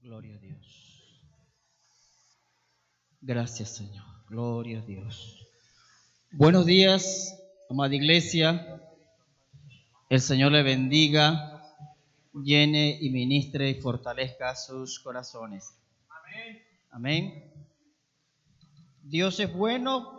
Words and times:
Gloria 0.00 0.36
a 0.36 0.38
Dios. 0.38 1.20
Gracias, 3.20 3.74
Señor. 3.74 4.04
Gloria 4.28 4.78
a 4.78 4.82
Dios. 4.82 5.44
Buenos 6.30 6.66
días, 6.66 7.36
amada 7.68 7.94
iglesia. 7.96 8.80
El 10.08 10.20
Señor 10.20 10.52
le 10.52 10.62
bendiga, 10.62 11.62
llene 12.32 12.96
y 13.00 13.10
ministre 13.10 13.70
y 13.70 13.80
fortalezca 13.80 14.54
sus 14.54 15.00
corazones. 15.00 15.74
Amén. 16.08 16.62
Amén. 16.90 17.52
Dios 19.02 19.40
es 19.40 19.52
bueno 19.52 20.14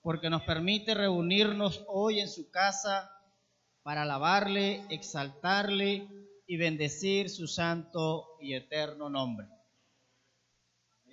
porque 0.00 0.30
nos 0.30 0.42
permite 0.42 0.94
reunirnos 0.94 1.84
hoy 1.86 2.20
en 2.20 2.28
su 2.28 2.50
casa 2.50 3.10
para 3.82 4.02
alabarle, 4.02 4.82
exaltarle 4.88 6.21
y 6.52 6.58
bendecir 6.58 7.30
su 7.30 7.48
santo 7.48 8.36
y 8.38 8.52
eterno 8.52 9.08
nombre. 9.08 9.48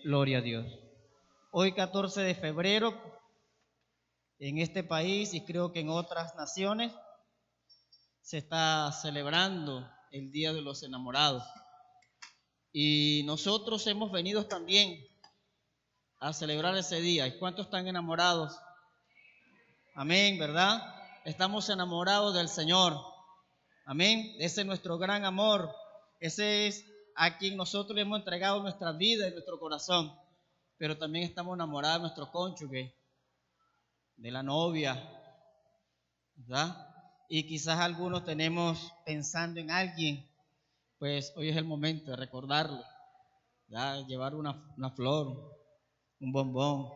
Gloria 0.04 0.40
a 0.40 0.41
Dios. 0.41 0.66
Hoy 1.54 1.72
14 1.72 2.20
de 2.23 2.36
febrero, 2.36 2.94
en 4.38 4.58
este 4.58 4.84
país 4.84 5.34
y 5.34 5.46
creo 5.46 5.72
que 5.72 5.80
en 5.80 5.88
otras 5.88 6.36
naciones, 6.36 6.91
se 8.22 8.40
está 8.40 8.91
celebrando 8.91 9.90
el 10.12 10.30
Día 10.30 10.52
de 10.52 10.62
los 10.62 10.84
Enamorados. 10.84 11.46
Y 12.74 13.24
nosotros 13.26 13.88
hemos 13.88 14.12
venido 14.12 14.46
también 14.46 15.08
a 16.20 16.34
celebrar 16.34 16.76
ese 16.76 16.99
día. 16.99 17.26
¿Y 17.27 17.40
cuántos 17.40 17.68
están 17.68 17.88
enamorados? 17.88 18.60
Amén, 19.96 20.38
¿verdad? 20.38 20.84
Estamos 21.24 21.70
enamorados 21.70 22.35
del 22.35 22.49
Señor. 22.49 23.09
Amén. 23.89 24.35
Ese 24.38 24.61
es 24.61 24.67
nuestro 24.67 24.99
gran 24.99 25.25
amor. 25.25 25.73
Ese 26.20 26.67
es 26.67 26.85
a 27.16 27.39
quien 27.39 27.57
nosotros 27.57 27.95
le 27.95 28.03
hemos 28.03 28.20
entregado 28.20 28.62
nuestra 28.62 28.91
vida 28.91 29.27
y 29.27 29.31
nuestro 29.31 29.59
corazón. 29.59 30.13
Pero 30.77 30.96
también 30.96 31.26
estamos 31.26 31.55
enamorados 31.55 31.98
de 31.98 32.01
nuestro 32.01 32.31
cónyuge, 32.31 32.93
de 34.15 34.29
la 34.29 34.43
novia, 34.43 34.93
¿verdad? 36.35 36.87
Y 37.29 37.48
quizás 37.48 37.79
algunos 37.79 38.26
tenemos 38.26 38.93
pensando 39.07 39.59
en 39.59 39.71
alguien, 39.71 40.24
pues 40.99 41.34
hoy 41.35 41.49
es 41.49 41.57
el 41.57 41.65
momento 41.65 42.12
de 42.12 42.18
recordarle, 42.18 42.84
llevar 44.07 44.35
una, 44.35 44.71
una 44.77 44.91
flor, 44.91 45.57
un 46.20 46.31
bombón, 46.31 46.91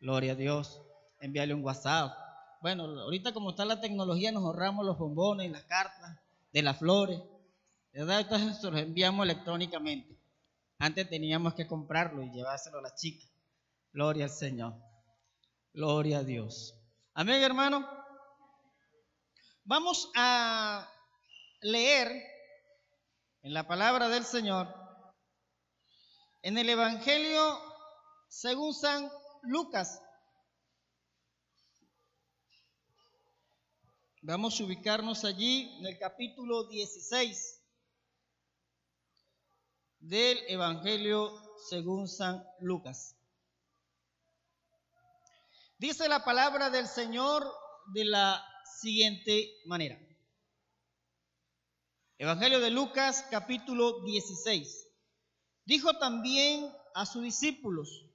gloria 0.00 0.32
a 0.32 0.36
Dios, 0.36 0.80
enviarle 1.20 1.52
un 1.52 1.62
WhatsApp. 1.62 2.21
Bueno, 2.62 2.84
ahorita 2.84 3.34
como 3.34 3.50
está 3.50 3.64
la 3.64 3.80
tecnología 3.80 4.30
nos 4.30 4.44
ahorramos 4.44 4.86
los 4.86 4.96
bombones, 4.96 5.50
las 5.50 5.64
cartas, 5.64 6.16
de 6.52 6.62
las 6.62 6.78
flores, 6.78 7.20
¿verdad? 7.92 8.20
Entonces 8.20 8.62
los 8.62 8.80
enviamos 8.80 9.24
electrónicamente. 9.24 10.16
Antes 10.78 11.10
teníamos 11.10 11.54
que 11.54 11.66
comprarlo 11.66 12.22
y 12.22 12.30
llevárselo 12.30 12.78
a 12.78 12.82
las 12.82 12.94
chicas. 12.94 13.28
Gloria 13.92 14.26
al 14.26 14.30
Señor. 14.30 14.74
Gloria 15.74 16.18
a 16.18 16.22
Dios. 16.22 16.76
Amén, 17.14 17.42
hermano. 17.42 17.84
Vamos 19.64 20.08
a 20.14 20.88
leer 21.62 22.12
en 23.42 23.54
la 23.54 23.66
palabra 23.66 24.08
del 24.08 24.24
Señor, 24.24 24.72
en 26.42 26.58
el 26.58 26.68
Evangelio 26.68 27.58
según 28.28 28.72
San 28.72 29.10
Lucas, 29.42 30.00
Vamos 34.24 34.60
a 34.60 34.64
ubicarnos 34.64 35.24
allí 35.24 35.76
en 35.80 35.86
el 35.86 35.98
capítulo 35.98 36.68
16 36.68 37.60
del 39.98 40.38
Evangelio 40.46 41.32
según 41.68 42.06
San 42.06 42.46
Lucas. 42.60 43.16
Dice 45.76 46.08
la 46.08 46.24
palabra 46.24 46.70
del 46.70 46.86
Señor 46.86 47.52
de 47.92 48.04
la 48.04 48.40
siguiente 48.80 49.56
manera. 49.64 49.98
Evangelio 52.16 52.60
de 52.60 52.70
Lucas 52.70 53.26
capítulo 53.28 54.04
16. 54.04 54.86
Dijo 55.64 55.98
también 55.98 56.72
a 56.94 57.06
sus 57.06 57.24
discípulos, 57.24 58.06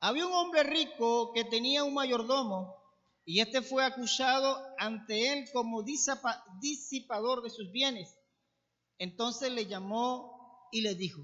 había 0.00 0.26
un 0.26 0.32
hombre 0.32 0.62
rico 0.62 1.34
que 1.34 1.44
tenía 1.44 1.84
un 1.84 1.92
mayordomo 1.92 2.81
y 3.24 3.40
este 3.40 3.62
fue 3.62 3.84
acusado 3.84 4.60
ante 4.78 5.32
él 5.32 5.48
como 5.52 5.82
disipador 5.82 7.42
de 7.42 7.50
sus 7.50 7.70
bienes. 7.70 8.18
Entonces 8.98 9.52
le 9.52 9.66
llamó 9.66 10.68
y 10.72 10.80
le 10.80 10.94
dijo, 10.94 11.22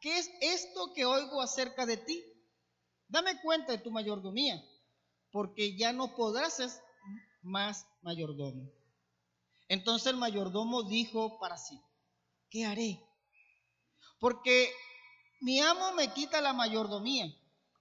¿qué 0.00 0.18
es 0.18 0.30
esto 0.40 0.92
que 0.94 1.04
oigo 1.04 1.42
acerca 1.42 1.84
de 1.84 1.98
ti? 1.98 2.24
Dame 3.08 3.40
cuenta 3.42 3.72
de 3.72 3.78
tu 3.78 3.90
mayordomía, 3.90 4.62
porque 5.30 5.76
ya 5.76 5.92
no 5.92 6.14
podrás 6.14 6.56
ser 6.56 6.70
más 7.42 7.86
mayordomo. 8.00 8.70
Entonces 9.68 10.12
el 10.12 10.16
mayordomo 10.16 10.84
dijo 10.84 11.38
para 11.38 11.58
sí, 11.58 11.78
¿qué 12.48 12.64
haré? 12.64 13.02
Porque 14.18 14.72
mi 15.40 15.60
amo 15.60 15.92
me 15.92 16.12
quita 16.12 16.40
la 16.40 16.52
mayordomía, 16.52 17.26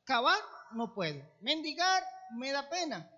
cavar 0.04 0.40
no 0.74 0.94
puedo, 0.94 1.22
mendigar 1.42 2.04
me 2.34 2.52
da 2.52 2.70
pena. 2.70 3.10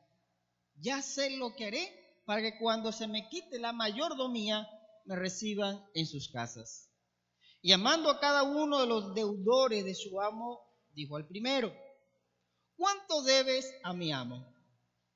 Ya 0.75 1.01
sé 1.01 1.31
lo 1.31 1.55
que 1.55 1.67
haré 1.67 2.21
para 2.25 2.41
que 2.41 2.57
cuando 2.57 2.91
se 2.91 3.07
me 3.07 3.27
quite 3.29 3.59
la 3.59 3.73
mayordomía 3.73 4.67
me 5.05 5.15
reciban 5.15 5.83
en 5.93 6.05
sus 6.05 6.29
casas. 6.29 6.89
Y 7.61 7.69
llamando 7.69 8.09
a 8.09 8.19
cada 8.19 8.43
uno 8.43 8.81
de 8.81 8.87
los 8.87 9.15
deudores 9.15 9.85
de 9.85 9.95
su 9.95 10.19
amo, 10.21 10.61
dijo 10.93 11.15
al 11.15 11.27
primero, 11.27 11.73
¿cuánto 12.75 13.21
debes 13.23 13.73
a 13.83 13.93
mi 13.93 14.11
amo? 14.11 14.45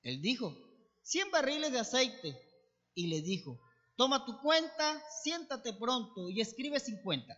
Él 0.01 0.21
dijo, 0.21 0.55
cien 1.01 1.29
barriles 1.31 1.71
de 1.71 1.79
aceite. 1.79 2.41
Y 2.93 3.07
le 3.07 3.21
dijo, 3.21 3.59
toma 3.95 4.25
tu 4.25 4.39
cuenta, 4.41 5.03
siéntate 5.21 5.73
pronto 5.73 6.29
y 6.29 6.41
escribe 6.41 6.79
cincuenta. 6.79 7.37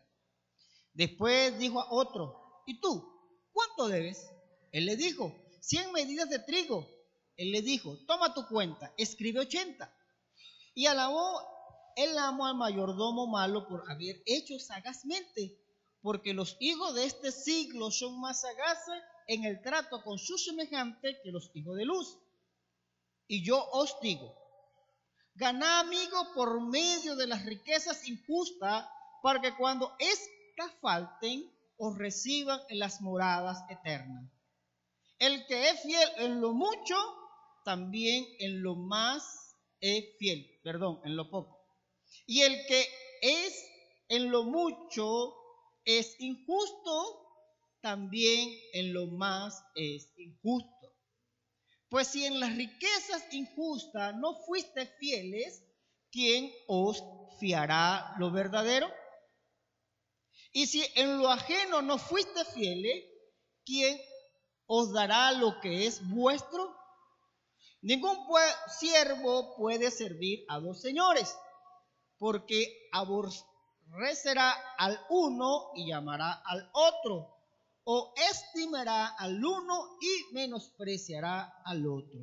Después 0.94 1.58
dijo 1.60 1.82
a 1.82 1.92
otro, 1.92 2.64
¿y 2.66 2.80
tú? 2.80 3.04
¿Cuánto 3.52 3.88
debes? 3.88 4.30
Él 4.72 4.86
le 4.86 4.96
dijo, 4.96 5.36
100 5.62 5.92
medidas 5.92 6.30
de 6.30 6.40
trigo. 6.40 6.88
Él 7.38 7.52
le 7.52 7.62
dijo, 7.62 7.98
toma 8.06 8.34
tu 8.34 8.48
cuenta, 8.48 8.94
escribe 8.98 9.40
80. 9.40 9.94
Y 10.74 10.86
alabó, 10.88 11.42
él 11.96 12.18
amó 12.18 12.46
al 12.46 12.56
mayordomo 12.56 13.28
malo 13.28 13.68
por 13.68 13.90
haber 13.90 14.22
hecho 14.26 14.60
sagazmente, 14.60 15.58
porque 16.02 16.34
los 16.34 16.58
hijos 16.60 16.96
de 16.96 17.06
este 17.06 17.32
siglo 17.32 17.92
son 17.92 18.20
más 18.20 18.42
sagaces 18.42 19.04
en 19.28 19.46
el 19.46 19.62
trato 19.62 20.04
con 20.04 20.18
su 20.18 20.38
semejante 20.38 21.20
que 21.24 21.32
los 21.32 21.52
hijos 21.54 21.78
de 21.78 21.86
luz. 21.86 22.18
Y 23.28 23.44
yo 23.46 23.64
os 23.72 24.00
digo, 24.02 24.34
ganá 25.36 25.82
amigo 25.82 26.34
por 26.34 26.62
medio 26.62 27.16
de 27.16 27.28
las 27.28 27.46
riquezas 27.46 28.08
injustas, 28.08 28.88
para 29.22 29.40
que 29.42 29.56
cuando 29.56 29.96
éstas 30.00 30.72
falten, 30.82 31.50
os 31.78 31.98
reciban 31.98 32.60
en 32.70 32.80
las 32.80 33.02
moradas 33.02 33.60
eternas. 33.70 34.30
El 35.20 35.46
que 35.48 35.70
es 35.70 35.82
fiel 35.82 36.10
en 36.18 36.40
lo 36.40 36.54
mucho, 36.54 36.96
también 37.66 38.26
en 38.40 38.64
lo 38.64 38.76
más 38.76 39.54
es 39.82 40.18
fiel, 40.18 40.60
perdón, 40.64 41.02
en 41.04 41.18
lo 41.18 41.30
poco. 41.30 41.60
Y 42.26 42.42
el 42.42 42.66
que 42.66 42.88
es 43.22 43.66
en 44.08 44.32
lo 44.32 44.44
mucho 44.44 45.36
es 45.84 46.16
injusto, 46.20 47.28
también 47.82 48.58
en 48.74 48.94
lo 48.94 49.08
más 49.08 49.62
es 49.76 50.14
injusto. 50.18 50.94
Pues 51.90 52.08
si 52.08 52.26
en 52.26 52.40
las 52.40 52.56
riquezas 52.56 53.34
injustas 53.34 54.16
no 54.16 54.36
fuiste 54.46 54.86
fieles, 54.86 55.64
¿quién 56.12 56.50
os 56.68 57.04
fiará 57.40 58.16
lo 58.20 58.32
verdadero? 58.32 58.90
Y 60.54 60.68
si 60.68 60.84
en 60.96 61.18
lo 61.18 61.30
ajeno 61.30 61.82
no 61.82 61.98
fuiste 61.98 62.46
fieles, 62.46 63.04
¿quién 63.66 64.00
os 64.72 64.94
dará 64.94 65.32
lo 65.32 65.60
que 65.62 65.88
es 65.88 66.08
vuestro? 66.08 66.76
Ningún 67.82 68.16
siervo 68.68 69.56
puede 69.56 69.90
servir 69.90 70.46
a 70.48 70.60
dos 70.60 70.80
señores, 70.80 71.36
porque 72.20 72.90
aborrecerá 72.92 74.52
al 74.78 75.04
uno 75.10 75.72
y 75.74 75.88
llamará 75.88 76.34
al 76.46 76.70
otro, 76.74 77.36
o 77.84 78.14
estimará 78.30 79.08
al 79.08 79.44
uno 79.44 79.98
y 80.02 80.36
menospreciará 80.36 81.52
al 81.66 81.88
otro. 81.88 82.20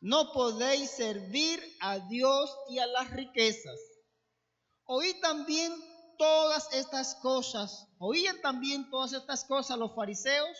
No 0.00 0.32
podéis 0.32 0.90
servir 0.92 1.62
a 1.80 1.98
Dios 1.98 2.50
y 2.70 2.78
a 2.78 2.86
las 2.86 3.10
riquezas. 3.10 3.78
Oí 4.84 5.20
también 5.20 5.70
todas 6.16 6.72
estas 6.72 7.14
cosas, 7.16 7.88
oían 7.98 8.40
también 8.40 8.88
todas 8.88 9.12
estas 9.12 9.44
cosas 9.44 9.76
los 9.76 9.94
fariseos 9.94 10.56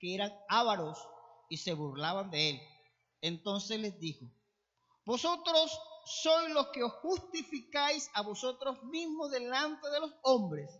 eran 0.00 0.32
ávaros 0.48 0.98
y 1.48 1.56
se 1.56 1.72
burlaban 1.72 2.30
de 2.30 2.50
él. 2.50 2.60
Entonces 3.20 3.80
les 3.80 3.98
dijo, 3.98 4.26
vosotros 5.04 5.78
sois 6.04 6.50
los 6.50 6.68
que 6.68 6.82
os 6.82 6.92
justificáis 6.94 8.10
a 8.14 8.22
vosotros 8.22 8.82
mismos 8.84 9.30
delante 9.30 9.88
de 9.90 10.00
los 10.00 10.12
hombres, 10.22 10.70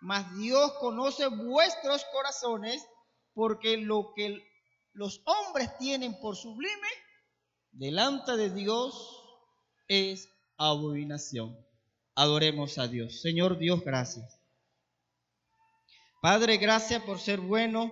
mas 0.00 0.36
Dios 0.36 0.72
conoce 0.80 1.26
vuestros 1.28 2.04
corazones, 2.12 2.86
porque 3.34 3.76
lo 3.76 4.12
que 4.14 4.42
los 4.92 5.22
hombres 5.24 5.76
tienen 5.78 6.18
por 6.20 6.36
sublime, 6.36 6.88
delante 7.70 8.36
de 8.36 8.50
Dios 8.50 9.22
es 9.88 10.28
abominación. 10.58 11.56
Adoremos 12.14 12.76
a 12.78 12.88
Dios. 12.88 13.20
Señor 13.22 13.56
Dios, 13.56 13.82
gracias. 13.82 14.38
Padre, 16.20 16.58
gracias 16.58 17.02
por 17.02 17.18
ser 17.18 17.40
bueno, 17.40 17.90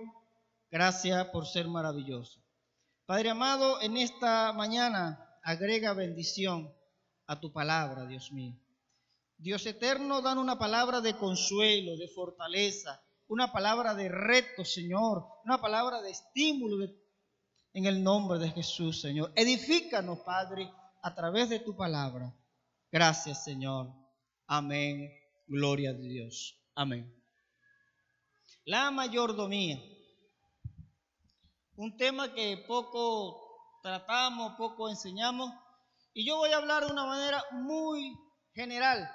gracias 0.71 1.27
por 1.27 1.45
ser 1.45 1.67
maravilloso. 1.67 2.41
Padre 3.05 3.29
amado, 3.29 3.81
en 3.81 3.97
esta 3.97 4.53
mañana 4.53 5.37
agrega 5.43 5.93
bendición 5.93 6.73
a 7.27 7.39
tu 7.39 7.51
palabra, 7.51 8.07
Dios 8.07 8.31
mío. 8.31 8.57
Dios 9.37 9.65
eterno, 9.65 10.21
dan 10.21 10.37
una 10.37 10.57
palabra 10.57 11.01
de 11.01 11.17
consuelo, 11.17 11.97
de 11.97 12.07
fortaleza, 12.07 13.03
una 13.27 13.51
palabra 13.51 13.95
de 13.95 14.07
reto, 14.07 14.63
Señor, 14.63 15.25
una 15.45 15.59
palabra 15.59 16.01
de 16.01 16.11
estímulo 16.11 16.87
en 17.73 17.85
el 17.85 18.03
nombre 18.03 18.39
de 18.39 18.51
Jesús, 18.51 19.01
Señor. 19.01 19.31
Edifícanos, 19.35 20.19
Padre, 20.19 20.71
a 21.01 21.15
través 21.15 21.49
de 21.49 21.59
tu 21.59 21.75
palabra. 21.75 22.33
Gracias, 22.91 23.43
Señor. 23.43 23.91
Amén. 24.47 25.11
Gloria 25.47 25.91
a 25.91 25.93
Dios. 25.93 26.61
Amén. 26.75 27.11
La 28.65 28.91
mayordomía. 28.91 29.81
Un 31.81 31.97
tema 31.97 32.31
que 32.31 32.63
poco 32.67 33.79
tratamos, 33.81 34.53
poco 34.55 34.87
enseñamos. 34.87 35.51
Y 36.13 36.27
yo 36.27 36.37
voy 36.37 36.51
a 36.51 36.57
hablar 36.57 36.85
de 36.85 36.91
una 36.91 37.07
manera 37.07 37.43
muy 37.53 38.15
general, 38.53 39.09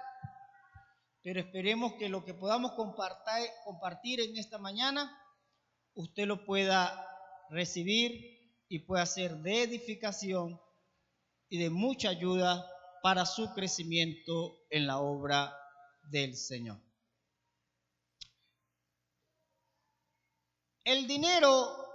pero 1.22 1.38
esperemos 1.38 1.92
que 1.96 2.08
lo 2.08 2.24
que 2.24 2.34
podamos 2.34 2.72
compartir, 2.72 4.18
en 4.18 4.36
esta 4.36 4.58
mañana, 4.58 5.16
usted 5.94 6.26
lo 6.26 6.44
pueda 6.44 7.06
recibir 7.50 8.20
y 8.69 8.80
pueda 8.80 9.06
ser 9.06 9.36
de 9.42 9.62
edificación 9.62 10.60
y 11.48 11.62
de 11.62 11.70
mucha 11.70 12.08
ayuda 12.08 12.69
para 13.00 13.26
su 13.26 13.54
crecimiento 13.54 14.56
en 14.70 14.88
la 14.88 14.98
obra 14.98 15.56
del 16.10 16.34
Señor. 16.34 16.80
El 20.82 21.06
dinero 21.06 21.85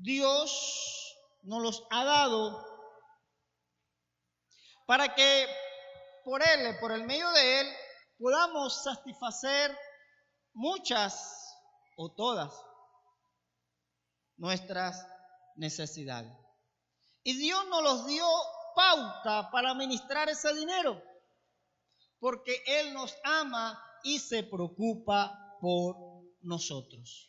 Dios 0.00 1.16
nos 1.42 1.62
los 1.62 1.86
ha 1.90 2.04
dado 2.04 2.64
para 4.86 5.14
que 5.14 5.46
por 6.24 6.42
Él, 6.42 6.76
por 6.78 6.92
el 6.92 7.04
medio 7.04 7.30
de 7.32 7.60
Él, 7.60 7.66
podamos 8.18 8.84
satisfacer 8.84 9.76
muchas 10.52 11.52
o 11.96 12.12
todas 12.14 12.52
nuestras 14.36 15.06
necesidades. 15.56 16.32
Y 17.24 17.36
Dios 17.36 17.66
nos 17.68 17.82
los 17.82 18.06
dio 18.06 18.26
pauta 18.76 19.50
para 19.50 19.72
administrar 19.72 20.28
ese 20.28 20.54
dinero, 20.54 21.02
porque 22.20 22.62
Él 22.66 22.94
nos 22.94 23.16
ama 23.24 23.82
y 24.04 24.20
se 24.20 24.44
preocupa 24.44 25.56
por 25.60 25.96
nosotros. 26.40 27.27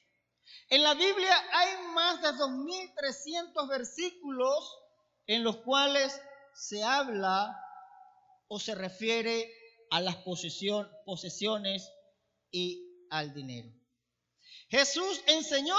En 0.69 0.83
la 0.83 0.93
Biblia 0.93 1.35
hay 1.51 1.87
más 1.93 2.21
de 2.21 2.29
2.300 2.29 3.67
versículos 3.67 4.77
en 5.25 5.43
los 5.43 5.57
cuales 5.57 6.21
se 6.53 6.83
habla 6.83 7.59
o 8.47 8.59
se 8.59 8.75
refiere 8.75 9.51
a 9.89 9.99
las 9.99 10.17
posesiones 10.17 11.91
y 12.51 13.07
al 13.09 13.33
dinero. 13.33 13.69
Jesús 14.69 15.23
enseñó 15.25 15.75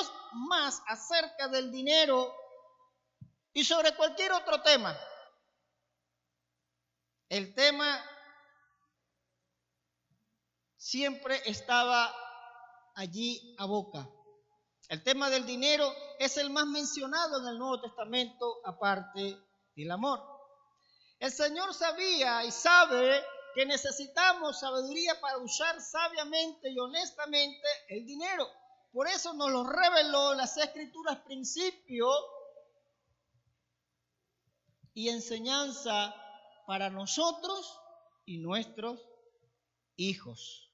más 0.48 0.82
acerca 0.88 1.46
del 1.46 1.70
dinero 1.70 2.34
y 3.52 3.64
sobre 3.64 3.94
cualquier 3.94 4.32
otro 4.32 4.60
tema. 4.62 4.98
El 7.28 7.54
tema 7.54 8.04
siempre 10.76 11.40
estaba 11.46 12.12
allí 12.96 13.54
a 13.58 13.66
boca. 13.66 14.08
El 14.90 15.04
tema 15.04 15.30
del 15.30 15.46
dinero 15.46 15.94
es 16.18 16.36
el 16.36 16.50
más 16.50 16.66
mencionado 16.66 17.40
en 17.40 17.46
el 17.46 17.58
Nuevo 17.60 17.80
Testamento 17.80 18.60
aparte 18.64 19.38
del 19.76 19.90
amor. 19.92 20.20
El 21.20 21.30
Señor 21.30 21.72
sabía 21.72 22.44
y 22.44 22.50
sabe 22.50 23.24
que 23.54 23.66
necesitamos 23.66 24.58
sabiduría 24.58 25.20
para 25.20 25.38
usar 25.38 25.80
sabiamente 25.80 26.70
y 26.72 26.78
honestamente 26.80 27.68
el 27.88 28.04
dinero. 28.04 28.48
Por 28.92 29.06
eso 29.06 29.32
nos 29.32 29.52
lo 29.52 29.62
reveló 29.62 30.34
las 30.34 30.56
escrituras 30.56 31.18
principio 31.20 32.08
y 34.92 35.08
enseñanza 35.08 36.12
para 36.66 36.90
nosotros 36.90 37.78
y 38.26 38.38
nuestros 38.38 39.00
hijos. 39.94 40.69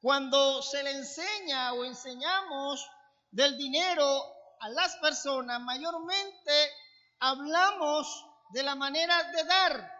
Cuando 0.00 0.62
se 0.62 0.82
le 0.82 0.92
enseña 0.92 1.72
o 1.72 1.84
enseñamos 1.84 2.88
del 3.30 3.56
dinero 3.56 4.22
a 4.60 4.68
las 4.68 4.96
personas, 4.96 5.60
mayormente 5.60 6.70
hablamos 7.18 8.26
de 8.50 8.62
la 8.62 8.74
manera 8.74 9.32
de 9.32 9.44
dar 9.44 9.92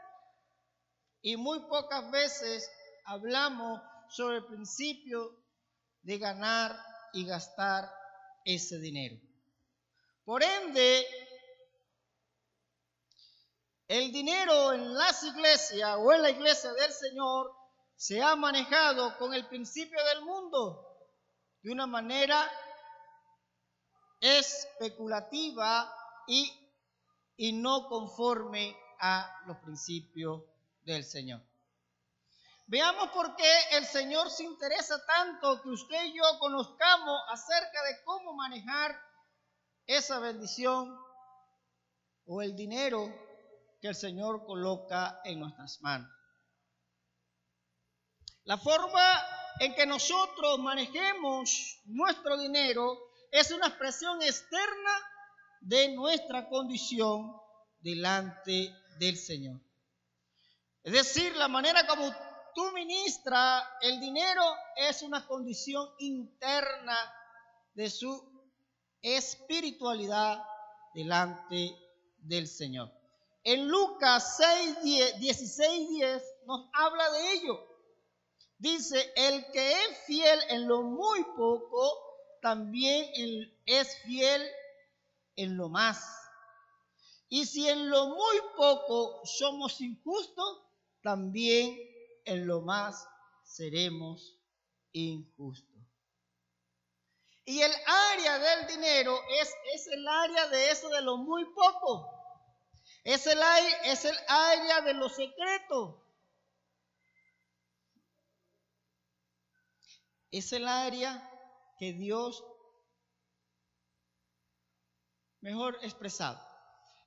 y 1.21 1.37
muy 1.37 1.61
pocas 1.69 2.11
veces 2.11 2.71
hablamos 3.05 3.81
sobre 4.09 4.37
el 4.39 4.47
principio 4.47 5.45
de 6.03 6.19
ganar 6.19 6.79
y 7.13 7.27
gastar 7.27 7.93
ese 8.45 8.79
dinero. 8.79 9.17
Por 10.25 10.43
ende, 10.43 11.07
el 13.89 14.13
dinero 14.13 14.73
en 14.73 14.95
las 14.95 15.23
iglesias 15.25 15.97
o 15.99 16.13
en 16.13 16.23
la 16.23 16.31
iglesia 16.31 16.73
del 16.73 16.93
Señor 16.93 17.55
se 17.99 18.23
ha 18.23 18.37
manejado 18.37 19.19
con 19.19 19.35
el 19.35 19.49
principio 19.49 19.99
del 20.05 20.25
mundo 20.25 20.87
de 21.63 21.73
una 21.73 21.85
manera 21.89 22.49
especulativa 24.21 25.93
y, 26.29 26.49
y 27.37 27.53
no 27.55 27.89
conforme 27.89 28.77
a 29.01 29.43
los 29.47 29.57
principios 29.59 30.45
del 30.83 31.03
Señor. 31.03 31.43
Veamos 32.69 33.11
por 33.11 33.35
qué 33.35 33.53
el 33.73 33.85
Señor 33.85 34.31
se 34.31 34.45
interesa 34.45 35.05
tanto 35.05 35.61
que 35.61 35.71
usted 35.71 36.05
y 36.05 36.17
yo 36.17 36.23
conozcamos 36.39 37.21
acerca 37.31 37.83
de 37.83 38.05
cómo 38.05 38.33
manejar 38.35 38.97
esa 39.87 40.21
bendición 40.21 40.97
o 42.27 42.43
el 42.43 42.55
dinero 42.55 43.13
que 43.81 43.89
el 43.89 43.97
Señor 43.97 44.47
coloca 44.47 45.21
en 45.25 45.41
nuestras 45.41 45.81
manos. 45.81 46.18
La 48.49 48.57
forma 48.57 49.03
en 49.61 49.75
que 49.75 49.85
nosotros 49.85 50.59
manejemos 50.59 51.83
nuestro 51.85 52.39
dinero 52.39 52.99
es 53.31 53.51
una 53.51 53.67
expresión 53.67 54.23
externa 54.23 54.91
de 55.61 55.89
nuestra 55.89 56.49
condición 56.49 57.31
delante 57.81 58.75
del 58.99 59.19
Señor. 59.19 59.61
Es 60.83 60.95
decir, 60.95 61.37
la 61.37 61.49
manera 61.49 61.87
como 61.87 62.11
tú 62.55 62.73
ministras 62.73 63.65
el 63.83 64.01
dinero 64.01 64.43
es 64.77 65.03
una 65.03 65.27
condición 65.27 65.87
interna 65.99 66.97
de 67.75 67.91
su 67.91 68.49
espiritualidad 69.03 70.43
delante 70.95 71.77
del 72.17 72.49
Señor. 72.49 72.91
En 73.45 73.69
Lucas 73.69 74.39
6, 74.39 75.19
16, 75.21 75.89
10 75.91 76.23
nos 76.47 76.71
habla 76.73 77.11
de 77.11 77.33
ello. 77.33 77.68
Dice, 78.59 79.13
el 79.15 79.51
que 79.53 79.73
es 79.73 79.99
fiel 80.07 80.41
en 80.49 80.67
lo 80.67 80.83
muy 80.83 81.23
poco, 81.37 82.09
también 82.43 83.11
es 83.65 83.97
fiel 84.03 84.45
en 85.37 85.57
lo 85.57 85.69
más. 85.69 86.05
Y 87.29 87.47
si 87.47 87.69
en 87.69 87.89
lo 87.89 88.09
muy 88.09 88.41
poco 88.57 89.25
somos 89.25 89.81
injustos, 89.81 90.63
también 91.03 91.79
en 92.25 92.47
lo 92.47 92.63
más 92.63 93.07
seremos 93.45 94.37
injustos. 94.93 95.69
Y 97.45 97.63
el 97.63 97.73
área 98.13 98.39
del 98.39 98.67
dinero 98.67 99.19
es, 99.41 99.55
es 99.75 99.87
el 99.87 100.07
área 100.07 100.49
de 100.49 100.71
eso 100.71 100.89
de 100.89 101.01
lo 101.01 101.17
muy 101.17 101.45
poco. 101.47 102.13
Es 103.05 103.27
el, 103.27 103.39
es 103.85 104.05
el 104.05 104.17
área 104.27 104.81
de 104.83 104.95
lo 104.95 105.09
secreto. 105.09 106.08
Es 110.31 110.53
el 110.53 110.69
área 110.69 111.29
que 111.79 111.93
Dios 111.93 112.45
mejor 115.41 115.79
expresado. 115.83 116.39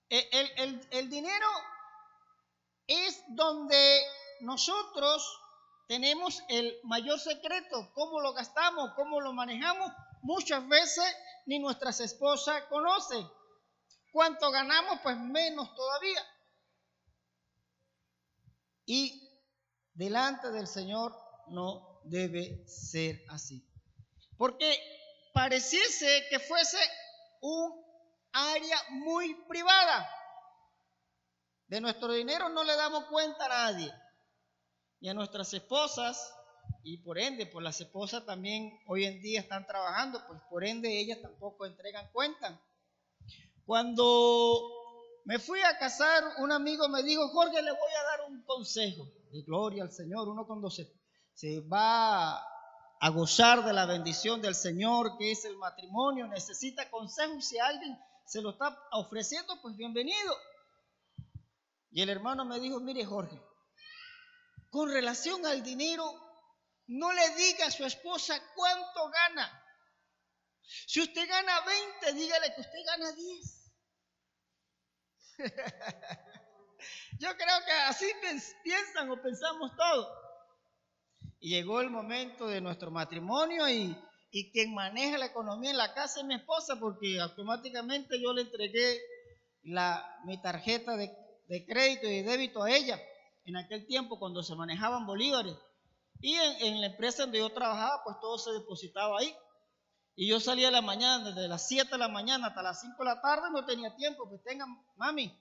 E, 0.09 0.27
el, 0.91 1.09
dinero 1.09 1.47
es 2.87 3.23
donde 3.29 4.01
nosotros 4.41 5.39
tenemos 5.87 6.41
el 6.49 6.79
mayor 6.83 7.19
secreto, 7.19 7.91
cómo 7.93 8.19
lo 8.21 8.33
gastamos, 8.33 8.91
cómo 8.95 9.21
lo 9.21 9.33
manejamos. 9.33 9.91
Muchas 10.21 10.67
veces 10.67 11.05
ni 11.45 11.59
nuestras 11.59 11.99
esposas 11.99 12.63
conocen. 12.65 13.27
Cuánto 14.11 14.51
ganamos, 14.51 14.99
pues 15.01 15.17
menos 15.17 15.73
todavía. 15.75 16.21
Y 18.85 19.29
delante 19.93 20.51
del 20.51 20.67
Señor 20.67 21.17
no 21.47 21.90
debe 22.03 22.65
ser 22.67 23.23
así. 23.29 23.65
Porque 24.37 24.77
pareciese 25.33 26.23
que 26.29 26.39
fuese 26.39 26.77
un 27.41 27.83
área 28.33 28.77
muy 28.89 29.35
privada. 29.47 30.09
De 31.67 31.79
nuestro 31.79 32.11
dinero 32.11 32.49
no 32.49 32.63
le 32.63 32.75
damos 32.75 33.05
cuenta 33.05 33.45
a 33.45 33.71
nadie. 33.71 33.93
Y 34.99 35.09
a 35.09 35.13
nuestras 35.13 35.53
esposas, 35.53 36.33
y 36.83 36.97
por 36.97 37.17
ende, 37.17 37.45
pues 37.45 37.63
las 37.63 37.79
esposas 37.81 38.25
también 38.25 38.79
hoy 38.87 39.05
en 39.05 39.21
día 39.21 39.39
están 39.39 39.65
trabajando, 39.65 40.21
pues 40.27 40.41
por 40.49 40.63
ende 40.63 40.99
ellas 40.99 41.21
tampoco 41.21 41.65
entregan 41.65 42.11
cuenta. 42.11 42.61
Cuando 43.65 44.69
me 45.25 45.39
fui 45.39 45.61
a 45.61 45.77
casar, 45.77 46.23
un 46.39 46.51
amigo 46.51 46.87
me 46.89 47.03
dijo, 47.03 47.27
Jorge, 47.29 47.61
le 47.61 47.71
voy 47.71 47.91
a 47.99 48.17
dar 48.17 48.29
un 48.29 48.43
consejo. 48.43 49.07
De 49.31 49.41
gloria 49.43 49.83
al 49.83 49.91
Señor, 49.91 50.27
uno 50.27 50.45
cuando 50.45 50.69
se, 50.69 50.91
se 51.33 51.59
va 51.61 52.37
a 52.37 53.09
gozar 53.09 53.63
de 53.63 53.73
la 53.73 53.85
bendición 53.85 54.41
del 54.41 54.55
Señor, 54.55 55.17
que 55.17 55.31
es 55.31 55.45
el 55.45 55.57
matrimonio, 55.57 56.27
necesita 56.27 56.89
consejo. 56.89 57.41
Si 57.41 57.57
alguien 57.57 57.97
se 58.25 58.41
lo 58.41 58.51
está 58.51 58.77
ofreciendo, 58.91 59.59
pues 59.61 59.75
bienvenido. 59.75 60.37
Y 61.91 62.01
el 62.01 62.09
hermano 62.09 62.45
me 62.45 62.59
dijo, 62.59 62.79
mire 62.79 63.03
Jorge, 63.05 63.41
con 64.69 64.89
relación 64.91 65.45
al 65.45 65.63
dinero, 65.63 66.03
no 66.87 67.11
le 67.11 67.29
diga 67.35 67.65
a 67.65 67.71
su 67.71 67.85
esposa 67.85 68.39
cuánto 68.55 69.09
gana. 69.09 69.57
Si 70.87 71.01
usted 71.01 71.27
gana 71.27 71.61
20, 72.01 72.13
dígale 72.13 72.53
que 72.53 72.61
usted 72.61 72.79
gana 72.85 73.11
10. 73.11 73.71
Yo 77.19 77.35
creo 77.35 77.65
que 77.65 77.71
así 77.71 78.05
piensan 78.63 79.09
o 79.09 79.21
pensamos 79.21 79.75
todos. 79.75 80.20
Llegó 81.41 81.81
el 81.81 81.89
momento 81.89 82.47
de 82.47 82.61
nuestro 82.61 82.91
matrimonio 82.91 83.67
y 83.67 83.97
quien 84.51 84.73
maneja 84.73 85.17
la 85.17 85.25
economía 85.25 85.71
en 85.71 85.77
la 85.77 85.93
casa 85.93 86.21
es 86.21 86.25
mi 86.25 86.35
esposa 86.35 86.77
porque 86.79 87.19
automáticamente 87.19 88.21
yo 88.21 88.31
le 88.31 88.43
entregué 88.43 89.01
la, 89.63 90.19
mi 90.25 90.41
tarjeta 90.41 90.95
de, 90.95 91.11
crédito 91.65 92.07
y 92.07 92.21
de 92.21 92.23
débito 92.23 92.63
a 92.63 92.71
ella 92.71 92.99
en 93.45 93.57
aquel 93.57 93.85
tiempo 93.85 94.19
cuando 94.19 94.43
se 94.43 94.55
manejaban 94.55 95.05
bolívares. 95.05 95.55
Y 96.21 96.35
en, 96.35 96.79
la 96.79 96.87
empresa 96.87 97.23
donde 97.23 97.39
yo 97.39 97.49
trabajaba, 97.49 98.03
pues 98.03 98.17
todo 98.21 98.37
se 98.37 98.51
depositaba 98.51 99.19
ahí. 99.19 99.35
Y 100.15 100.27
yo 100.27 100.39
salía 100.39 100.67
de 100.67 100.73
la 100.73 100.81
mañana, 100.81 101.31
desde 101.31 101.47
las 101.47 101.67
7 101.67 101.89
de 101.89 101.97
la 101.97 102.07
mañana 102.07 102.47
hasta 102.47 102.61
las 102.61 102.79
5 102.81 102.95
de 102.99 103.05
la 103.05 103.21
tarde, 103.21 103.49
no 103.51 103.65
tenía 103.65 103.95
tiempo. 103.95 104.29
Pues 104.29 104.43
tenga, 104.43 104.65
mami, 104.95 105.35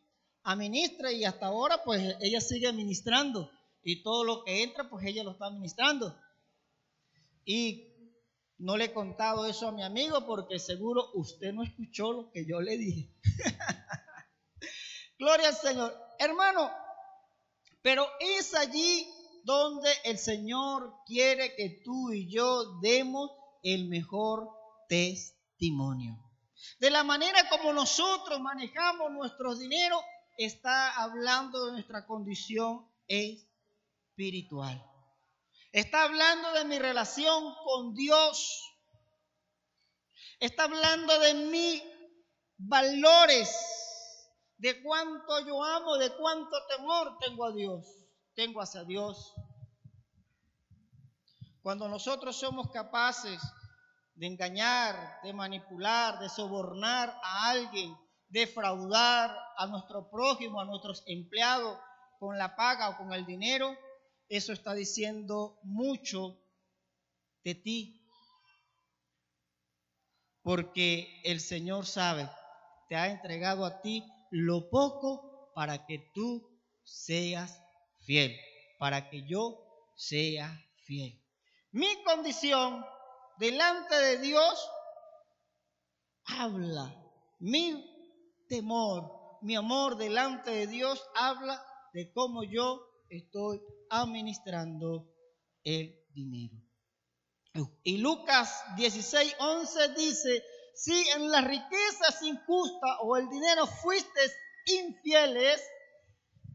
administra 0.44 1.12
y 1.12 1.24
hasta 1.24 1.46
ahora, 1.46 1.84
pues 1.84 2.16
ella 2.20 2.40
sigue 2.40 2.66
administrando. 2.66 3.50
Y 3.82 4.02
todo 4.02 4.24
lo 4.24 4.44
que 4.44 4.62
entra, 4.62 4.88
pues 4.88 5.06
ella 5.06 5.24
lo 5.24 5.32
está 5.32 5.46
administrando. 5.46 6.16
Y 7.44 7.90
no 8.58 8.76
le 8.76 8.86
he 8.86 8.92
contado 8.92 9.46
eso 9.46 9.68
a 9.68 9.72
mi 9.72 9.82
amigo 9.82 10.26
porque 10.26 10.58
seguro 10.58 11.10
usted 11.14 11.52
no 11.52 11.62
escuchó 11.62 12.12
lo 12.12 12.30
que 12.30 12.46
yo 12.46 12.60
le 12.60 12.76
dije. 12.76 13.10
Gloria 15.18 15.48
al 15.48 15.54
Señor. 15.54 15.96
Hermano, 16.18 16.70
pero 17.82 18.06
es 18.20 18.54
allí 18.54 19.08
donde 19.44 19.90
el 20.04 20.18
Señor 20.18 20.94
quiere 21.06 21.54
que 21.56 21.80
tú 21.82 22.12
y 22.12 22.30
yo 22.30 22.78
demos 22.80 23.30
el 23.62 23.88
mejor 23.88 24.48
testimonio. 24.88 26.18
De 26.78 26.90
la 26.90 27.02
manera 27.02 27.48
como 27.48 27.72
nosotros 27.72 28.40
manejamos 28.40 29.10
nuestro 29.12 29.56
dinero, 29.56 30.02
está 30.36 30.90
hablando 31.02 31.66
de 31.66 31.72
nuestra 31.72 32.06
condición 32.06 32.86
espiritual. 33.08 33.49
Está 35.72 36.02
hablando 36.02 36.52
de 36.52 36.64
mi 36.64 36.78
relación 36.78 37.54
con 37.64 37.94
Dios. 37.94 38.76
Está 40.40 40.64
hablando 40.64 41.18
de 41.20 41.34
mis 41.34 41.82
valores, 42.58 43.50
de 44.58 44.82
cuánto 44.82 45.46
yo 45.46 45.62
amo, 45.62 45.96
de 45.96 46.14
cuánto 46.16 46.56
temor 46.66 47.16
tengo 47.18 47.44
a 47.46 47.52
Dios, 47.52 47.86
tengo 48.34 48.60
hacia 48.60 48.84
Dios. 48.84 49.32
Cuando 51.62 51.88
nosotros 51.88 52.36
somos 52.36 52.70
capaces 52.70 53.40
de 54.14 54.26
engañar, 54.26 55.20
de 55.22 55.32
manipular, 55.32 56.18
de 56.18 56.28
sobornar 56.28 57.08
a 57.22 57.50
alguien, 57.50 57.96
defraudar 58.28 59.34
a 59.56 59.66
nuestro 59.66 60.10
prójimo, 60.10 60.60
a 60.60 60.64
nuestros 60.64 61.02
empleados 61.06 61.78
con 62.18 62.36
la 62.36 62.54
paga 62.56 62.90
o 62.90 62.96
con 62.98 63.12
el 63.12 63.24
dinero, 63.24 63.76
eso 64.30 64.52
está 64.52 64.74
diciendo 64.74 65.58
mucho 65.64 66.40
de 67.42 67.56
ti. 67.56 68.00
Porque 70.42 71.20
el 71.24 71.40
Señor 71.40 71.84
sabe, 71.84 72.30
te 72.88 72.96
ha 72.96 73.08
entregado 73.08 73.66
a 73.66 73.82
ti 73.82 74.04
lo 74.30 74.70
poco 74.70 75.52
para 75.54 75.84
que 75.84 76.10
tú 76.14 76.48
seas 76.84 77.60
fiel, 78.06 78.34
para 78.78 79.10
que 79.10 79.26
yo 79.26 79.58
sea 79.96 80.64
fiel. 80.84 81.20
Mi 81.72 82.02
condición 82.04 82.86
delante 83.38 83.96
de 83.96 84.18
Dios 84.18 84.70
habla, 86.24 86.94
mi 87.40 87.84
temor, 88.48 89.38
mi 89.42 89.56
amor 89.56 89.96
delante 89.96 90.52
de 90.52 90.66
Dios 90.68 91.04
habla 91.16 91.64
de 91.92 92.12
cómo 92.12 92.44
yo 92.44 92.86
estoy 93.08 93.60
administrando 93.90 95.12
el 95.62 96.06
dinero. 96.12 96.56
Y 97.82 97.98
Lucas 97.98 98.62
16, 98.76 99.36
11 99.38 99.94
dice, 99.94 100.44
si 100.74 101.08
en 101.10 101.30
las 101.30 101.44
riquezas 101.44 102.22
injustas 102.22 102.96
o 103.02 103.16
el 103.16 103.28
dinero 103.28 103.66
fuiste 103.66 104.20
infieles, 104.66 105.62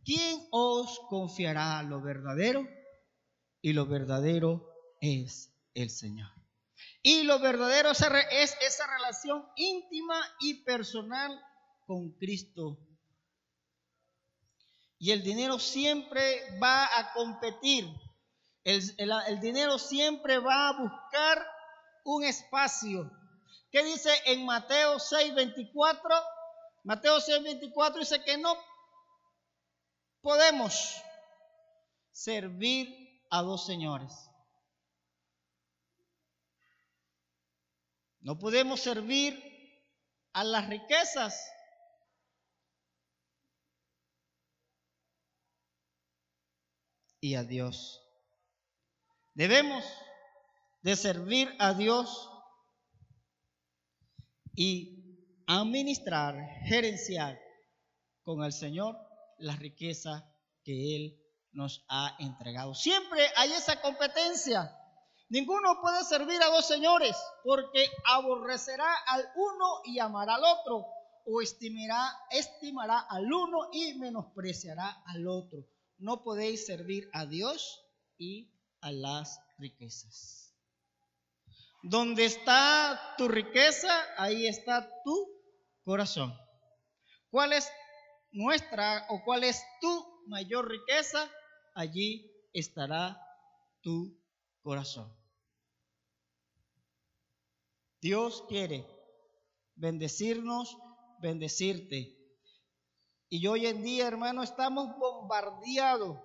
¿quién 0.04 0.48
os 0.52 1.00
confiará 1.10 1.84
lo 1.84 2.02
verdadero? 2.02 2.66
Y 3.62 3.74
lo 3.74 3.86
verdadero 3.86 4.70
es 5.02 5.54
el 5.74 5.90
Señor. 5.90 6.30
Y 7.02 7.24
lo 7.24 7.40
verdadero 7.40 7.92
es 7.92 8.58
esa 8.62 8.88
relación 8.98 9.46
íntima 9.58 10.20
y 10.40 10.64
personal 10.64 11.40
con 11.86 12.12
Cristo 12.14 12.80
y 14.98 15.12
el 15.12 15.24
dinero 15.24 15.60
siempre 15.60 16.58
va 16.60 16.86
a 16.98 17.14
competir. 17.14 17.88
El, 18.64 19.40
dinero 19.42 19.78
siempre 19.78 20.40
va 20.40 20.70
a 20.70 20.74
buscar 20.74 21.46
un 22.04 22.24
espacio. 22.24 23.12
¿Qué 23.72 23.84
dice 23.84 24.10
en 24.26 24.46
Mateo 24.46 24.98
6:24? 24.98 26.24
Mateo 26.84 27.18
6:24 27.18 28.00
dice 28.00 28.24
que 28.24 28.38
no 28.38 28.56
podemos 30.22 30.96
servir 32.12 33.22
a 33.30 33.42
dos 33.42 33.66
señores. 33.66 34.30
No 38.22 38.40
podemos 38.40 38.80
servir 38.80 39.40
a 40.34 40.44
las 40.44 40.68
riquezas 40.68 41.40
y 47.26 47.34
a 47.34 47.44
Dios. 47.44 48.04
Debemos 49.34 49.84
de 50.84 50.96
servir 50.96 51.52
a 51.58 51.74
Dios 51.74 52.30
y 54.54 55.26
administrar, 55.48 56.36
gerenciar 56.66 57.40
con 58.22 58.44
el 58.44 58.54
Señor 58.54 58.96
la 59.40 59.56
riqueza 59.56 60.32
que 60.64 60.96
Él 60.96 61.20
nos 61.52 61.84
ha 61.90 62.16
entregado. 62.20 62.76
Siempre 62.76 63.26
hay 63.36 63.54
esa 63.54 63.82
competencia. 63.82 64.72
Ninguno 65.30 65.82
puede 65.82 66.04
servir 66.04 66.40
a 66.44 66.52
dos 66.52 66.68
señores 66.68 67.18
porque 67.44 67.90
aborrecerá 68.04 68.94
al 69.08 69.28
uno 69.36 69.82
y 69.86 69.98
amará 69.98 70.36
al 70.36 70.44
otro 70.44 70.86
o 71.26 71.42
estimará, 71.42 72.08
estimará 72.30 73.00
al 73.00 73.34
uno 73.34 73.70
y 73.74 73.96
menospreciará 73.96 75.02
al 75.08 75.28
otro 75.28 75.66
no 75.98 76.24
podéis 76.24 76.66
servir 76.66 77.10
a 77.14 77.26
Dios 77.26 77.82
y 78.18 78.52
a 78.82 78.92
las 78.92 79.40
riquezas. 79.58 80.54
Donde 81.84 82.26
está 82.26 83.16
tu 83.18 83.28
riqueza, 83.28 83.92
ahí 84.18 84.48
está 84.48 84.90
tu 85.04 85.28
corazón. 85.84 86.34
¿Cuál 87.30 87.54
es 87.54 87.70
nuestra 88.32 89.06
o 89.10 89.24
cuál 89.24 89.44
es 89.44 89.64
tu 89.82 90.24
mayor 90.28 90.70
riqueza? 90.70 91.30
Allí 91.76 92.32
estará 92.54 93.22
tu 93.82 94.18
corazón. 94.62 95.16
Dios 98.02 98.44
quiere 98.48 98.86
bendecirnos, 99.76 100.78
bendecirte. 101.20 102.18
Y 103.30 103.48
hoy 103.48 103.66
en 103.66 103.84
día, 103.84 104.08
hermano, 104.08 104.44
estamos 104.44 104.96
bombardeados 104.98 106.18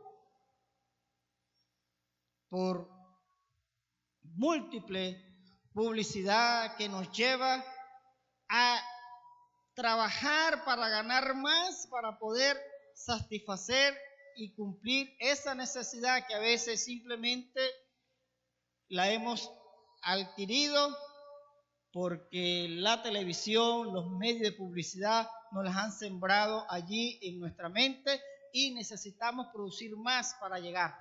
por 2.48 2.90
múltiple 4.22 5.24
publicidad 5.72 6.76
que 6.76 6.88
nos 6.88 7.10
lleva 7.12 7.64
a 8.48 8.80
trabajar 9.74 10.64
para 10.64 10.88
ganar 10.88 11.34
más, 11.34 11.86
para 11.86 12.18
poder 12.18 12.60
satisfacer 12.94 13.96
y 14.36 14.54
cumplir 14.54 15.16
esa 15.20 15.54
necesidad 15.54 16.26
que 16.26 16.34
a 16.34 16.38
veces 16.38 16.84
simplemente 16.84 17.60
la 18.88 19.10
hemos 19.10 19.50
adquirido 20.02 20.96
porque 21.92 22.66
la 22.68 23.02
televisión, 23.02 23.92
los 23.92 24.10
medios 24.10 24.42
de 24.42 24.52
publicidad 24.52 25.28
nos 25.50 25.64
las 25.64 25.76
han 25.76 25.92
sembrado 25.92 26.64
allí 26.68 27.18
en 27.22 27.40
nuestra 27.40 27.68
mente 27.68 28.20
y 28.52 28.72
necesitamos 28.72 29.48
producir 29.52 29.96
más 29.96 30.34
para 30.40 30.58
llegar. 30.58 30.96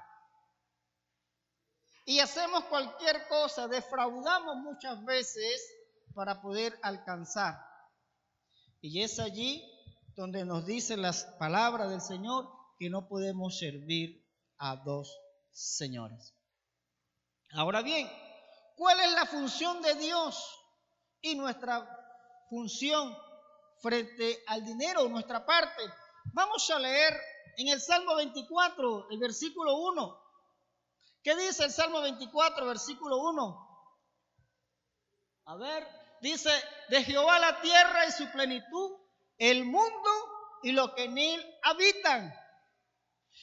Y 2.05 2.19
hacemos 2.19 2.63
cualquier 2.65 3.27
cosa, 3.27 3.67
defraudamos 3.67 4.57
muchas 4.57 5.03
veces 5.05 5.61
para 6.15 6.41
poder 6.41 6.77
alcanzar. 6.81 7.55
Y 8.81 9.03
es 9.03 9.19
allí 9.19 9.63
donde 10.15 10.43
nos 10.43 10.65
dicen 10.65 11.03
las 11.03 11.25
palabras 11.37 11.89
del 11.89 12.01
Señor 12.01 12.49
que 12.79 12.89
no 12.89 13.07
podemos 13.07 13.59
servir 13.59 14.25
a 14.57 14.77
dos 14.77 15.15
señores. 15.51 16.33
Ahora 17.51 17.81
bien, 17.81 18.09
¿cuál 18.75 18.99
es 19.01 19.11
la 19.11 19.25
función 19.25 19.81
de 19.81 19.95
Dios 19.95 20.58
y 21.21 21.35
nuestra 21.35 21.87
función 22.49 23.15
frente 23.81 24.43
al 24.47 24.65
dinero, 24.65 25.07
nuestra 25.07 25.45
parte? 25.45 25.83
Vamos 26.33 26.69
a 26.69 26.79
leer 26.79 27.19
en 27.57 27.67
el 27.69 27.81
Salmo 27.81 28.15
24, 28.15 29.09
el 29.11 29.19
versículo 29.19 29.77
1. 29.77 30.23
¿Qué 31.23 31.35
dice 31.35 31.65
el 31.65 31.71
Salmo 31.71 32.01
24, 32.01 32.65
versículo 32.65 33.17
1? 33.17 33.69
A 35.45 35.55
ver, 35.55 35.87
dice, 36.21 36.51
de 36.89 37.03
Jehová 37.03 37.39
la 37.39 37.59
tierra 37.61 38.05
y 38.05 38.11
su 38.11 38.29
plenitud, 38.31 38.91
el 39.37 39.65
mundo 39.65 40.09
y 40.63 40.71
lo 40.71 40.93
que 40.93 41.05
en 41.05 41.17
él 41.17 41.59
habitan. 41.63 42.33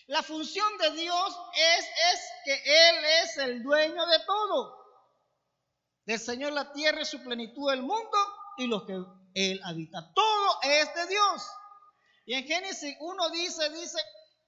La 0.06 0.22
función 0.22 0.78
de 0.78 0.90
Dios 0.92 1.38
es, 1.54 1.84
es 2.12 2.30
que 2.44 2.54
Él 2.54 3.04
es 3.22 3.38
el 3.38 3.62
dueño 3.62 4.06
de 4.06 4.18
todo. 4.20 4.85
Del 6.06 6.20
Señor 6.20 6.52
la 6.52 6.72
tierra 6.72 7.02
y 7.02 7.04
su 7.04 7.20
plenitud, 7.22 7.72
el 7.72 7.82
mundo 7.82 8.16
y 8.58 8.68
lo 8.68 8.86
que 8.86 8.94
Él 9.34 9.60
habita. 9.64 10.12
Todo 10.14 10.58
es 10.62 10.94
de 10.94 11.06
Dios. 11.08 11.50
Y 12.24 12.34
en 12.34 12.44
Génesis 12.44 12.96
1 13.00 13.30
dice, 13.30 13.70
dice 13.70 13.98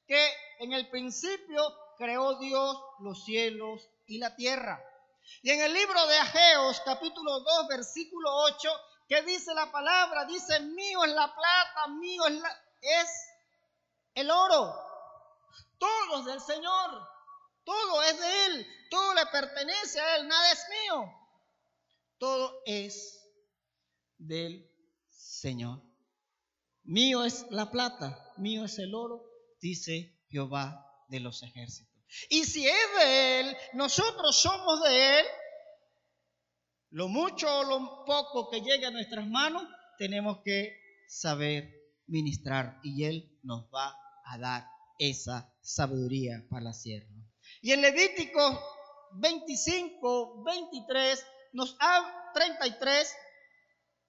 que 0.07 0.33
en 0.61 0.73
el 0.73 0.89
principio 0.89 1.63
creó 1.97 2.39
Dios 2.39 2.81
los 3.01 3.25
cielos 3.25 3.89
y 4.07 4.19
la 4.19 4.37
tierra. 4.37 4.83
Y 5.43 5.51
en 5.51 5.61
el 5.61 5.75
libro 5.75 6.07
de 6.07 6.19
Ageos, 6.19 6.81
capítulo 6.85 7.41
2, 7.41 7.69
versículo 7.69 8.31
8, 8.45 8.71
que 9.09 9.23
dice 9.23 9.53
la 9.53 9.71
palabra, 9.73 10.27
dice, 10.27 10.61
mío 10.61 11.05
es 11.05 11.13
la 11.13 11.35
plata, 11.35 11.89
mío 11.89 12.25
es, 12.27 12.43
es 12.83 13.09
el 14.15 14.31
oro. 14.31 14.75
Todo 15.79 16.21
es 16.21 16.25
del 16.25 16.41
Señor, 16.41 17.09
todo 17.65 18.03
es 18.05 18.21
de 18.21 18.47
Él, 18.47 18.67
todo 18.91 19.15
le 19.15 19.27
pertenece 19.27 20.01
a 20.01 20.17
Él, 20.17 20.29
nada 20.29 20.53
es 20.53 20.65
mío. 20.69 21.18
Todo 22.19 22.63
es 22.67 23.19
del 24.19 24.71
Señor. 25.09 25.83
Mío 26.83 27.25
es 27.25 27.47
la 27.51 27.71
plata, 27.71 28.33
mío 28.39 28.65
es 28.65 28.79
el 28.79 28.95
oro, 28.95 29.23
dice 29.61 30.19
Jehová 30.29 30.85
de 31.09 31.21
los 31.21 31.43
ejércitos. 31.43 31.95
Y 32.31 32.45
si 32.45 32.67
es 32.67 32.87
de 32.99 33.41
Él, 33.41 33.57
nosotros 33.75 34.37
somos 34.37 34.83
de 34.83 35.21
Él, 35.21 35.27
lo 36.91 37.09
mucho 37.09 37.47
o 37.59 37.65
lo 37.65 38.05
poco 38.07 38.49
que 38.51 38.63
llegue 38.63 38.87
a 38.87 38.91
nuestras 38.91 39.27
manos, 39.27 39.63
tenemos 39.99 40.39
que 40.43 40.75
saber 41.07 41.71
ministrar 42.07 42.81
y 42.83 43.05
Él 43.05 43.39
nos 43.43 43.67
va 43.67 43.95
a 44.25 44.39
dar 44.39 44.67
esa 44.99 45.55
sabiduría 45.61 46.47
para 46.51 46.71
hacerlo. 46.71 47.23
Y 47.61 47.73
en 47.73 47.83
Levítico 47.83 48.41
25, 49.13 50.43
23, 50.45 51.27
nos 51.53 51.77
ha 51.81 52.31
33, 52.35 53.15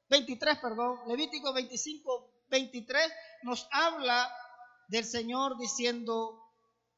23, 0.09 0.57
perdón, 0.59 0.99
Levítico 1.07 1.53
25, 1.53 2.45
23 2.49 3.11
nos 3.43 3.67
habla 3.71 4.31
del 4.87 5.05
Señor 5.05 5.57
diciendo 5.57 6.43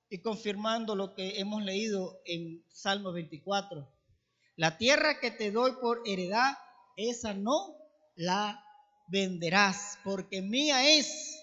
y 0.10 0.22
confirmando 0.22 0.96
lo 0.96 1.14
que 1.14 1.40
hemos 1.40 1.64
leído 1.64 2.22
en 2.26 2.66
Salmo 2.70 3.14
24. 3.14 3.90
La 4.56 4.78
tierra 4.78 5.20
que 5.20 5.32
te 5.32 5.52
doy 5.52 5.74
por 5.82 6.02
heredad, 6.06 6.58
esa 6.98 7.34
no 7.34 7.78
la 8.16 8.64
venderás, 9.08 9.98
porque 10.04 10.42
mía 10.42 10.98
es. 10.98 11.38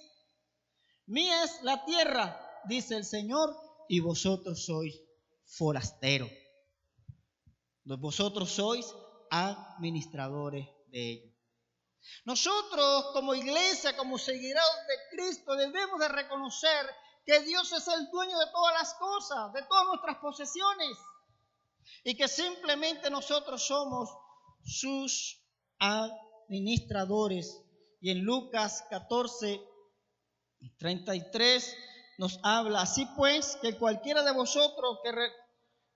Mía 1.07 1.45
es 1.45 1.63
la 1.63 1.85
tierra, 1.85 2.39
dice 2.69 2.97
el 2.97 3.05
Señor, 3.05 3.57
y 3.89 4.01
vosotros 4.01 4.67
sois 4.67 5.01
forasteros. 5.45 6.31
Vosotros 7.97 8.51
sois 8.51 8.95
administradores 9.31 10.67
de 10.89 11.11
ella. 11.13 11.39
Nosotros 12.25 13.11
como 13.13 13.35
iglesia, 13.35 13.97
como 13.97 14.19
seguidores 14.19 14.87
de 14.89 15.17
Cristo, 15.17 15.57
debemos 15.57 15.99
de 15.99 16.09
reconocer 16.09 16.87
que 17.25 17.41
Dios 17.41 17.73
es 17.73 17.87
el 17.89 18.11
dueño 18.11 18.39
de 18.39 18.47
todas 18.53 18.75
las 18.75 18.95
cosas, 18.95 19.53
de 19.53 19.63
todas 19.63 19.87
nuestras 19.87 20.17
posesiones, 20.19 20.97
y 22.05 22.17
que 22.17 22.29
simplemente 22.29 23.11
nosotros 23.11 23.67
somos 23.67 24.09
sus 24.65 25.43
administradores. 25.79 27.63
Y 28.01 28.11
en 28.11 28.21
Lucas 28.21 28.85
14, 28.89 29.61
33 30.79 31.77
nos 32.19 32.41
habla, 32.43 32.83
así 32.83 33.07
pues, 33.17 33.57
que 33.61 33.77
cualquiera 33.77 34.23
de 34.23 34.33
vosotros 34.33 34.99
que, 35.03 35.11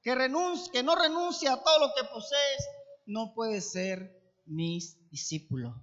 que, 0.02 0.14
renuncie, 0.14 0.72
que 0.72 0.82
no 0.82 0.94
renuncie 0.94 1.48
a 1.48 1.62
todo 1.62 1.78
lo 1.86 1.94
que 1.94 2.04
posees, 2.04 2.68
no 3.06 3.32
puede 3.34 3.60
ser 3.60 4.20
mis 4.44 4.98
discípulos. 5.10 5.74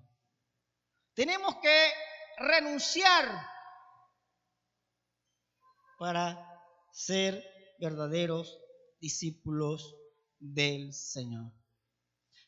Tenemos 1.14 1.56
que 1.58 1.92
renunciar 2.38 3.48
para 5.98 6.38
ser 6.92 7.44
verdaderos 7.80 8.58
discípulos 9.00 9.96
del 10.40 10.94
Señor. 10.94 11.52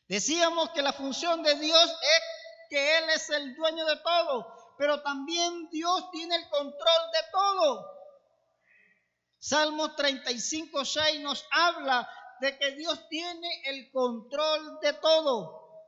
Decíamos 0.08 0.70
que 0.70 0.82
la 0.82 0.92
función 0.92 1.42
de 1.42 1.54
Dios 1.56 1.90
es 1.90 2.22
que 2.68 2.98
Él 2.98 3.04
es 3.14 3.30
el 3.30 3.54
dueño 3.54 3.84
de 3.86 3.96
todo, 3.96 4.74
pero 4.78 5.02
también 5.02 5.68
Dios 5.70 6.10
tiene 6.10 6.36
el 6.36 6.48
control 6.48 7.10
de 7.12 7.18
todo. 7.30 8.01
Salmo 9.42 9.96
35, 9.96 10.84
6 10.84 11.20
nos 11.20 11.44
habla 11.50 12.08
de 12.40 12.56
que 12.58 12.76
Dios 12.76 13.08
tiene 13.08 13.48
el 13.64 13.90
control 13.90 14.78
de 14.80 14.92
todo. 14.92 15.82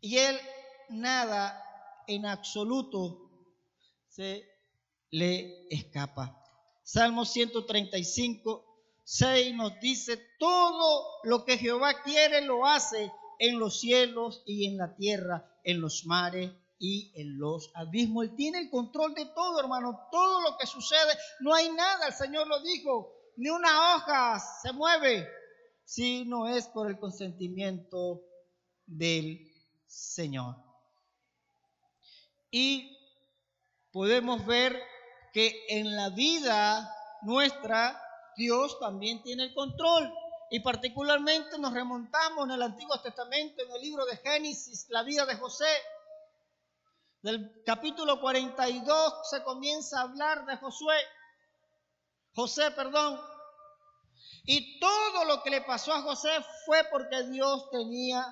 Y 0.00 0.16
Él 0.16 0.40
nada 0.88 1.62
en 2.06 2.24
absoluto 2.24 3.30
se 4.08 4.48
le 5.10 5.66
escapa. 5.68 6.42
Salmo 6.82 7.26
135, 7.26 9.02
6 9.04 9.54
nos 9.54 9.78
dice, 9.80 10.16
todo 10.38 11.20
lo 11.24 11.44
que 11.44 11.58
Jehová 11.58 12.02
quiere 12.02 12.40
lo 12.40 12.64
hace 12.64 13.12
en 13.38 13.58
los 13.58 13.80
cielos 13.80 14.42
y 14.46 14.66
en 14.66 14.78
la 14.78 14.96
tierra, 14.96 15.46
en 15.62 15.82
los 15.82 16.06
mares 16.06 16.52
y 16.78 17.12
en 17.20 17.38
los 17.38 17.70
abismos. 17.74 18.24
Él 18.24 18.36
tiene 18.36 18.58
el 18.58 18.70
control 18.70 19.14
de 19.14 19.26
todo, 19.26 19.60
hermano. 19.60 20.08
Todo 20.10 20.40
lo 20.42 20.56
que 20.56 20.66
sucede, 20.66 21.16
no 21.40 21.54
hay 21.54 21.70
nada, 21.70 22.06
el 22.06 22.14
Señor 22.14 22.46
lo 22.46 22.60
dijo, 22.62 23.12
ni 23.36 23.50
una 23.50 23.94
hoja 23.96 24.40
se 24.62 24.72
mueve 24.72 25.28
si 25.84 26.24
no 26.24 26.48
es 26.48 26.66
por 26.66 26.90
el 26.90 26.98
consentimiento 26.98 28.22
del 28.86 29.40
Señor. 29.86 30.56
Y 32.50 32.96
podemos 33.92 34.44
ver 34.46 34.78
que 35.32 35.64
en 35.68 35.96
la 35.96 36.10
vida 36.10 36.94
nuestra 37.22 38.00
Dios 38.36 38.78
también 38.78 39.22
tiene 39.22 39.44
el 39.44 39.54
control. 39.54 40.12
y 40.50 40.60
particularmente 40.60 41.58
nos 41.58 41.74
remontamos 41.74 42.46
en 42.46 42.52
el 42.52 42.62
Antiguo 42.62 42.98
Testamento, 43.02 43.62
en 43.62 43.70
el 43.70 43.82
libro 43.82 44.06
de 44.06 44.16
Génesis, 44.16 44.86
la 44.88 45.02
vida 45.02 45.26
de 45.26 45.36
José. 45.36 45.66
Del 47.28 47.62
capítulo 47.62 48.22
42 48.22 49.28
se 49.28 49.42
comienza 49.42 49.98
a 49.98 50.04
hablar 50.04 50.46
de 50.46 50.56
Josué, 50.56 50.96
José, 52.32 52.70
perdón. 52.70 53.20
Y 54.44 54.80
todo 54.80 55.26
lo 55.26 55.42
que 55.42 55.50
le 55.50 55.60
pasó 55.60 55.92
a 55.92 56.00
José 56.00 56.30
fue 56.64 56.84
porque 56.90 57.24
Dios 57.24 57.68
tenía 57.70 58.24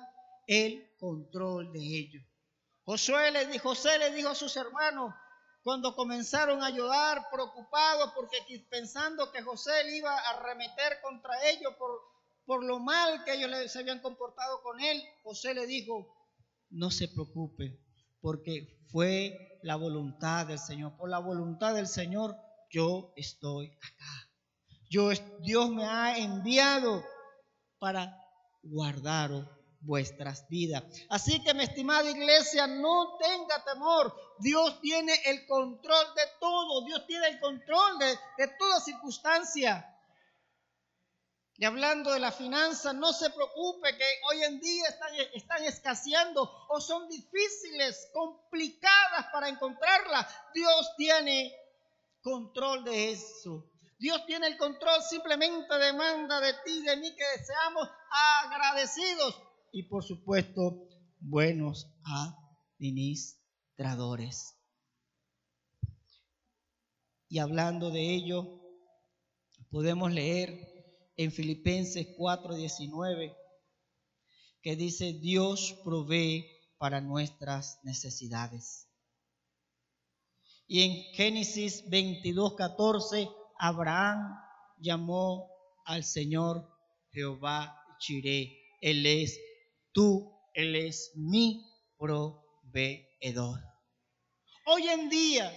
el 0.47 0.95
control 0.97 1.71
de 1.73 1.79
ello. 1.79 2.21
Josué 2.85 3.29
le 3.29 3.45
dijo, 3.45 3.69
José 3.69 3.99
le 3.99 4.09
dijo 4.15 4.29
a 4.29 4.33
sus 4.33 4.57
hermanos, 4.57 5.13
cuando 5.61 5.95
comenzaron 5.95 6.63
a 6.63 6.71
llorar, 6.71 7.29
preocupados, 7.31 8.13
porque 8.15 8.65
pensando 8.67 9.31
que 9.31 9.43
José 9.43 9.83
le 9.83 9.97
iba 9.97 10.11
a 10.11 10.29
arremeter 10.31 11.01
contra 11.03 11.47
ellos 11.51 11.75
por, 11.77 12.01
por 12.47 12.63
lo 12.63 12.79
mal 12.79 13.23
que 13.25 13.35
ellos 13.35 13.71
se 13.71 13.77
habían 13.77 14.01
comportado 14.01 14.63
con 14.63 14.81
él, 14.81 15.03
José 15.21 15.53
le 15.53 15.67
dijo, 15.67 16.17
no 16.71 16.89
se 16.89 17.07
preocupe, 17.09 17.79
porque 18.21 18.83
fue 18.91 19.59
la 19.63 19.75
voluntad 19.75 20.47
del 20.47 20.59
Señor. 20.59 20.95
Por 20.97 21.09
la 21.09 21.19
voluntad 21.19 21.73
del 21.73 21.87
Señor 21.87 22.35
yo 22.69 23.13
estoy 23.15 23.67
acá. 23.67 24.29
Yo, 24.89 25.09
Dios 25.41 25.69
me 25.69 25.85
ha 25.85 26.17
enviado 26.17 27.03
para 27.79 28.17
guardaros 28.63 29.45
vuestras 29.81 30.47
vidas. 30.49 30.83
Así 31.09 31.43
que 31.43 31.53
mi 31.53 31.63
estimada 31.63 32.09
iglesia, 32.09 32.67
no 32.67 33.17
tenga 33.17 33.63
temor. 33.63 34.13
Dios 34.39 34.79
tiene 34.81 35.13
el 35.25 35.45
control 35.45 36.05
de 36.15 36.23
todo. 36.39 36.85
Dios 36.85 37.05
tiene 37.05 37.27
el 37.27 37.39
control 37.39 37.99
de, 37.99 38.07
de 38.07 38.53
toda 38.57 38.79
circunstancia. 38.81 39.96
Y 41.59 41.65
hablando 41.65 42.13
de 42.13 42.19
la 42.19 42.31
finanza, 42.31 42.93
no 42.93 43.11
se 43.11 43.31
preocupe 43.31 43.97
que 43.97 44.05
hoy 44.29 44.43
en 44.43 44.59
día 44.59 44.83
están, 45.33 45.63
escaseando 45.63 46.47
o 46.69 46.79
son 46.79 47.09
difíciles, 47.09 48.11
complicadas 48.13 49.25
para 49.33 49.49
encontrarla. 49.49 50.29
Dios 50.53 50.93
tiene 50.97 51.51
control 52.21 52.83
de 52.83 53.11
eso. 53.11 53.71
Dios 53.97 54.23
tiene 54.27 54.45
el 54.45 54.57
control, 54.57 55.01
simplemente 55.01 55.79
demanda 55.79 56.39
de 56.39 56.53
ti, 56.63 56.83
de 56.83 56.95
mí, 56.97 57.15
que 57.15 57.43
seamos 57.43 57.89
agradecidos 58.43 59.41
y 59.71 59.81
por 59.83 60.03
supuesto 60.03 60.87
buenos 61.19 61.87
administradores. 62.75 64.53
Y 67.29 67.39
hablando 67.39 67.89
de 67.89 68.13
ello, 68.13 68.61
podemos 69.71 70.11
leer 70.11 70.76
en 71.17 71.31
Filipenses 71.31 72.07
4:19 72.15 73.35
que 74.61 74.75
dice, 74.75 75.13
Dios 75.13 75.79
provee 75.83 76.45
para 76.77 77.01
nuestras 77.01 77.79
necesidades. 77.83 78.87
Y 80.67 80.83
en 80.83 81.13
Génesis 81.13 81.83
22:14, 81.89 83.29
Abraham 83.57 84.35
llamó 84.77 85.49
al 85.85 86.03
Señor 86.03 86.67
Jehová 87.11 87.75
Chiré. 87.99 88.57
Él 88.81 89.05
es 89.05 89.39
tú, 89.91 90.31
Él 90.53 90.75
es 90.75 91.11
mi 91.15 91.65
proveedor. 91.97 93.59
Hoy 94.65 94.87
en 94.89 95.09
día, 95.09 95.51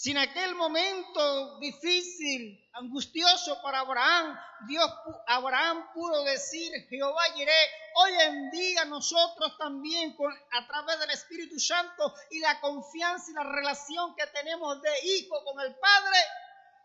si 0.00 0.12
en 0.12 0.16
aquel 0.16 0.54
momento 0.54 1.58
difícil, 1.58 2.58
angustioso 2.72 3.60
para 3.62 3.80
Abraham, 3.80 4.34
Dios, 4.66 4.90
Abraham 5.26 5.84
pudo 5.92 6.24
decir, 6.24 6.72
Jehová 6.88 7.20
iré. 7.36 7.52
Hoy 7.96 8.12
en 8.28 8.50
día 8.50 8.86
nosotros 8.86 9.58
también, 9.58 10.16
a 10.52 10.66
través 10.66 11.00
del 11.00 11.10
Espíritu 11.10 11.60
Santo 11.60 12.14
y 12.30 12.40
la 12.40 12.58
confianza 12.62 13.30
y 13.30 13.34
la 13.34 13.44
relación 13.44 14.14
que 14.16 14.26
tenemos 14.28 14.80
de 14.80 14.88
hijo 15.04 15.36
con 15.44 15.60
el 15.60 15.74
Padre, 15.74 16.16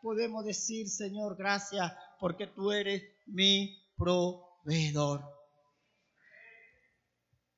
podemos 0.01 0.43
decir, 0.43 0.89
Señor, 0.89 1.37
gracias 1.37 1.93
porque 2.19 2.47
tú 2.47 2.73
eres 2.73 3.01
mi 3.27 3.81
proveedor. 3.97 5.23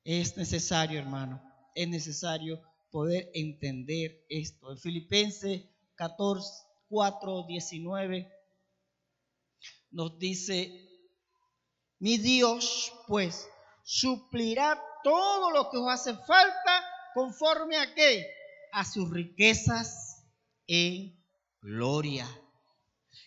Es 0.04 0.36
necesario, 0.36 1.00
hermano, 1.00 1.42
es 1.74 1.88
necesario 1.88 2.62
poder 2.90 3.30
entender 3.34 4.24
esto. 4.28 4.70
En 4.70 4.78
Filipenses 4.78 5.62
14, 5.96 6.64
4, 6.88 7.44
19 7.48 8.32
nos 9.90 10.18
dice, 10.18 10.70
mi 11.98 12.18
Dios 12.18 12.92
pues 13.06 13.48
suplirá 13.82 14.82
todo 15.02 15.50
lo 15.50 15.70
que 15.70 15.78
os 15.78 15.88
hace 15.88 16.14
falta 16.14 16.84
conforme 17.14 17.76
a 17.76 17.94
qué? 17.94 18.26
A 18.72 18.84
sus 18.84 19.10
riquezas 19.10 20.24
en 20.66 21.18
gloria. 21.60 22.26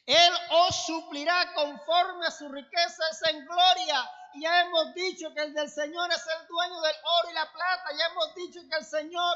Él 0.06 0.34
os 0.68 0.86
suplirá 0.86 1.54
conforme 1.54 2.26
a 2.26 2.32
sus 2.32 2.52
riquezas 2.52 3.22
en 3.32 3.46
gloria 3.46 4.10
ya 4.40 4.62
hemos 4.62 4.94
dicho 4.94 5.34
que 5.34 5.42
el 5.42 5.54
del 5.54 5.70
Señor 5.70 6.10
es 6.12 6.24
el 6.40 6.48
dueño 6.48 6.80
del 6.82 6.96
oro 7.04 7.30
y 7.30 7.34
la 7.34 7.52
plata, 7.52 7.90
ya 7.98 8.06
hemos 8.12 8.34
dicho 8.36 8.62
que 8.70 8.78
el 8.78 8.86
Señor 8.86 9.36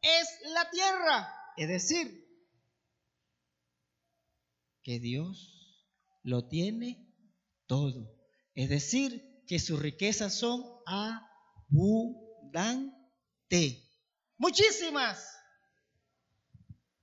es 0.00 0.38
la 0.52 0.70
tierra. 0.70 1.34
Es 1.56 1.68
decir, 1.68 2.22
que 4.82 4.98
Dios 4.98 5.52
lo 6.22 6.48
tiene 6.48 7.06
todo. 7.66 8.14
Es 8.54 8.68
decir, 8.68 9.44
que 9.46 9.58
sus 9.58 9.80
riquezas 9.80 10.34
son 10.34 10.62
abundantes. 10.86 12.92
Muchísimas. 14.36 15.26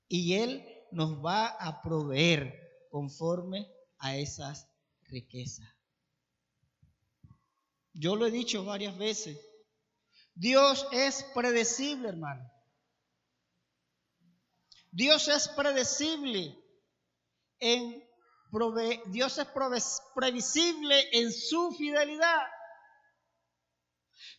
Y 0.08 0.36
Él 0.36 0.64
nos 0.92 1.24
va 1.24 1.48
a 1.48 1.82
proveer 1.82 2.88
conforme 2.90 3.72
a 4.00 4.18
esas 4.18 4.68
riquezas. 5.04 5.79
Yo 8.00 8.16
lo 8.16 8.26
he 8.26 8.32
dicho 8.32 8.64
varias 8.64 8.98
veces. 8.98 9.38
Dios 10.34 10.88
es 10.94 11.26
predecible, 11.36 12.08
hermano. 12.08 12.50
Dios 14.90 15.28
es 15.28 15.50
predecible 15.50 16.58
en 17.60 18.08
Dios 19.08 19.38
es 19.38 19.48
previsible 20.16 21.10
en 21.12 21.32
su 21.32 21.72
fidelidad. 21.74 22.48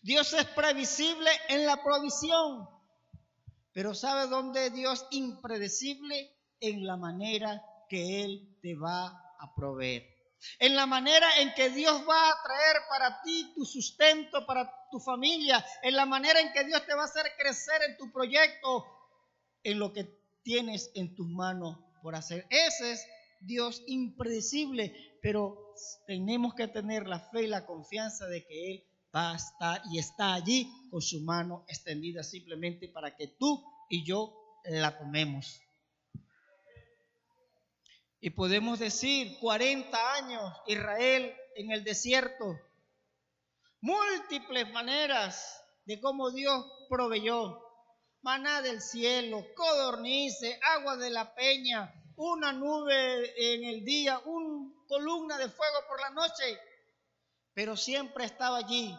Dios 0.03 0.33
es 0.33 0.47
previsible 0.47 1.31
en 1.49 1.67
la 1.67 1.81
provisión. 1.85 2.67
Pero 3.73 3.95
¿sabe 3.95 4.29
dónde 4.29 4.71
Dios 4.71 5.07
impredecible? 5.11 6.35
En 6.59 6.87
la 6.87 6.97
manera 6.97 7.63
que 7.89 8.25
Él 8.25 8.59
te 8.63 8.75
va 8.75 9.07
a 9.39 9.55
proveer 9.55 10.20
en 10.59 10.75
la 10.75 10.87
manera 10.87 11.41
en 11.41 11.53
que 11.55 11.71
Dios 11.71 12.03
va 12.09 12.31
a 12.31 12.43
traer 12.43 12.77
para 12.89 13.23
ti 13.23 13.53
tu 13.55 13.65
sustento, 13.65 14.47
para 14.47 14.73
tu 14.91 14.99
familia, 15.01 15.65
en 15.83 15.97
la 15.97 16.07
manera 16.07 16.41
en 16.41 16.53
que 16.53 16.65
Dios 16.65 16.85
te 16.87 16.95
va 16.95 17.03
a 17.03 17.07
hacer 17.07 17.27
crecer 17.39 17.83
en 17.89 17.97
tu 17.97 18.11
proyecto, 18.13 18.87
en 19.63 19.79
lo 19.79 19.93
que 19.93 20.21
tienes 20.43 20.91
en 20.95 21.15
tus 21.15 21.29
manos 21.29 21.79
por 22.03 22.15
hacer. 22.15 22.47
Ese 22.51 22.93
es 22.93 23.07
Dios 23.41 23.83
impredecible, 23.87 24.95
pero 25.23 25.75
tenemos 26.07 26.55
que 26.55 26.69
tener 26.69 27.07
la 27.07 27.21
fe 27.21 27.45
y 27.45 27.47
la 27.47 27.67
confianza 27.67 28.27
de 28.27 28.45
que 28.47 28.73
Él 28.73 28.85
va 29.15 29.33
a 29.33 29.37
estar 29.37 29.83
y 29.91 29.99
está 29.99 30.35
allí 30.35 30.71
con 30.91 31.03
su 31.03 31.21
mano 31.21 31.65
extendida 31.69 32.23
simplemente 32.23 32.89
para 32.89 33.17
que 33.17 33.29
tú 33.29 33.65
y 33.89 34.05
yo 34.05 34.35
la 34.65 34.99
tomemos. 34.99 35.61
Y 38.21 38.31
podemos 38.31 38.79
decir 38.79 39.39
40 39.41 40.13
años 40.15 40.53
Israel 40.67 41.35
en 41.55 41.73
el 41.73 41.83
desierto. 41.85 42.45
Múltiples 43.81 44.71
maneras 44.73 45.65
de 45.87 45.99
cómo 46.01 46.31
Dios 46.31 46.65
proveyó. 46.89 47.59
Maná 48.23 48.61
del 48.61 48.83
cielo, 48.83 49.47
codornice, 49.57 50.61
agua 50.77 50.99
de 50.99 51.09
la 51.09 51.35
peña, 51.35 51.91
una 52.17 52.53
nube 52.53 53.55
en 53.55 53.65
el 53.65 53.83
día, 53.83 54.21
una 54.27 54.71
columna 54.87 55.39
de 55.39 55.49
fuego 55.49 55.79
por 55.89 56.01
la 56.01 56.11
noche. 56.11 56.61
Pero 57.55 57.75
siempre 57.79 58.27
estaba 58.27 58.59
allí 58.59 58.95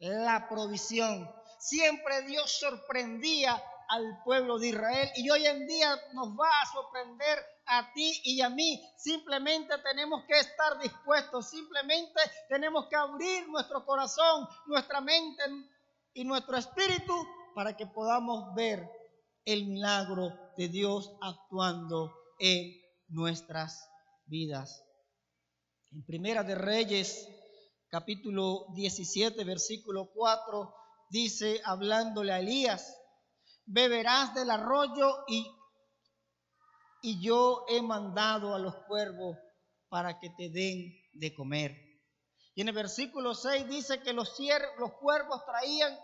la 0.00 0.48
provisión. 0.48 1.30
Siempre 1.60 2.22
Dios 2.22 2.50
sorprendía 2.58 3.62
al 3.90 4.22
pueblo 4.24 4.58
de 4.58 4.68
Israel 4.68 5.10
y 5.16 5.28
hoy 5.30 5.46
en 5.46 5.66
día 5.66 6.00
nos 6.12 6.28
va 6.28 6.48
a 6.48 6.72
sorprender 6.72 7.38
a 7.66 7.92
ti 7.92 8.20
y 8.24 8.40
a 8.40 8.48
mí. 8.48 8.80
Simplemente 8.96 9.74
tenemos 9.78 10.24
que 10.26 10.38
estar 10.38 10.78
dispuestos, 10.80 11.50
simplemente 11.50 12.20
tenemos 12.48 12.86
que 12.88 12.96
abrir 12.96 13.48
nuestro 13.48 13.84
corazón, 13.84 14.48
nuestra 14.66 15.00
mente 15.00 15.42
y 16.14 16.24
nuestro 16.24 16.56
espíritu 16.56 17.14
para 17.54 17.76
que 17.76 17.86
podamos 17.86 18.54
ver 18.54 18.88
el 19.44 19.66
milagro 19.66 20.32
de 20.56 20.68
Dios 20.68 21.10
actuando 21.20 22.14
en 22.38 22.72
nuestras 23.08 23.88
vidas. 24.26 24.84
En 25.90 26.04
Primera 26.04 26.44
de 26.44 26.54
Reyes, 26.54 27.28
capítulo 27.88 28.66
17, 28.74 29.42
versículo 29.42 30.12
4, 30.14 30.74
dice, 31.10 31.60
hablándole 31.64 32.32
a 32.32 32.38
Elías, 32.38 32.99
beberás 33.72 34.34
del 34.34 34.50
arroyo 34.50 35.24
y, 35.28 35.48
y 37.02 37.22
yo 37.22 37.64
he 37.68 37.80
mandado 37.80 38.54
a 38.54 38.58
los 38.58 38.74
cuervos 38.88 39.38
para 39.88 40.18
que 40.18 40.30
te 40.30 40.50
den 40.50 40.92
de 41.12 41.32
comer. 41.34 41.76
Y 42.54 42.62
en 42.62 42.68
el 42.68 42.74
versículo 42.74 43.34
6 43.34 43.68
dice 43.68 44.02
que 44.02 44.12
los, 44.12 44.36
los 44.78 44.92
cuervos 44.94 45.44
traían 45.46 45.96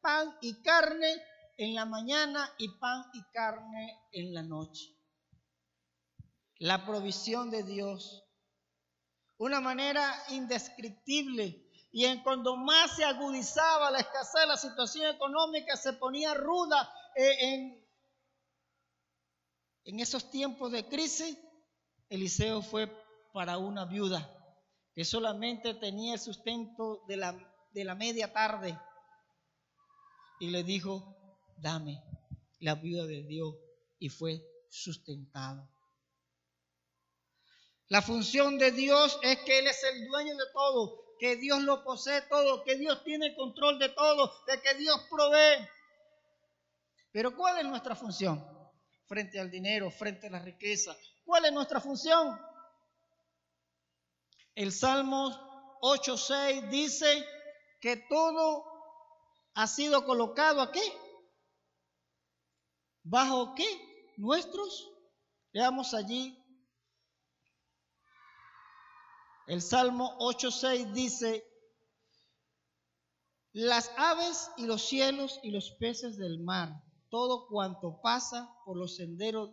pan 0.00 0.36
y 0.40 0.60
carne 0.62 1.22
en 1.56 1.74
la 1.74 1.84
mañana 1.84 2.52
y 2.58 2.68
pan 2.78 3.04
y 3.12 3.22
carne 3.32 3.96
en 4.10 4.34
la 4.34 4.42
noche. 4.42 4.84
La 6.58 6.84
provisión 6.84 7.50
de 7.50 7.62
Dios. 7.62 8.24
Una 9.38 9.60
manera 9.60 10.12
indescriptible. 10.30 11.60
Y 11.92 12.06
en 12.06 12.24
cuando 12.24 12.56
más 12.56 12.96
se 12.96 13.04
agudizaba 13.04 13.92
la 13.92 14.00
escasez, 14.00 14.48
la 14.48 14.56
situación 14.56 15.14
económica 15.14 15.76
se 15.76 15.92
ponía 15.92 16.34
ruda 16.34 16.92
en, 17.16 17.84
en 19.84 20.00
esos 20.00 20.30
tiempos 20.30 20.72
de 20.72 20.86
crisis, 20.86 21.36
Eliseo 22.08 22.62
fue 22.62 22.90
para 23.32 23.58
una 23.58 23.84
viuda 23.84 24.30
que 24.94 25.04
solamente 25.04 25.74
tenía 25.74 26.14
el 26.14 26.20
sustento 26.20 27.04
de 27.08 27.16
la, 27.16 27.36
de 27.72 27.84
la 27.84 27.94
media 27.94 28.32
tarde 28.32 28.78
y 30.38 30.50
le 30.50 30.62
dijo, 30.62 31.16
dame 31.56 32.02
la 32.60 32.76
viuda 32.76 33.06
de 33.06 33.22
Dios 33.22 33.54
y 33.98 34.08
fue 34.08 34.40
sustentado. 34.70 35.68
La 37.88 38.02
función 38.02 38.58
de 38.58 38.72
Dios 38.72 39.18
es 39.22 39.38
que 39.40 39.58
Él 39.58 39.66
es 39.66 39.82
el 39.84 40.06
dueño 40.06 40.36
de 40.36 40.44
todo, 40.52 41.16
que 41.18 41.36
Dios 41.36 41.62
lo 41.62 41.84
posee 41.84 42.22
todo, 42.22 42.64
que 42.64 42.76
Dios 42.76 43.02
tiene 43.04 43.34
control 43.34 43.78
de 43.78 43.90
todo, 43.90 44.32
de 44.46 44.60
que 44.62 44.74
Dios 44.74 45.00
provee. 45.10 45.68
Pero 47.14 47.36
¿cuál 47.36 47.58
es 47.58 47.64
nuestra 47.64 47.94
función 47.94 48.44
frente 49.06 49.38
al 49.38 49.48
dinero, 49.48 49.88
frente 49.88 50.26
a 50.26 50.30
la 50.30 50.40
riqueza? 50.40 50.96
¿Cuál 51.24 51.44
es 51.44 51.52
nuestra 51.52 51.80
función? 51.80 52.36
El 54.56 54.72
Salmo 54.72 55.30
8.6 55.80 56.70
dice 56.70 57.24
que 57.80 57.98
todo 58.08 58.64
ha 59.54 59.68
sido 59.68 60.04
colocado 60.04 60.60
aquí. 60.60 60.82
¿Bajo 63.04 63.54
qué? 63.54 64.12
Nuestros. 64.16 64.90
Veamos 65.52 65.94
allí. 65.94 66.36
El 69.46 69.62
Salmo 69.62 70.18
8.6 70.18 70.90
dice, 70.90 71.46
las 73.52 73.92
aves 73.96 74.50
y 74.56 74.66
los 74.66 74.82
cielos 74.82 75.38
y 75.44 75.52
los 75.52 75.70
peces 75.78 76.16
del 76.16 76.40
mar, 76.40 76.83
todo 77.14 77.46
cuanto 77.46 78.00
pasa 78.02 78.52
por 78.64 78.76
los 78.76 78.96
senderos. 78.96 79.48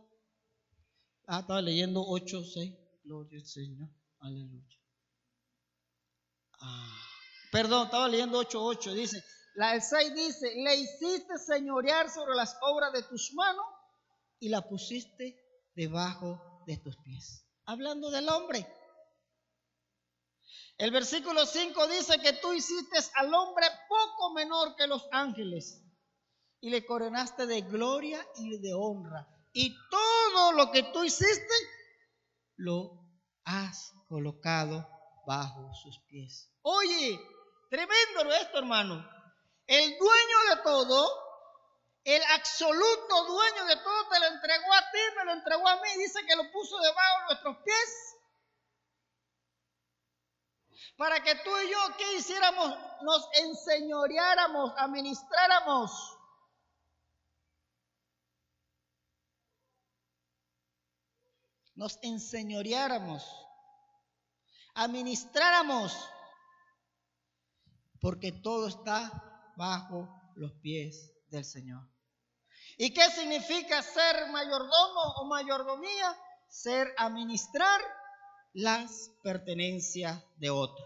Ah, 1.28 1.41
estaba 1.41 1.62
leyendo 1.62 2.02
8.6. 2.02 2.76
Gloria 3.04 3.38
al 3.38 3.45
Señor. 3.45 3.88
Aleluya. 4.17 4.80
Ah, 6.60 6.97
perdón, 7.52 7.86
estaba 7.86 8.08
leyendo 8.08 8.41
8.8. 8.41 8.93
Dice, 8.95 9.24
la 9.54 9.74
del 9.74 9.84
6 9.84 10.15
dice, 10.15 10.56
le 10.56 10.76
hiciste 10.76 11.38
señorear 11.38 12.10
sobre 12.10 12.34
las 12.34 12.58
obras 12.63 12.93
de 12.93 13.04
tus 13.04 13.32
manos 13.36 13.65
y 14.39 14.50
la 14.50 14.67
pusiste 14.67 15.39
debajo 15.76 16.63
de 16.65 16.78
tus 16.78 16.97
pies. 17.04 17.45
Hablando 17.65 18.10
del 18.10 18.28
hombre. 18.28 18.67
El 20.80 20.89
versículo 20.89 21.45
5 21.45 21.88
dice 21.89 22.19
que 22.21 22.34
tú 22.34 22.54
hiciste 22.54 22.97
al 23.17 23.32
hombre 23.32 23.67
poco 23.88 24.34
menor 24.34 24.76
que 24.76 24.88
los 24.88 25.08
ángeles 25.12 25.84
y 26.62 26.69
le 26.69 26.86
coronaste 26.86 27.47
de 27.47 27.62
gloria 27.62 28.26
y 28.36 28.60
de 28.60 28.74
honra. 28.74 29.28
Y 29.52 29.76
todo 29.89 30.54
lo 30.54 30.71
que 30.71 30.84
tú 30.84 31.04
hiciste 31.04 31.54
lo 32.56 33.02
has 33.43 33.91
colocado 34.08 34.88
bajo 35.26 35.74
sus 35.74 36.00
pies. 36.08 36.50
Oye, 36.62 37.19
tremendo 37.69 38.32
esto, 38.34 38.60
hermano. 38.60 39.06
El 39.65 39.97
dueño 39.97 40.38
de 40.56 40.62
todo, 40.63 41.10
el 42.04 42.21
absoluto 42.36 43.26
dueño 43.26 43.65
de 43.65 43.76
todo, 43.78 44.10
te 44.10 44.19
lo 44.19 44.26
entregó 44.28 44.74
a 44.74 44.91
ti, 44.91 45.00
me 45.17 45.26
lo 45.26 45.34
entregó 45.34 45.67
a 45.67 45.76
mí. 45.82 45.89
Dice 45.97 46.19
que 46.28 46.36
lo 46.36 46.52
puso 46.52 46.78
debajo 46.78 47.19
de 47.19 47.26
nuestros 47.26 47.58
pies. 47.63 48.15
Para 50.95 51.24
que 51.24 51.36
tú 51.36 51.50
y 51.58 51.71
yo, 51.71 51.80
¿qué 51.97 52.13
hiciéramos? 52.13 52.78
Nos 53.02 53.28
enseñoreáramos, 53.34 54.74
administráramos. 54.78 56.20
Nos 61.82 61.98
enseñoreáramos, 62.04 63.24
administráramos, 64.76 65.98
porque 68.00 68.32
todo 68.32 68.67
está 68.67 69.10
bajo 69.58 70.08
los 70.36 70.52
pies 70.62 71.12
del 71.32 71.44
Señor. 71.44 71.82
¿Y 72.78 72.94
qué 72.94 73.10
significa 73.10 73.82
ser 73.82 74.30
mayordomo 74.30 75.02
o 75.22 75.26
mayordomía? 75.26 76.15
Ser 76.48 76.94
administrar 77.00 77.82
las 78.54 79.10
pertenencias 79.24 80.24
de 80.36 80.52
otro. 80.52 80.86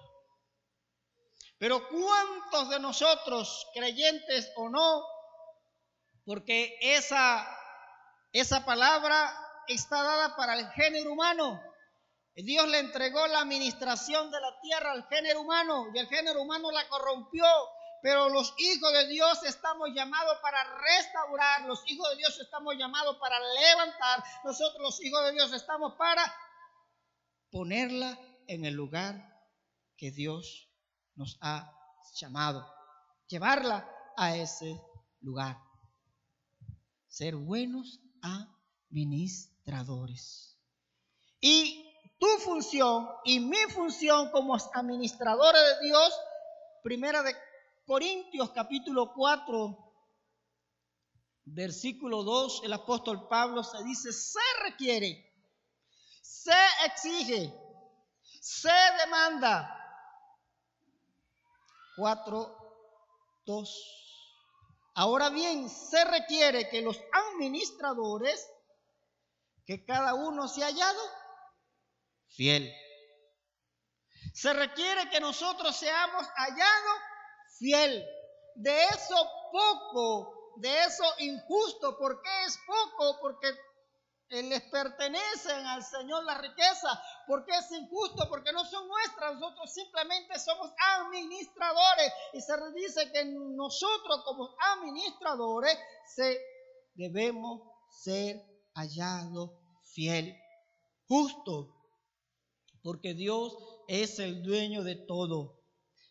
Pero 1.58 1.90
¿cuántos 1.90 2.70
de 2.70 2.80
nosotros, 2.80 3.68
creyentes 3.74 4.50
o 4.56 4.70
no, 4.70 5.04
porque 6.24 6.78
esa, 6.80 7.46
esa 8.32 8.64
palabra 8.64 9.42
está 9.68 10.04
dada 10.04 10.36
para 10.36 10.60
el 10.60 10.70
género 10.72 11.14
humano, 11.14 11.62
Dios 12.36 12.68
le 12.68 12.80
entregó 12.80 13.26
la 13.28 13.40
administración 13.40 14.30
de 14.30 14.42
la 14.42 14.60
tierra 14.62 14.92
al 14.92 15.08
género 15.08 15.42
humano 15.42 15.88
y 15.94 16.00
el 16.00 16.08
género 16.08 16.42
humano 16.42 16.70
la 16.72 16.88
corrompió 16.90 17.46
pero 18.06 18.30
los 18.30 18.54
hijos 18.60 18.94
de 18.94 19.08
Dios 19.08 19.44
estamos 19.46 19.90
llamados 19.96 20.38
para 20.40 20.64
restaurar, 20.78 21.66
los 21.66 21.82
hijos 21.88 22.08
de 22.12 22.18
Dios 22.18 22.40
estamos 22.40 22.76
llamados 22.78 23.18
para 23.18 23.40
levantar, 23.40 24.24
nosotros 24.44 24.80
los 24.80 25.04
hijos 25.04 25.26
de 25.26 25.32
Dios 25.32 25.52
estamos 25.54 25.96
para 25.96 26.22
ponerla 27.50 28.20
en 28.46 28.64
el 28.64 28.76
lugar 28.76 29.42
que 29.98 30.12
Dios 30.12 30.70
nos 31.16 31.40
ha 31.42 31.74
llamado, 32.14 32.72
llevarla 33.26 33.90
a 34.18 34.36
ese 34.36 34.80
lugar. 35.22 35.58
Ser 37.08 37.36
buenos 37.36 38.02
administradores. 38.22 39.55
Y 41.42 41.86
tu 42.20 42.28
función 42.40 43.10
y 43.24 43.40
mi 43.40 43.62
función 43.70 44.32
como 44.32 44.56
administradores 44.56 45.62
de 45.62 45.88
Dios, 45.88 46.20
primera 46.84 47.24
de 47.24 47.36
Corintios 47.86 48.52
capítulo 48.52 49.14
4, 49.14 49.86
versículo 51.46 52.24
2, 52.24 52.62
el 52.64 52.74
apóstol 52.74 53.28
Pablo 53.28 53.64
se 53.64 53.84
dice, 53.84 54.12
se 54.12 54.40
requiere, 54.64 55.34
se 56.22 56.54
exige, 56.86 57.54
se 58.42 58.72
demanda. 59.04 59.82
4, 61.98 62.58
2. 63.46 64.06
Ahora 64.96 65.30
bien, 65.30 65.70
se 65.70 66.04
requiere 66.06 66.70
que 66.70 66.82
los 66.82 67.00
administradores, 67.12 68.50
que 69.66 69.84
cada 69.86 70.14
uno 70.14 70.48
se 70.48 70.64
ha 70.64 70.68
hallado 70.68 71.02
fiel. 72.28 72.72
Se 74.34 74.54
requiere 74.54 75.10
que 75.10 75.20
nosotros 75.20 75.76
seamos 75.76 76.26
hallados 76.36 77.00
fiel. 77.58 78.06
De 78.56 78.84
eso 78.86 79.16
poco, 79.52 80.54
de 80.58 80.84
eso 80.84 81.04
injusto. 81.20 81.98
¿Por 81.98 82.22
qué 82.22 82.46
es 82.46 82.60
poco? 82.66 83.20
Porque 83.22 83.48
les 84.30 84.62
pertenecen 84.64 85.66
al 85.68 85.84
Señor 85.84 86.24
la 86.26 86.38
riqueza. 86.38 87.02
¿Por 87.28 87.46
qué 87.46 87.54
es 87.58 87.72
injusto? 87.72 88.28
Porque 88.30 88.52
no 88.52 88.66
son 88.66 88.88
nuestras. 88.88 89.36
Nosotros 89.36 89.74
simplemente 89.74 90.38
somos 90.40 90.72
administradores. 90.98 92.14
Y 92.34 92.42
se 92.42 92.54
dice 92.74 93.12
que 93.12 93.26
nosotros 93.26 94.24
como 94.26 94.56
administradores 94.60 95.78
se, 96.14 96.40
debemos 96.94 97.62
ser 97.90 98.55
hallados 98.76 99.52
fiel, 99.84 100.36
justo. 101.08 101.72
Porque 102.82 103.16
Dios 103.16 103.58
es 103.88 104.20
el 104.20 104.44
dueño 104.44 104.84
de 104.84 104.96
todo 104.96 105.64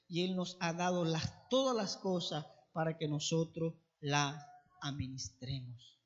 y 0.09 0.25
Él 0.25 0.35
nos 0.35 0.57
ha 0.61 0.73
dado 0.73 1.05
las, 1.05 1.49
todas 1.49 1.77
las 1.77 1.97
cosas 1.97 2.47
para 2.73 2.99
que 2.99 3.07
nosotros 3.07 3.75
las 4.01 4.45
administremos. 4.81 6.01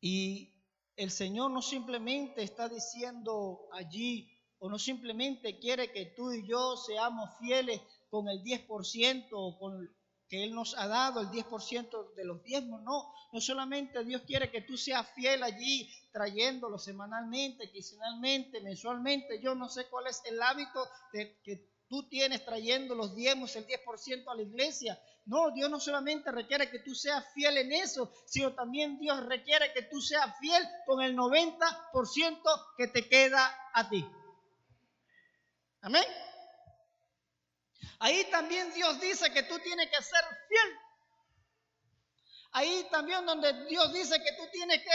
Y 0.00 0.54
el 0.96 1.10
Señor 1.10 1.50
no 1.50 1.62
simplemente 1.62 2.42
está 2.42 2.68
diciendo 2.68 3.68
allí 3.72 4.30
o 4.58 4.68
no 4.68 4.78
simplemente 4.78 5.58
quiere 5.58 5.92
que 5.92 6.06
tú 6.06 6.32
y 6.32 6.46
yo 6.46 6.76
seamos 6.76 7.30
fieles 7.38 7.80
con 8.10 8.28
el 8.28 8.42
10% 8.42 9.28
o 9.32 9.58
con 9.58 9.88
que 10.28 10.44
Él 10.44 10.54
nos 10.54 10.76
ha 10.76 10.86
dado 10.86 11.20
el 11.20 11.28
10% 11.28 12.14
de 12.14 12.24
los 12.24 12.42
diezmos, 12.42 12.82
no, 12.82 13.12
no 13.32 13.40
solamente 13.40 14.04
Dios 14.04 14.22
quiere 14.26 14.50
que 14.50 14.62
tú 14.62 14.76
seas 14.76 15.08
fiel 15.14 15.42
allí 15.42 15.90
trayéndolo 16.12 16.78
semanalmente, 16.78 17.70
quincenalmente, 17.70 18.60
mensualmente, 18.60 19.40
yo 19.40 19.54
no 19.54 19.68
sé 19.68 19.86
cuál 19.88 20.06
es 20.06 20.22
el 20.26 20.40
hábito 20.42 20.86
que 21.12 21.78
tú 21.88 22.08
tienes 22.08 22.44
trayendo 22.44 22.94
los 22.94 23.16
diezmos, 23.16 23.56
el 23.56 23.66
10% 23.66 24.24
a 24.28 24.34
la 24.34 24.42
iglesia. 24.42 25.00
No, 25.24 25.50
Dios 25.50 25.70
no 25.70 25.80
solamente 25.80 26.30
requiere 26.30 26.70
que 26.70 26.78
tú 26.78 26.94
seas 26.94 27.24
fiel 27.34 27.56
en 27.58 27.72
eso, 27.72 28.12
sino 28.26 28.54
también 28.54 28.98
Dios 28.98 29.24
requiere 29.26 29.72
que 29.72 29.82
tú 29.82 30.00
seas 30.00 30.38
fiel 30.38 30.62
con 30.86 31.02
el 31.02 31.16
90% 31.16 32.40
que 32.76 32.88
te 32.88 33.08
queda 33.08 33.54
a 33.74 33.88
ti. 33.88 34.06
Amén. 35.82 36.04
Ahí 37.98 38.24
también 38.30 38.72
Dios 38.74 39.00
dice 39.00 39.32
que 39.32 39.42
tú 39.42 39.58
tienes 39.58 39.88
que 39.90 40.02
ser 40.02 40.24
fiel. 40.48 40.74
Ahí 42.52 42.86
también 42.90 43.26
donde 43.26 43.66
Dios 43.66 43.92
dice 43.92 44.18
que 44.22 44.32
tú 44.36 44.44
tienes 44.52 44.78
que 44.78 44.90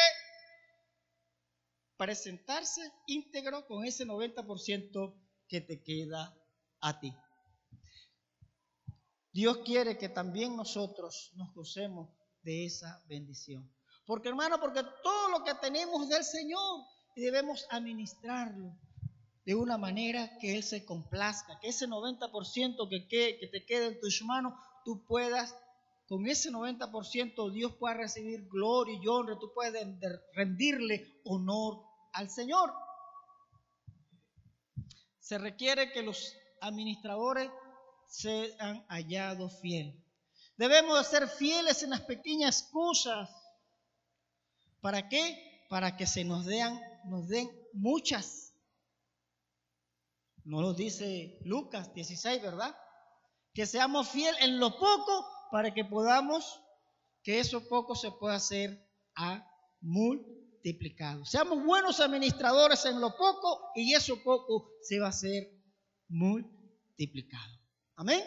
presentarse 1.98 2.82
íntegro 3.08 3.66
con 3.68 3.86
ese 3.86 4.06
90% 4.06 5.14
que 5.48 5.62
te 5.62 5.82
queda 5.82 6.36
a 6.82 7.00
ti. 7.00 7.16
Dios 9.32 9.60
quiere 9.66 9.98
que 9.98 10.10
también 10.10 10.56
nosotros 10.56 11.32
nos 11.36 11.54
gocemos 11.54 12.10
de 12.42 12.66
esa 12.66 13.04
bendición. 13.08 13.72
Porque 14.06 14.30
hermano, 14.30 14.60
porque 14.60 14.84
todo 15.02 15.30
lo 15.30 15.44
que 15.44 15.54
tenemos 15.56 16.10
del 16.10 16.24
Señor 16.24 16.86
debemos 17.16 17.66
administrarlo 17.70 18.78
de 19.46 19.56
una 19.56 19.78
manera 19.78 20.38
que 20.40 20.56
Él 20.56 20.64
se 20.64 20.86
complazca, 20.86 21.60
que 21.60 21.70
ese 21.70 21.88
90% 21.88 22.90
que, 22.90 23.38
que 23.40 23.48
te 23.48 23.66
quede 23.66 23.88
en 23.88 24.00
tus 24.00 24.22
manos, 24.24 24.54
tú 24.86 25.06
puedas, 25.06 25.56
con 26.08 26.28
ese 26.28 26.50
90% 26.50 27.52
Dios 27.52 27.76
pueda 27.76 27.96
recibir 27.96 28.48
gloria 28.48 28.98
y 29.02 29.08
honra, 29.08 29.38
tú 29.40 29.52
puedes 29.54 29.86
rendirle 30.34 31.22
honor 31.26 31.84
al 32.14 32.30
Señor. 32.30 32.74
Se 35.20 35.38
requiere 35.38 35.92
que 35.92 36.04
los 36.04 36.36
administradores 36.62 37.50
sean 38.08 38.86
hallados 38.88 39.60
fieles. 39.60 39.96
Debemos 40.56 40.98
de 41.00 41.18
ser 41.18 41.28
fieles 41.28 41.84
en 41.84 41.90
las 41.90 42.02
pequeñas 42.02 42.70
cosas. 42.72 43.30
¿Para 44.82 45.10
qué? 45.10 45.66
Para 45.70 45.98
que 45.98 46.06
se 46.06 46.24
nos 46.24 46.46
den, 46.46 46.80
nos 47.06 47.28
den 47.28 47.50
muchas 47.74 48.43
no 50.46 50.62
lo 50.62 50.74
dice 50.74 51.40
Lucas 51.46 51.94
16, 51.94 52.42
¿verdad? 52.42 52.76
Que 53.54 53.66
seamos 53.66 54.10
fieles 54.10 54.42
en 54.42 54.60
lo 54.60 54.78
poco 54.78 55.26
para 55.52 55.74
que 55.74 55.86
podamos, 55.86 56.60
que 57.24 57.40
eso 57.40 57.68
poco 57.68 57.96
se 57.96 58.12
pueda 58.12 58.36
hacer 58.36 58.86
a 59.16 59.48
multiplicado. 59.82 61.26
Seamos 61.26 61.64
buenos 61.64 62.00
administradores 62.00 62.86
en 62.86 63.00
lo 63.00 63.16
poco 63.16 63.72
y 63.76 63.94
eso 63.94 64.22
poco 64.24 64.72
se 64.82 65.00
va 65.00 65.08
a 65.08 65.10
hacer 65.10 65.50
multiplicado. 66.10 67.60
Amén. 67.96 68.24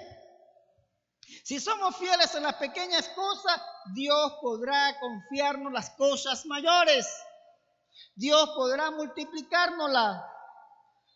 Si 1.44 1.58
somos 1.58 1.96
fieles 1.96 2.34
en 2.34 2.44
las 2.44 2.54
pequeñas 2.54 3.08
cosas, 3.10 3.60
Dios 3.94 4.34
podrá 4.40 4.98
confiarnos 5.00 5.72
las 5.72 5.90
cosas 5.90 6.46
mayores. 6.46 7.08
Dios 8.14 8.50
podrá 8.50 8.90
multiplicárnoslas. 8.90 10.22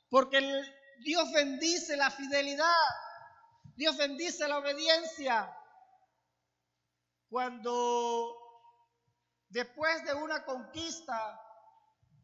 Porque 0.08 0.40
Dios 1.02 1.32
bendice 1.32 1.96
la 1.96 2.10
fidelidad. 2.10 2.86
Dios 3.76 3.96
bendice 3.96 4.46
la 4.46 4.58
obediencia. 4.58 5.56
Cuando 7.28 8.36
después 9.48 10.04
de 10.04 10.14
una 10.14 10.44
conquista 10.44 11.40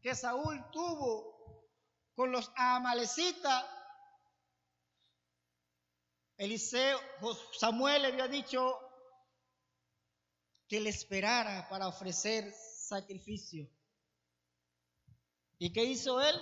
que 0.01 0.15
Saúl 0.15 0.69
tuvo 0.71 1.67
con 2.15 2.31
los 2.31 2.51
amalecitas, 2.55 3.65
Eliseo, 6.37 6.99
Samuel 7.57 8.03
le 8.03 8.07
había 8.09 8.27
dicho 8.27 8.79
que 10.67 10.79
le 10.79 10.89
esperara 10.89 11.67
para 11.69 11.87
ofrecer 11.87 12.53
sacrificio. 12.53 13.67
¿Y 15.57 15.73
qué 15.73 15.83
hizo 15.83 16.21
él? 16.21 16.35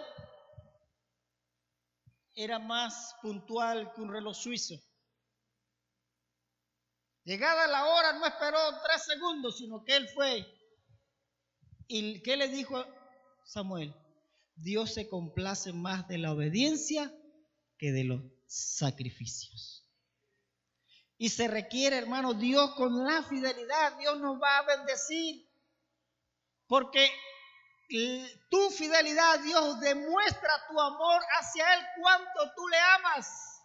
Era 2.35 2.59
más 2.59 3.15
puntual 3.21 3.91
que 3.93 4.01
un 4.01 4.11
reloj 4.11 4.35
suizo. 4.35 4.75
Llegada 7.23 7.65
la 7.67 7.85
hora, 7.85 8.13
no 8.13 8.25
esperó 8.25 8.59
tres 8.83 9.03
segundos, 9.03 9.57
sino 9.57 9.83
que 9.83 9.95
él 9.95 10.07
fue. 10.09 10.45
¿Y 11.87 12.21
qué 12.21 12.37
le 12.37 12.49
dijo 12.49 12.85
Samuel? 13.45 13.95
Dios 14.55 14.93
se 14.93 15.09
complace 15.09 15.73
más 15.73 16.07
de 16.07 16.17
la 16.17 16.31
obediencia 16.31 17.11
que 17.77 17.91
de 17.91 18.03
los 18.03 18.21
sacrificios. 18.47 19.89
Y 21.17 21.29
se 21.29 21.47
requiere, 21.47 21.97
hermano, 21.97 22.33
Dios 22.33 22.75
con 22.75 23.05
la 23.05 23.23
fidelidad, 23.23 23.97
Dios 23.97 24.19
nos 24.19 24.39
va 24.39 24.59
a 24.59 24.77
bendecir. 24.77 25.49
Porque 26.67 27.09
tu 28.49 28.69
fidelidad 28.71 29.39
Dios 29.39 29.79
demuestra 29.79 30.67
tu 30.67 30.79
amor 30.79 31.21
hacia 31.39 31.73
Él, 31.75 31.85
cuánto 32.01 32.53
tú 32.55 32.67
le 32.67 32.79
amas. 32.79 33.55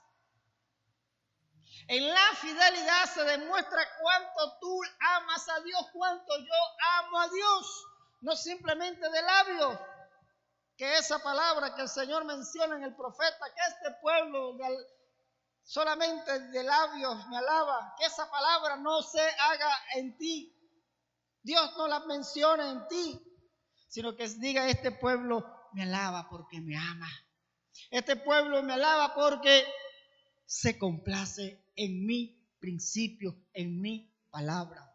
En 1.89 2.09
la 2.09 2.35
fidelidad 2.37 3.05
se 3.07 3.25
demuestra 3.25 3.85
cuánto 4.01 4.59
tú 4.61 4.81
amas 5.17 5.49
a 5.49 5.61
Dios, 5.61 5.87
cuánto 5.93 6.39
yo 6.39 6.55
amo 6.99 7.21
a 7.21 7.29
Dios, 7.29 7.87
no 8.21 8.37
simplemente 8.37 9.11
de 9.11 9.23
labios. 9.23 9.79
Que 10.77 10.99
esa 10.99 11.19
palabra 11.19 11.75
que 11.75 11.83
el 11.83 11.89
Señor 11.89 12.25
menciona 12.25 12.77
en 12.77 12.85
el 12.85 12.95
profeta, 12.95 13.47
que 13.55 13.61
este 13.75 13.99
pueblo 14.01 14.57
solamente 15.63 16.39
de 16.39 16.63
labios 16.63 17.27
me 17.27 17.39
alaba, 17.39 17.95
que 17.99 18.07
esa 18.07 18.31
palabra 18.31 18.77
no 18.77 19.03
se 19.03 19.21
haga 19.21 19.71
en 19.97 20.17
ti. 20.17 20.57
Dios 21.43 21.77
no 21.77 21.89
la 21.89 22.01
menciona 22.01 22.71
en 22.71 22.87
ti, 22.87 23.30
sino 23.91 24.15
que 24.15 24.29
diga, 24.29 24.69
este 24.69 24.93
pueblo 24.93 25.45
me 25.73 25.83
alaba 25.83 26.29
porque 26.31 26.61
me 26.61 26.77
ama. 26.77 27.11
Este 27.91 28.15
pueblo 28.15 28.63
me 28.63 28.73
alaba 28.73 29.15
porque 29.15 29.65
se 30.47 30.79
complace 30.79 31.73
en 31.75 32.07
mi 32.07 32.49
principio, 32.61 33.37
en 33.53 33.81
mi 33.81 34.17
palabra. 34.31 34.95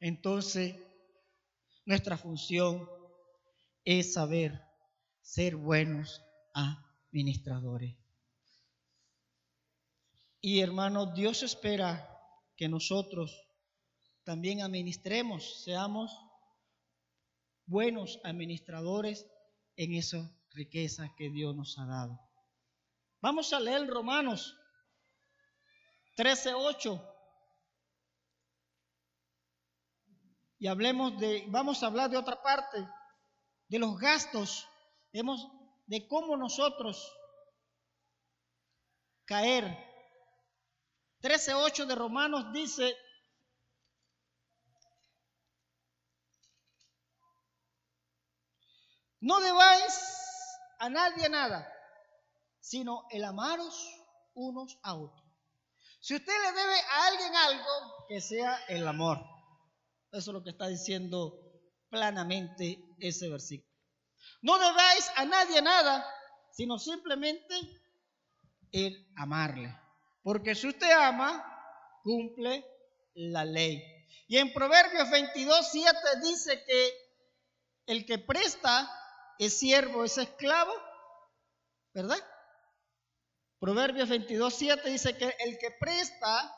Entonces, 0.00 0.76
nuestra 1.86 2.18
función 2.18 2.86
es 3.82 4.12
saber 4.12 4.62
ser 5.22 5.56
buenos 5.56 6.22
administradores. 6.52 7.96
Y 10.42 10.60
hermanos, 10.60 11.14
Dios 11.14 11.42
espera 11.42 12.06
que 12.54 12.68
nosotros 12.68 13.46
también 14.24 14.60
administremos, 14.60 15.64
seamos 15.64 16.25
buenos 17.66 18.20
administradores 18.24 19.26
en 19.76 19.94
esa 19.94 20.30
riqueza 20.50 21.12
que 21.16 21.30
Dios 21.30 21.54
nos 21.54 21.78
ha 21.78 21.86
dado. 21.86 22.18
Vamos 23.20 23.52
a 23.52 23.60
leer 23.60 23.86
Romanos 23.88 24.56
13:8. 26.16 27.12
Y 30.58 30.68
hablemos 30.68 31.18
de, 31.18 31.44
vamos 31.48 31.82
a 31.82 31.88
hablar 31.88 32.08
de 32.08 32.16
otra 32.16 32.42
parte, 32.42 32.88
de 33.68 33.78
los 33.78 33.98
gastos, 33.98 34.66
de 35.12 36.08
cómo 36.08 36.36
nosotros 36.36 37.12
caer. 39.26 39.64
13:8 41.20 41.84
de 41.86 41.94
Romanos 41.94 42.52
dice, 42.52 42.96
No 49.26 49.40
debáis 49.40 49.92
a 50.78 50.88
nadie 50.88 51.28
nada, 51.28 51.68
sino 52.60 53.08
el 53.10 53.24
amaros 53.24 53.74
unos 54.34 54.78
a 54.84 54.94
otros. 54.94 55.26
Si 55.98 56.14
usted 56.14 56.32
le 56.32 56.52
debe 56.52 56.80
a 56.80 57.06
alguien 57.08 57.34
algo, 57.34 58.06
que 58.08 58.20
sea 58.20 58.56
el 58.68 58.86
amor. 58.86 59.18
Eso 60.12 60.30
es 60.30 60.32
lo 60.32 60.44
que 60.44 60.50
está 60.50 60.68
diciendo 60.68 61.40
planamente 61.90 62.78
ese 63.00 63.28
versículo. 63.28 63.68
No 64.42 64.60
debáis 64.60 65.10
a 65.16 65.24
nadie 65.24 65.60
nada, 65.60 66.06
sino 66.52 66.78
simplemente 66.78 67.58
el 68.70 69.12
amarle. 69.16 69.76
Porque 70.22 70.54
si 70.54 70.68
usted 70.68 70.92
ama, 70.92 71.44
cumple 72.04 72.64
la 73.14 73.44
ley. 73.44 73.82
Y 74.28 74.38
en 74.38 74.52
Proverbios 74.52 75.10
22, 75.10 75.68
7 75.68 75.98
dice 76.22 76.62
que 76.64 76.92
el 77.86 78.06
que 78.06 78.18
presta 78.18 78.88
es 79.38 79.58
siervo, 79.58 80.04
es 80.04 80.18
esclavo, 80.18 80.72
¿verdad? 81.92 82.18
Proverbios 83.58 84.08
22, 84.08 84.54
7 84.54 84.90
dice 84.90 85.16
que 85.16 85.34
el 85.40 85.58
que 85.58 85.70
presta 85.72 86.54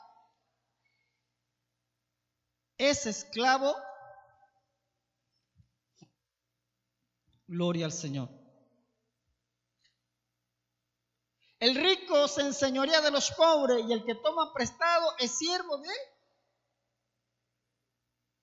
es 2.77 3.05
esclavo. 3.05 3.75
Gloria 7.47 7.85
al 7.85 7.91
Señor. 7.91 8.29
El 11.59 11.75
rico 11.75 12.27
se 12.27 12.41
enseñorea 12.41 13.01
de 13.01 13.11
los 13.11 13.31
pobres 13.31 13.85
y 13.85 13.91
el 13.91 14.05
que 14.05 14.15
toma 14.15 14.53
prestado 14.53 15.13
es 15.17 15.37
siervo 15.37 15.77
de 15.77 15.89
él. 15.89 15.99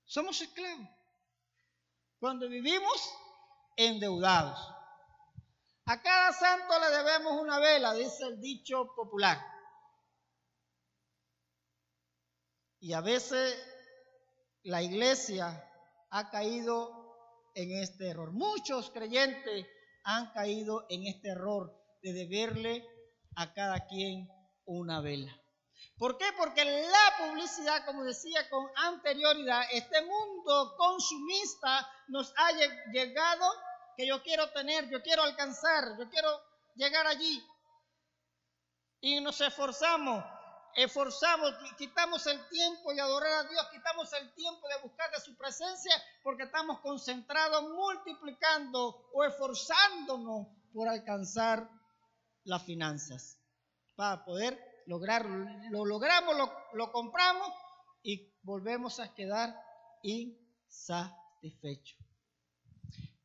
Somos 0.05 0.41
esclavos. 0.41 0.89
Cuando 2.19 2.49
vivimos 2.49 3.15
endeudados. 3.77 4.59
A 5.85 6.03
cada 6.03 6.33
santo 6.33 6.75
le 6.81 6.97
debemos 6.97 7.41
una 7.41 7.59
vela, 7.61 7.95
dice 7.95 8.25
el 8.25 8.41
dicho 8.41 8.93
popular. 8.97 9.41
Y 12.81 12.93
a 12.93 13.01
veces 13.01 13.57
la 14.63 14.83
iglesia 14.83 15.63
ha 16.11 16.31
caído 16.31 17.51
en 17.55 17.71
este 17.83 18.09
error. 18.11 18.33
Muchos 18.33 18.91
creyentes 18.91 19.67
han 20.05 20.33
caído 20.33 20.87
en 20.89 21.07
este 21.07 21.29
error 21.29 21.73
de 22.03 22.13
deberle 22.13 22.85
a 23.37 23.53
cada 23.53 23.87
quien 23.87 24.29
una 24.65 25.01
vela. 25.01 25.33
¿Por 25.99 26.19
qué? 26.19 26.27
Porque 26.37 26.65
la 26.65 27.27
publicidad, 27.27 27.85
como 27.87 28.05
decía 28.05 28.49
con 28.51 28.67
anterioridad, 28.77 29.63
este 29.73 30.03
mundo 30.03 30.75
consumista 30.77 31.89
nos 32.09 32.33
ha 32.37 32.51
llegado 32.93 33.47
que 33.97 34.07
yo 34.07 34.23
quiero 34.23 34.51
tener, 34.53 34.89
yo 34.91 35.03
quiero 35.03 35.23
alcanzar, 35.23 35.97
yo 35.99 36.09
quiero 36.11 36.29
llegar 36.75 37.07
allí. 37.07 37.43
Y 39.01 39.21
nos 39.21 39.41
esforzamos, 39.41 40.23
esforzamos, 40.75 41.55
quitamos 41.79 42.27
el 42.27 42.47
tiempo 42.49 42.93
de 42.93 43.01
adorar 43.01 43.47
a 43.47 43.49
Dios, 43.49 43.67
quitamos 43.73 44.13
el 44.13 44.35
tiempo 44.35 44.69
de 44.69 44.83
buscar 44.83 45.11
de 45.11 45.21
su 45.21 45.35
presencia 45.37 45.93
porque 46.23 46.43
estamos 46.45 46.81
concentrados 46.81 47.65
multiplicando 47.71 49.09
o 49.13 49.25
esforzándonos 49.25 50.49
por 50.73 50.89
alcanzar 50.89 51.69
las 52.45 52.63
finanzas 52.65 53.39
para 53.95 54.25
poder 54.25 54.59
lograrlo. 54.87 55.47
Lo 55.71 55.85
logramos, 55.85 56.35
lo, 56.73 56.93
compramos 56.93 57.53
y 58.03 58.33
volvemos 58.43 58.99
a 59.01 59.15
quedar 59.15 59.55
insatisfechos. 60.03 62.06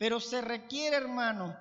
Pero 0.02 0.20
se 0.20 0.42
requiere, 0.42 0.98
hermano, 0.98 1.56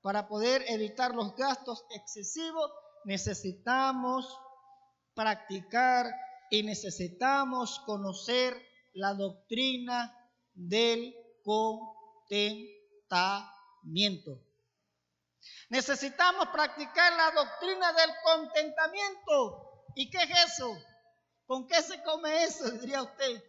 para 0.00 0.26
poder 0.26 0.64
evitar 0.68 1.14
los 1.14 1.36
gastos 1.36 1.84
excesivos, 1.90 2.72
necesitamos 3.04 4.34
practicar 5.14 6.10
y 6.50 6.62
necesitamos 6.62 7.80
conocer 7.80 8.56
la 8.94 9.12
doctrina 9.12 10.10
del 10.54 11.14
contentamiento. 11.44 14.40
Necesitamos 15.68 16.48
practicar 16.48 17.12
la 17.12 17.30
doctrina 17.32 17.92
del 17.92 18.10
contentamiento. 18.24 19.84
¿Y 19.96 20.08
qué 20.08 20.16
es 20.16 20.54
eso? 20.54 20.74
¿Con 21.44 21.66
qué 21.66 21.82
se 21.82 22.02
come 22.02 22.44
eso? 22.44 22.70
Diría 22.80 23.02
usted. 23.02 23.44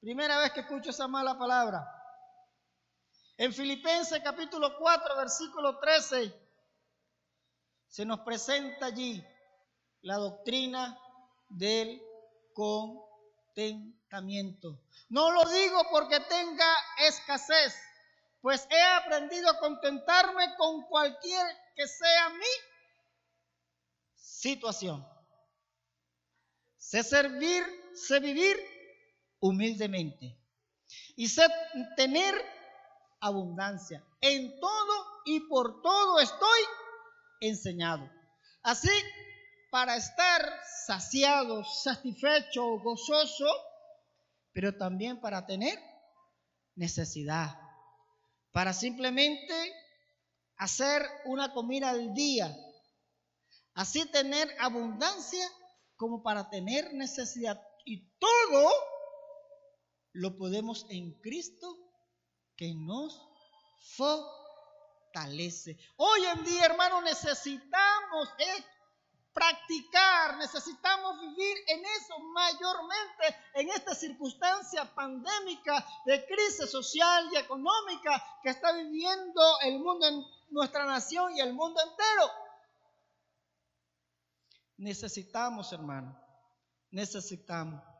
Primera 0.00 0.38
vez 0.38 0.50
que 0.50 0.62
escucho 0.62 0.90
esa 0.90 1.06
mala 1.06 1.38
palabra. 1.38 1.93
En 3.36 3.52
Filipenses 3.52 4.22
capítulo 4.22 4.78
4, 4.78 5.16
versículo 5.16 5.80
13, 5.80 6.32
se 7.88 8.04
nos 8.04 8.20
presenta 8.20 8.86
allí 8.86 9.26
la 10.02 10.18
doctrina 10.18 10.96
del 11.48 12.00
contentamiento. 12.52 14.80
No 15.08 15.32
lo 15.32 15.44
digo 15.50 15.84
porque 15.90 16.20
tenga 16.20 16.76
escasez, 17.08 17.74
pues 18.40 18.68
he 18.70 18.80
aprendido 18.80 19.50
a 19.50 19.58
contentarme 19.58 20.54
con 20.56 20.82
cualquier 20.82 21.44
que 21.74 21.88
sea 21.88 22.28
mi 22.30 22.46
situación. 24.14 25.04
Sé 26.76 27.02
servir, 27.02 27.64
sé 27.96 28.20
vivir 28.20 28.56
humildemente 29.40 30.38
y 31.16 31.28
sé 31.28 31.48
tener 31.96 32.54
abundancia. 33.26 34.04
En 34.20 34.58
todo 34.60 35.06
y 35.24 35.40
por 35.48 35.82
todo 35.82 36.20
estoy 36.20 36.60
enseñado. 37.40 38.10
Así, 38.62 38.90
para 39.70 39.96
estar 39.96 40.60
saciado, 40.86 41.64
satisfecho, 41.64 42.78
gozoso, 42.80 43.46
pero 44.52 44.76
también 44.76 45.20
para 45.20 45.46
tener 45.46 45.78
necesidad 46.76 47.58
para 48.54 48.72
simplemente 48.72 49.52
hacer 50.58 51.02
una 51.24 51.52
comida 51.52 51.90
al 51.90 52.14
día. 52.14 52.56
Así 53.74 54.06
tener 54.06 54.48
abundancia 54.60 55.44
como 55.96 56.22
para 56.22 56.48
tener 56.50 56.94
necesidad. 56.94 57.60
Y 57.84 58.16
todo 58.16 58.72
lo 60.12 60.38
podemos 60.38 60.86
en 60.88 61.20
Cristo 61.20 61.66
que 62.56 62.74
nos 62.74 63.20
fortalece. 63.96 65.76
Hoy 65.96 66.24
en 66.24 66.44
día, 66.44 66.66
hermano, 66.66 67.00
necesitamos 67.02 68.28
practicar, 69.32 70.36
necesitamos 70.38 71.20
vivir 71.20 71.56
en 71.66 71.84
eso 71.84 72.18
mayormente 72.20 73.36
en 73.54 73.68
esta 73.70 73.94
circunstancia 73.94 74.94
pandémica 74.94 75.84
de 76.06 76.24
crisis 76.26 76.70
social 76.70 77.28
y 77.32 77.36
económica 77.36 78.22
que 78.42 78.50
está 78.50 78.72
viviendo 78.72 79.42
el 79.62 79.80
mundo 79.80 80.06
en 80.06 80.24
nuestra 80.50 80.84
nación 80.84 81.36
y 81.36 81.40
el 81.40 81.52
mundo 81.52 81.80
entero. 81.80 82.30
Necesitamos, 84.76 85.72
hermano, 85.72 86.16
necesitamos. 86.90 87.93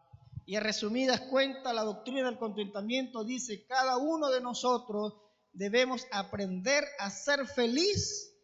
Y 0.47 0.57
en 0.57 0.63
resumidas 0.63 1.23
cuentas, 1.23 1.75
la 1.75 1.85
doctrina 1.85 2.27
del 2.27 2.39
contentamiento 2.39 3.25
dice, 3.25 3.67
cada 3.67 3.97
uno 3.97 4.31
de 4.31 4.41
nosotros 4.41 5.15
debemos 5.53 6.07
aprender 6.13 6.85
a 6.99 7.11
ser 7.11 7.47
feliz 7.47 8.35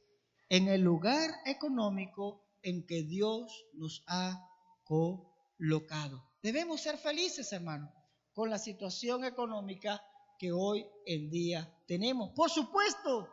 en 0.48 0.68
el 0.68 0.80
lugar 0.80 1.30
económico 1.44 2.46
en 2.62 2.86
que 2.86 3.02
Dios 3.02 3.66
nos 3.74 4.02
ha 4.06 4.48
colocado. 4.84 6.24
Debemos 6.42 6.80
ser 6.80 6.96
felices, 6.96 7.52
hermano, 7.52 7.92
con 8.32 8.48
la 8.48 8.58
situación 8.58 9.24
económica 9.24 10.02
que 10.38 10.52
hoy 10.52 10.86
en 11.04 11.30
día 11.30 11.70
tenemos. 11.86 12.30
Por 12.34 12.48
supuesto 12.50 13.28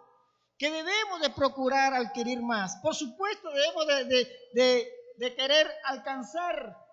que 0.57 0.70
debemos 0.70 1.22
de 1.22 1.30
procurar 1.30 1.93
adquirir 1.93 2.41
más. 2.41 2.76
Por 2.82 2.95
supuesto 2.95 3.49
debemos 3.49 3.88
de, 4.53 4.88
de 5.18 5.36
querer 5.36 5.68
alcanzar. 5.86 6.87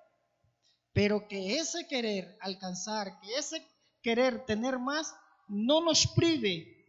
Pero 0.95 1.27
que 1.27 1.59
ese 1.59 1.87
querer 1.89 2.39
alcanzar, 2.41 3.21
que 3.21 3.37
ese 3.37 3.67
querer 4.01 4.47
tener 4.47 4.79
más, 4.79 5.13
no 5.49 5.83
nos 5.83 6.07
prive 6.07 6.87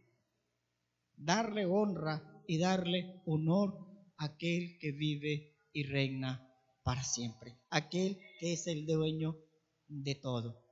darle 1.16 1.66
honra 1.66 2.22
y 2.46 2.58
darle 2.58 3.20
honor 3.26 3.76
aquel 4.16 4.78
que 4.78 4.92
vive 4.92 5.56
y 5.72 5.82
reina 5.82 6.48
para 6.84 7.02
siempre, 7.02 7.58
aquel 7.68 8.18
que 8.38 8.52
es 8.52 8.68
el 8.68 8.86
dueño 8.86 9.36
de 9.88 10.14
todo. 10.14 10.62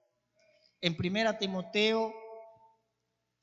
En 0.81 0.97
primera 0.97 1.37
Timoteo 1.37 2.15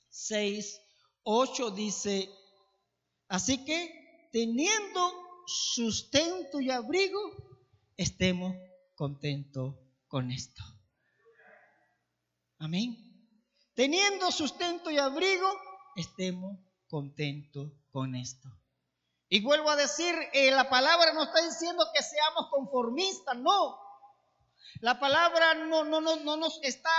6, 0.10 0.80
8 1.24 1.72
dice, 1.72 2.30
así 3.28 3.66
que 3.66 4.30
teniendo 4.32 5.12
sustento 5.48 6.62
y 6.62 6.70
abrigo, 6.70 7.20
estemos 7.98 8.56
contentos 8.96 9.81
con 10.12 10.30
esto. 10.30 10.62
Amén. 12.60 12.98
Teniendo 13.74 14.30
sustento 14.30 14.92
y 14.92 14.98
abrigo, 14.98 15.50
estemos 15.96 16.60
contentos 16.90 17.72
con 17.92 18.16
esto. 18.16 18.50
Y 19.30 19.42
vuelvo 19.42 19.70
a 19.70 19.78
decir, 19.78 20.14
eh, 20.34 20.52
la 20.52 20.70
palabra 20.70 21.14
no 21.14 21.24
está 21.24 21.42
diciendo 21.42 21.86
que 21.96 22.04
seamos 22.04 22.50
conformistas, 22.52 23.38
no. 23.38 23.80
La 24.82 25.00
palabra 25.00 25.54
no, 25.54 25.86
no, 25.86 26.02
no, 26.02 26.18
no 26.18 26.36
nos 26.36 26.60
está 26.62 26.92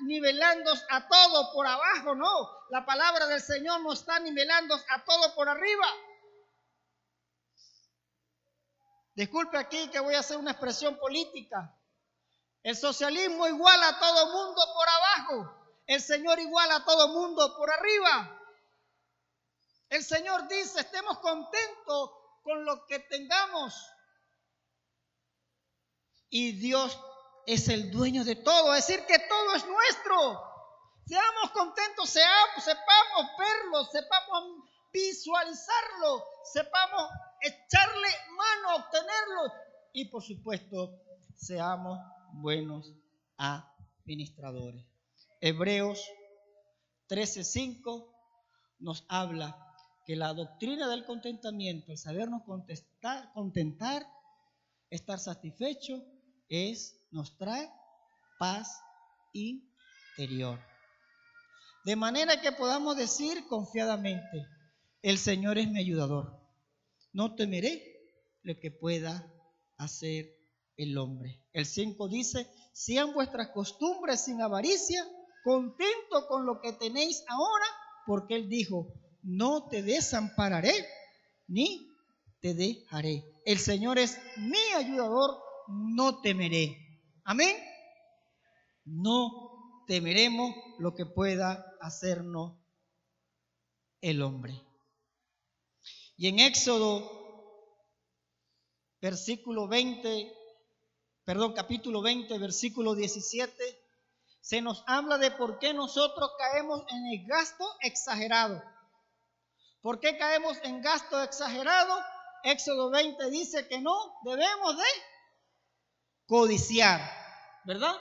nivelando 0.00 0.72
a 0.90 1.06
todo 1.06 1.52
por 1.52 1.68
abajo, 1.68 2.16
no. 2.16 2.50
La 2.70 2.84
palabra 2.84 3.26
del 3.26 3.40
Señor 3.40 3.80
no 3.80 3.92
está 3.92 4.18
nivelando 4.18 4.74
a 4.74 5.04
todo 5.04 5.32
por 5.36 5.48
arriba. 5.48 5.86
Disculpe 9.14 9.56
aquí 9.56 9.88
que 9.90 10.00
voy 10.00 10.16
a 10.16 10.20
hacer 10.20 10.36
una 10.36 10.50
expresión 10.50 10.98
política. 10.98 11.76
El 12.62 12.76
socialismo 12.76 13.46
igual 13.46 13.82
a 13.82 13.98
todo 13.98 14.32
mundo 14.32 14.62
por 14.74 14.88
abajo. 14.88 15.56
el 15.86 16.00
Señor 16.00 16.38
iguala 16.38 16.76
a 16.76 16.84
todo 16.84 17.08
mundo 17.08 17.56
por 17.56 17.70
arriba. 17.70 18.40
El 19.88 20.04
Señor 20.04 20.46
dice, 20.46 20.80
estemos 20.80 21.18
contentos 21.18 22.10
con 22.42 22.64
lo 22.64 22.86
que 22.86 23.00
tengamos. 23.00 23.74
Y 26.28 26.52
Dios 26.52 26.96
es 27.46 27.68
el 27.68 27.90
dueño 27.90 28.22
de 28.22 28.36
todo, 28.36 28.72
es 28.74 28.86
decir, 28.86 29.04
que 29.06 29.18
todo 29.18 29.54
es 29.56 29.66
nuestro. 29.66 30.40
Seamos 31.06 31.50
contentos, 31.50 32.08
seamos, 32.08 32.62
sepamos 32.62 33.26
verlo, 33.36 33.84
sepamos 33.86 34.44
visualizarlo, 34.92 36.24
sepamos 36.44 37.10
echarle 37.40 38.08
mano 38.36 38.70
a 38.70 38.74
obtenerlo 38.76 39.52
y 39.92 40.04
por 40.04 40.22
supuesto 40.22 41.00
seamos 41.36 41.98
buenos 42.34 42.94
administradores. 43.36 44.86
Hebreos 45.40 46.04
13:5 47.08 48.14
nos 48.78 49.04
habla 49.08 49.56
que 50.06 50.16
la 50.16 50.34
doctrina 50.34 50.88
del 50.88 51.04
contentamiento, 51.04 51.92
el 51.92 51.98
sabernos 51.98 52.42
contestar, 52.44 53.32
contentar, 53.32 54.06
estar 54.90 55.18
satisfecho, 55.18 56.04
es, 56.48 57.00
nos 57.10 57.36
trae 57.36 57.70
paz 58.38 58.80
interior. 59.32 60.58
De 61.84 61.96
manera 61.96 62.40
que 62.40 62.52
podamos 62.52 62.96
decir 62.96 63.46
confiadamente, 63.48 64.46
el 65.02 65.18
Señor 65.18 65.58
es 65.58 65.70
mi 65.70 65.78
ayudador. 65.78 66.38
No 67.12 67.34
temeré 67.34 67.82
lo 68.42 68.58
que 68.58 68.70
pueda 68.70 69.32
hacer 69.76 70.39
el 70.82 70.96
hombre. 70.96 71.42
El 71.52 71.66
5 71.66 72.08
dice, 72.08 72.50
sean 72.72 73.12
vuestras 73.12 73.48
costumbres 73.48 74.24
sin 74.24 74.40
avaricia, 74.40 75.06
contento 75.44 76.26
con 76.28 76.46
lo 76.46 76.60
que 76.60 76.72
tenéis 76.72 77.22
ahora, 77.28 77.66
porque 78.06 78.36
Él 78.36 78.48
dijo, 78.48 78.88
no 79.22 79.68
te 79.68 79.82
desampararé 79.82 80.72
ni 81.48 81.86
te 82.40 82.54
dejaré. 82.54 83.24
El 83.44 83.58
Señor 83.58 83.98
es 83.98 84.18
mi 84.38 84.58
ayudador, 84.74 85.38
no 85.68 86.22
temeré. 86.22 86.76
Amén. 87.24 87.56
No 88.86 89.84
temeremos 89.86 90.54
lo 90.78 90.94
que 90.94 91.04
pueda 91.04 91.66
hacernos 91.80 92.58
el 94.00 94.22
hombre. 94.22 94.54
Y 96.16 96.28
en 96.28 96.38
Éxodo, 96.38 97.20
versículo 99.00 99.68
20, 99.68 100.39
perdón, 101.24 101.52
capítulo 101.52 102.02
20, 102.02 102.38
versículo 102.38 102.94
17, 102.94 103.80
se 104.40 104.60
nos 104.60 104.82
habla 104.86 105.18
de 105.18 105.30
por 105.30 105.58
qué 105.58 105.74
nosotros 105.74 106.30
caemos 106.38 106.82
en 106.88 107.06
el 107.06 107.26
gasto 107.26 107.64
exagerado. 107.80 108.62
¿Por 109.82 110.00
qué 110.00 110.18
caemos 110.18 110.58
en 110.62 110.82
gasto 110.82 111.22
exagerado? 111.22 111.98
Éxodo 112.42 112.90
20 112.90 113.30
dice 113.30 113.68
que 113.68 113.80
no 113.80 113.94
debemos 114.24 114.76
de 114.76 114.84
codiciar, 116.26 117.00
¿verdad? 117.64 117.94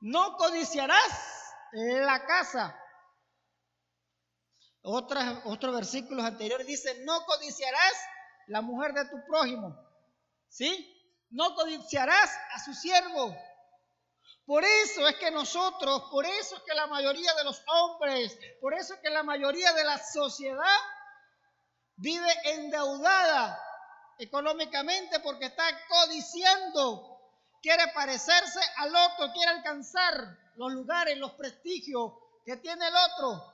No 0.00 0.36
codiciarás 0.36 1.44
la 1.72 2.26
casa. 2.26 2.78
otros 4.82 5.74
versículos 5.74 6.24
anteriores 6.24 6.66
dicen, 6.66 7.04
no 7.04 7.24
codiciarás 7.24 7.94
la 8.48 8.60
mujer 8.60 8.92
de 8.92 9.04
tu 9.06 9.16
prójimo, 9.26 9.76
¿sí? 10.48 10.93
No 11.30 11.54
codiciarás 11.54 12.30
a 12.52 12.58
su 12.64 12.74
siervo, 12.74 13.36
por 14.46 14.62
eso 14.62 15.08
es 15.08 15.16
que 15.16 15.30
nosotros, 15.30 16.02
por 16.10 16.26
eso 16.26 16.56
es 16.56 16.62
que 16.64 16.74
la 16.74 16.86
mayoría 16.86 17.32
de 17.34 17.44
los 17.44 17.62
hombres, 17.66 18.38
por 18.60 18.74
eso 18.74 18.94
es 18.94 19.00
que 19.00 19.08
la 19.08 19.22
mayoría 19.22 19.72
de 19.72 19.84
la 19.84 19.98
sociedad 19.98 20.78
vive 21.96 22.30
endeudada 22.44 23.58
económicamente 24.18 25.20
porque 25.20 25.46
está 25.46 25.64
codiciando, 25.88 27.18
quiere 27.62 27.84
parecerse 27.94 28.60
al 28.76 28.94
otro, 28.94 29.32
quiere 29.32 29.50
alcanzar 29.50 30.38
los 30.56 30.72
lugares, 30.72 31.16
los 31.16 31.32
prestigios 31.32 32.12
que 32.44 32.58
tiene 32.58 32.86
el 32.86 32.94
otro. 32.94 33.53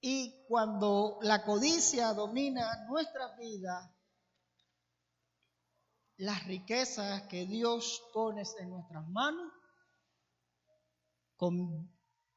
Y 0.00 0.44
cuando 0.48 1.18
la 1.22 1.44
codicia 1.44 2.14
domina 2.14 2.86
nuestra 2.88 3.36
vida, 3.36 3.94
las 6.16 6.46
riquezas 6.46 7.22
que 7.28 7.46
Dios 7.46 8.02
pone 8.12 8.42
en 8.58 8.70
nuestras 8.70 9.06
manos 9.08 9.52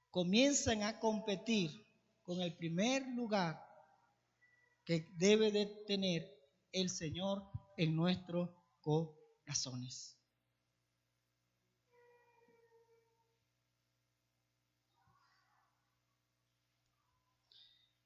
comienzan 0.10 0.84
a 0.84 1.00
competir 1.00 1.86
con 2.24 2.40
el 2.40 2.56
primer 2.56 3.06
lugar 3.08 3.62
que 4.86 5.10
debe 5.18 5.52
de 5.52 5.66
tener 5.86 6.30
el 6.72 6.90
Señor 6.90 7.44
en 7.78 7.96
nuestros 7.96 8.50
corazones. 8.80 10.18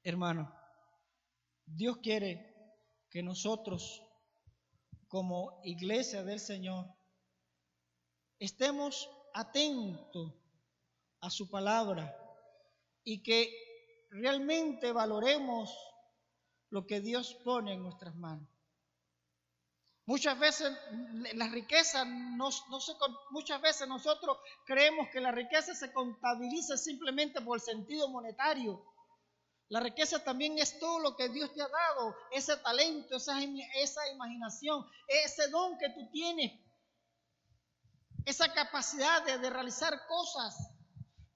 Hermano, 0.08 0.50
Dios 1.66 1.98
quiere 1.98 2.54
que 3.10 3.22
nosotros 3.22 4.02
como 5.08 5.60
iglesia 5.64 6.22
del 6.22 6.38
Señor, 6.38 6.86
estemos 8.38 9.10
atentos 9.34 10.34
a 11.20 11.30
su 11.30 11.50
palabra 11.50 12.14
y 13.04 13.22
que 13.22 13.52
realmente 14.10 14.92
valoremos 14.92 15.76
lo 16.70 16.86
que 16.86 17.00
Dios 17.00 17.34
pone 17.44 17.72
en 17.72 17.82
nuestras 17.82 18.14
manos. 18.14 18.48
Muchas 20.04 20.38
veces 20.38 20.72
la 21.34 21.48
riqueza 21.48 22.06
no, 22.06 22.48
no 22.70 22.80
se, 22.80 22.92
muchas 23.30 23.60
veces 23.60 23.86
nosotros 23.88 24.38
creemos 24.64 25.08
que 25.10 25.20
la 25.20 25.32
riqueza 25.32 25.74
se 25.74 25.92
contabiliza 25.92 26.78
simplemente 26.78 27.42
por 27.42 27.58
el 27.58 27.62
sentido 27.62 28.08
monetario. 28.08 28.82
La 29.70 29.80
riqueza 29.80 30.24
también 30.24 30.58
es 30.58 30.78
todo 30.78 30.98
lo 30.98 31.14
que 31.14 31.28
Dios 31.28 31.52
te 31.52 31.60
ha 31.60 31.68
dado, 31.68 32.16
ese 32.30 32.56
talento, 32.56 33.16
esa, 33.16 33.38
imaginación, 34.12 34.86
ese 35.06 35.48
don 35.48 35.76
que 35.76 35.90
tú 35.90 36.10
tienes, 36.10 36.58
esa 38.24 38.52
capacidad 38.54 39.24
de, 39.26 39.38
de 39.38 39.50
realizar 39.50 40.06
cosas, 40.06 40.56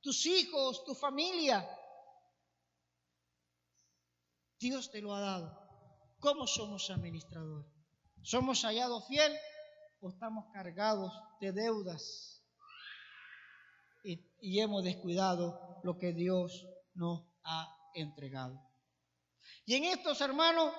tus 0.00 0.24
hijos, 0.24 0.82
tu 0.84 0.94
familia. 0.94 1.68
Dios 4.58 4.90
te 4.90 5.02
lo 5.02 5.14
ha 5.14 5.20
dado. 5.20 5.62
¿Cómo 6.18 6.46
somos 6.46 6.88
administradores? 6.88 7.70
¿Somos 8.22 8.62
hallados 8.62 9.06
fiel 9.08 9.36
o 10.00 10.08
estamos 10.08 10.46
cargados 10.52 11.12
de 11.40 11.52
deudas 11.52 12.42
y, 14.04 14.24
y 14.40 14.60
hemos 14.60 14.84
descuidado 14.84 15.80
lo 15.82 15.98
que 15.98 16.12
Dios 16.12 16.66
nos 16.94 17.26
ha 17.44 17.66
dado? 17.66 17.81
Entregado. 17.94 18.60
Y 19.64 19.76
en 19.76 19.84
estos 19.84 20.20
hermanos, 20.20 20.74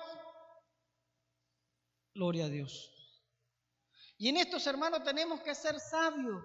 gloria 2.14 2.46
a 2.46 2.48
Dios. 2.48 2.90
Y 4.18 4.28
en 4.28 4.36
estos 4.36 4.66
hermanos 4.66 5.02
tenemos 5.02 5.40
que 5.40 5.54
ser 5.54 5.80
sabios. 5.80 6.42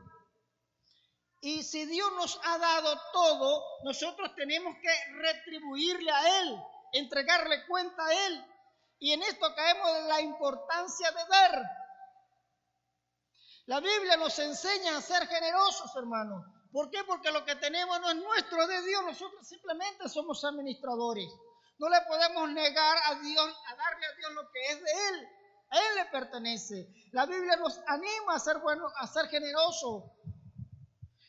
Y 1.41 1.63
si 1.63 1.85
Dios 1.85 2.11
nos 2.13 2.39
ha 2.43 2.57
dado 2.57 2.99
todo, 3.13 3.63
nosotros 3.83 4.35
tenemos 4.35 4.75
que 4.81 5.13
retribuirle 5.13 6.11
a 6.11 6.41
Él, 6.41 6.61
entregarle 6.93 7.65
cuenta 7.67 8.05
a 8.05 8.27
Él. 8.27 8.45
Y 8.99 9.13
en 9.13 9.23
esto 9.23 9.53
caemos 9.55 9.89
en 9.97 10.07
la 10.09 10.21
importancia 10.21 11.11
de 11.11 11.25
dar. 11.29 11.63
La 13.67 13.79
Biblia 13.79 14.17
nos 14.17 14.37
enseña 14.39 14.97
a 14.97 15.01
ser 15.01 15.27
generosos, 15.27 15.95
hermanos. 15.95 16.58
¿Por 16.71 16.91
qué? 16.91 17.03
Porque 17.03 17.31
lo 17.31 17.43
que 17.45 17.55
tenemos 17.55 17.99
no 17.99 18.09
es 18.11 18.15
nuestro, 18.17 18.67
de 18.67 18.81
Dios. 18.83 19.03
Nosotros 19.03 19.47
simplemente 19.47 20.07
somos 20.07 20.43
administradores. 20.43 21.29
No 21.79 21.89
le 21.89 22.01
podemos 22.07 22.49
negar 22.51 22.97
a 23.05 23.15
Dios, 23.19 23.57
a 23.67 23.75
darle 23.75 24.05
a 24.05 24.15
Dios 24.17 24.31
lo 24.33 24.51
que 24.51 24.65
es 24.71 24.83
de 24.83 24.91
Él. 25.09 25.27
A 25.71 25.77
Él 25.77 25.95
le 25.95 26.05
pertenece. 26.05 26.93
La 27.11 27.25
Biblia 27.25 27.55
nos 27.55 27.79
anima 27.87 28.35
a 28.35 28.39
ser 28.39 28.59
buenos, 28.59 28.91
a 28.97 29.07
ser 29.07 29.27
generosos. 29.27 30.03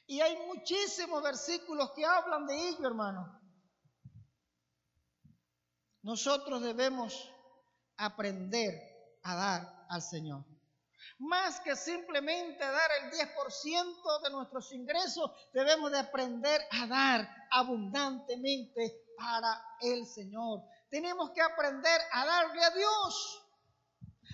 Y 0.07 0.21
hay 0.21 0.37
muchísimos 0.47 1.23
versículos 1.23 1.93
que 1.93 2.05
hablan 2.05 2.47
de 2.47 2.69
ello, 2.69 2.87
hermano. 2.87 3.41
Nosotros 6.03 6.63
debemos 6.63 7.33
aprender 7.97 8.75
a 9.23 9.35
dar 9.37 9.87
al 9.89 10.03
Señor 10.03 10.50
más 11.21 11.61
que 11.61 11.77
simplemente 11.77 12.59
dar 12.59 12.91
el 13.03 13.11
10% 13.13 14.23
de 14.23 14.31
nuestros 14.31 14.73
ingresos, 14.73 15.31
debemos 15.53 15.93
de 15.93 15.99
aprender 15.99 16.61
a 16.71 16.87
dar 16.87 17.29
abundantemente 17.51 19.05
para 19.17 19.63
el 19.81 20.07
Señor. 20.07 20.63
Tenemos 20.89 21.31
que 21.31 21.43
aprender 21.43 22.01
a 22.13 22.25
darle 22.25 22.65
a 22.65 22.71
Dios, 22.71 23.47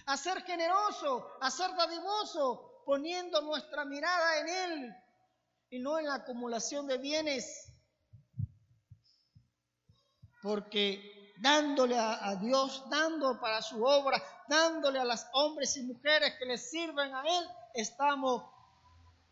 a 0.07 0.17
ser 0.17 0.43
generoso, 0.45 1.27
a 1.41 1.51
ser 1.51 1.75
dadivoso, 1.75 2.83
poniendo 2.87 3.43
nuestra 3.43 3.85
mirada 3.85 4.39
en 4.39 4.49
Él 4.49 4.97
y 5.71 5.81
no 5.81 5.99
en 5.99 6.07
la 6.07 6.15
acumulación 6.15 6.87
de 6.87 6.99
bienes. 6.99 7.73
Porque 10.41 11.35
dándole 11.39 11.99
a, 11.99 12.37
Dios, 12.37 12.85
dando 12.89 13.41
para 13.41 13.61
su 13.61 13.85
obra, 13.85 14.23
dándole 14.49 14.99
a 14.99 15.05
los 15.05 15.27
hombres 15.33 15.77
y 15.77 15.83
mujeres 15.83 16.35
que 16.39 16.47
le 16.47 16.59
sirven 16.59 17.15
a 17.15 17.23
Él, 17.23 17.49
estamos 17.75 18.45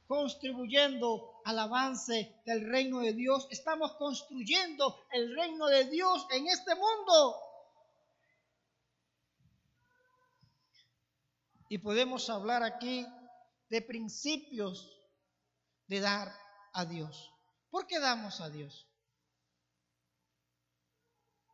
contribuyendo 0.06 1.40
al 1.44 1.58
avance 1.58 2.40
del 2.44 2.70
reino 2.70 3.00
de 3.00 3.12
Dios. 3.12 3.46
Estamos 3.50 3.94
construyendo 3.96 4.98
el 5.12 5.34
reino 5.34 5.66
de 5.66 5.84
Dios 5.86 6.26
en 6.30 6.46
este 6.46 6.74
mundo. 6.74 7.36
Y 11.68 11.78
podemos 11.78 12.28
hablar 12.30 12.62
aquí 12.62 13.06
de 13.70 13.82
principios 13.82 14.90
de 15.86 16.00
dar 16.00 16.32
a 16.72 16.84
Dios. 16.84 17.32
¿Por 17.70 17.86
qué 17.86 17.98
damos 17.98 18.40
a 18.40 18.50
Dios? 18.50 18.86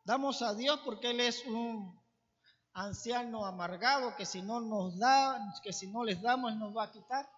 Damos 0.03 0.41
a 0.41 0.53
Dios 0.53 0.79
porque 0.83 1.11
Él 1.11 1.19
es 1.21 1.45
un 1.45 2.00
anciano 2.73 3.45
amargado 3.45 4.15
que 4.15 4.25
si 4.25 4.41
no 4.41 4.61
nos 4.61 4.97
da, 4.97 5.39
que 5.63 5.73
si 5.73 5.87
no 5.87 6.03
les 6.03 6.21
damos, 6.21 6.55
nos 6.55 6.75
va 6.75 6.83
a 6.85 6.91
quitar. 6.91 7.29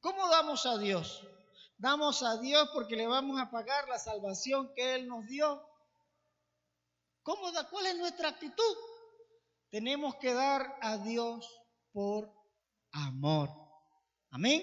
¿Cómo 0.00 0.28
damos 0.28 0.66
a 0.66 0.78
Dios? 0.78 1.26
Damos 1.78 2.22
a 2.22 2.38
Dios 2.38 2.70
porque 2.72 2.96
le 2.96 3.06
vamos 3.06 3.40
a 3.40 3.50
pagar 3.50 3.88
la 3.88 3.98
salvación 3.98 4.72
que 4.74 4.94
Él 4.94 5.08
nos 5.08 5.26
dio. 5.26 5.62
¿Cómo 7.22 7.50
da? 7.52 7.68
¿Cuál 7.68 7.86
es 7.86 7.96
nuestra 7.96 8.28
actitud? 8.28 8.76
Tenemos 9.70 10.16
que 10.16 10.32
dar 10.32 10.78
a 10.82 10.98
Dios 10.98 11.50
por 11.92 12.30
amor. 12.92 13.50
Amén. 14.30 14.62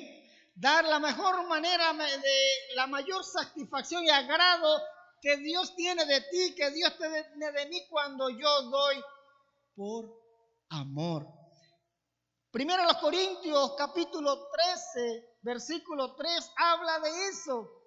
Dar 0.54 0.86
la 0.86 1.00
mejor 1.00 1.48
manera 1.48 1.94
de 1.94 2.76
la 2.76 2.88
mayor 2.88 3.24
satisfacción 3.24 4.04
y 4.04 4.10
agrado 4.10 4.82
que 5.22 5.38
Dios 5.38 5.76
tiene 5.76 6.04
de 6.06 6.22
ti, 6.22 6.56
que 6.56 6.72
Dios 6.72 6.98
tiene 6.98 7.52
de 7.52 7.66
mí 7.68 7.88
cuando 7.88 8.30
yo 8.30 8.62
doy 8.64 9.04
por 9.76 10.12
amor. 10.70 11.28
Primero 12.50 12.84
los 12.84 12.98
Corintios 12.98 13.76
capítulo 13.78 14.50
13, 14.50 15.38
versículo 15.44 16.16
3 16.16 16.52
habla 16.58 17.00
de 17.00 17.28
eso. 17.30 17.78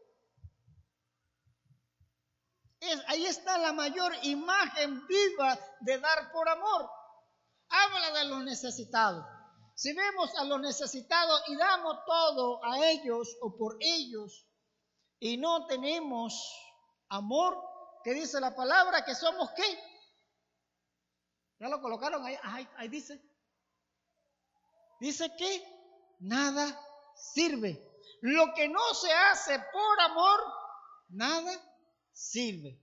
ahí 3.08 3.26
está 3.26 3.58
la 3.58 3.72
mayor 3.72 4.12
imagen 4.22 5.06
viva 5.06 5.58
de 5.80 5.98
dar 5.98 6.30
por 6.32 6.48
amor. 6.48 6.88
Habla 7.68 8.18
de 8.20 8.24
los 8.26 8.44
necesitados. 8.44 9.24
Si 9.74 9.92
vemos 9.92 10.30
a 10.36 10.44
los 10.44 10.60
necesitados 10.60 11.42
y 11.48 11.56
damos 11.56 11.98
todo 12.06 12.64
a 12.64 12.88
ellos 12.90 13.36
o 13.42 13.56
por 13.56 13.76
ellos 13.80 14.46
y 15.18 15.36
no 15.36 15.66
tenemos 15.66 16.32
amor, 17.14 17.56
que 18.02 18.12
dice 18.12 18.40
la 18.40 18.54
palabra 18.54 19.04
que 19.04 19.14
somos 19.14 19.50
qué? 19.52 19.78
Ya 21.58 21.68
lo 21.68 21.80
colocaron 21.80 22.24
ahí, 22.26 22.36
ahí, 22.76 22.88
dice. 22.88 23.20
Dice 25.00 25.30
que 25.36 25.62
nada 26.20 26.78
sirve. 27.14 27.82
Lo 28.20 28.52
que 28.54 28.68
no 28.68 28.94
se 28.94 29.12
hace 29.12 29.58
por 29.72 30.00
amor, 30.00 30.40
nada 31.08 31.52
sirve. 32.12 32.80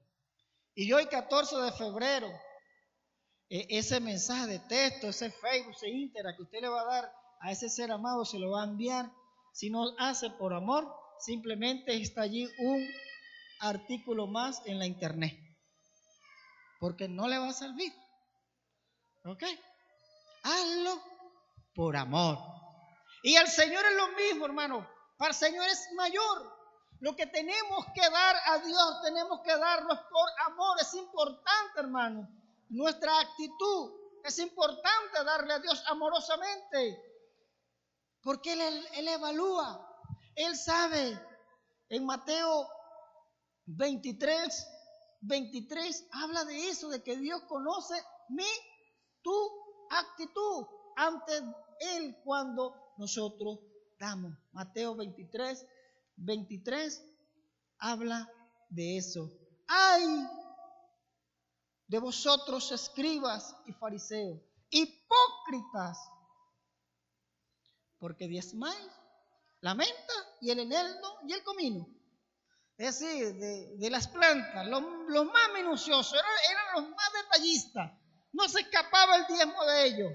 Y 0.74 0.92
hoy 0.94 1.08
14 1.08 1.58
de 1.58 1.72
febrero 1.74 2.30
e, 3.50 3.68
ese 3.78 4.00
mensaje 4.00 4.48
de 4.48 4.60
texto, 4.60 5.10
ese 5.10 5.30
Facebook, 5.30 5.76
ese 5.76 5.90
Intera 5.90 6.36
que 6.36 6.44
usted 6.44 6.62
le 6.62 6.70
va 6.70 6.82
a 6.82 6.86
dar 6.86 7.14
a 7.42 7.52
ese 7.52 7.70
ser 7.70 7.92
amado, 7.92 8.24
se 8.24 8.40
lo 8.40 8.52
va 8.52 8.62
a 8.62 8.66
enviar. 8.66 9.12
Si 9.52 9.70
no 9.70 9.94
hace 10.00 10.30
por 10.32 10.54
amor, 10.54 10.88
simplemente 11.20 11.94
está 12.02 12.22
allí 12.22 12.48
un 12.60 12.88
artículo 13.62 14.28
más 14.28 14.62
en 14.66 14.80
la 14.80 14.86
internet. 14.86 15.38
Porque 16.80 17.07
no 17.07 17.28
le 17.28 17.38
va 17.38 17.49
a 17.49 17.53
servir. 17.53 17.93
¿Ok? 19.26 19.43
Hazlo 20.43 21.01
por 21.74 21.95
amor. 21.95 22.38
Y 23.24 23.36
el 23.36 23.47
Señor 23.47 23.86
es 23.86 23.95
lo 23.95 24.07
mismo, 24.14 24.45
hermano. 24.45 24.89
Para 25.18 25.30
el 25.30 25.36
Señor 25.36 25.68
es 25.68 25.88
mayor. 25.95 26.59
Lo 26.99 27.16
que 27.16 27.28
tenemos 27.28 27.86
que 27.95 28.09
dar 28.09 28.36
a 28.45 28.59
Dios, 28.59 29.01
tenemos 29.03 29.41
que 29.41 29.55
darnos 29.55 29.99
por 29.99 30.51
amor. 30.51 30.78
Es 30.82 30.93
importante, 30.95 31.80
hermano 31.80 32.28
nuestra 32.72 33.20
actitud. 33.20 33.91
Es 34.24 34.39
importante 34.39 35.24
darle 35.24 35.53
a 35.53 35.59
Dios 35.59 35.84
amorosamente, 35.88 36.99
porque 38.22 38.53
Él, 38.53 38.88
él 38.93 39.07
evalúa, 39.07 39.88
Él 40.36 40.55
sabe. 40.55 41.20
En 41.89 42.05
Mateo 42.05 42.70
23, 43.76 44.67
23 45.22 46.07
habla 46.11 46.45
de 46.45 46.69
eso, 46.69 46.89
de 46.89 47.03
que 47.03 47.17
Dios 47.17 47.41
conoce 47.43 47.95
mi, 48.30 48.45
tu 49.22 49.34
actitud 49.89 50.65
ante 50.95 51.34
Él 51.95 52.17
cuando 52.24 52.93
nosotros 52.97 53.59
damos. 53.99 54.34
Mateo 54.51 54.95
23, 54.95 55.65
23 56.17 57.03
habla 57.80 58.32
de 58.69 58.97
eso. 58.97 59.30
Ay 59.67 60.28
de 61.91 61.99
vosotros 61.99 62.72
escribas 62.72 63.53
y 63.65 63.74
fariseos, 63.74 64.39
hipócritas, 64.69 65.97
porque 67.99 68.30
diezmáis 68.30 68.89
la 69.59 69.76
menta 69.76 70.13
y 70.39 70.51
el 70.51 70.59
eneldo 70.59 71.17
y 71.28 71.34
el 71.34 71.43
comino. 71.43 71.86
Es 72.82 73.00
decir, 73.00 73.36
de, 73.36 73.90
las 73.92 74.08
plantas, 74.08 74.66
los 74.66 74.82
lo 75.08 75.26
más 75.26 75.54
minuciosos, 75.54 76.14
eran, 76.14 76.26
eran 76.52 76.66
los 76.84 76.90
más 76.96 77.14
detallistas. 77.14 77.92
No 78.34 78.50
se 78.50 78.62
escapaba 78.62 79.18
el 79.18 79.28
diezmo 79.28 79.64
de 79.66 79.86
ellos. 79.86 80.12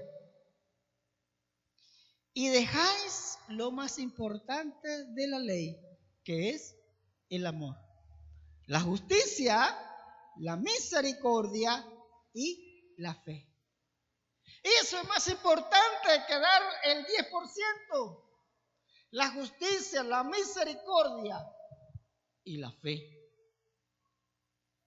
Y 2.33 2.49
dejáis 2.49 3.39
lo 3.47 3.71
más 3.71 3.97
importante 3.99 5.05
de 5.13 5.27
la 5.27 5.39
ley, 5.39 5.79
que 6.25 6.49
es 6.49 6.75
el 7.29 7.45
amor. 7.45 7.77
La 8.65 8.81
justicia 8.81 9.73
la 10.39 10.57
misericordia 10.57 11.87
y 12.33 12.93
la 12.97 13.15
fe. 13.15 13.49
Eso 14.81 14.99
es 14.99 15.07
más 15.07 15.25
importante 15.29 16.09
que 16.27 16.37
dar 16.37 16.63
el 16.83 17.05
10%. 17.05 18.23
La 19.11 19.29
justicia, 19.29 20.03
la 20.03 20.25
misericordia 20.25 21.37
y 22.47 22.57
la 22.57 22.71
fe. 22.71 23.03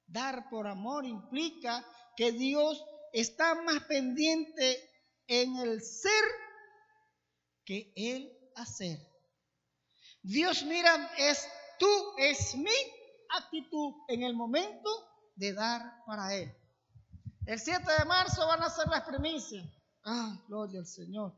Dar 0.06 0.48
por 0.48 0.66
amor 0.66 1.04
implica 1.04 1.84
que 2.16 2.32
Dios 2.32 2.82
está 3.12 3.54
más 3.62 3.84
pendiente 3.84 4.90
en 5.26 5.56
el 5.56 5.82
ser 5.82 6.24
que 7.64 7.92
el 7.94 8.36
hacer. 8.56 8.98
Dios 10.22 10.64
mira, 10.64 11.12
es 11.16 11.46
tú, 11.78 11.86
es 12.18 12.56
mi 12.56 12.70
actitud 13.38 13.94
en 14.08 14.22
el 14.22 14.34
momento 14.34 14.90
de 15.36 15.52
dar 15.52 16.04
para 16.06 16.34
Él. 16.34 16.52
El 17.46 17.58
7 17.58 17.84
de 17.98 18.04
marzo 18.06 18.46
van 18.46 18.62
a 18.62 18.70
ser 18.70 18.88
las 18.88 19.02
primicias. 19.02 19.64
Ah, 20.04 20.42
gloria 20.48 20.80
al 20.80 20.86
Señor. 20.86 21.34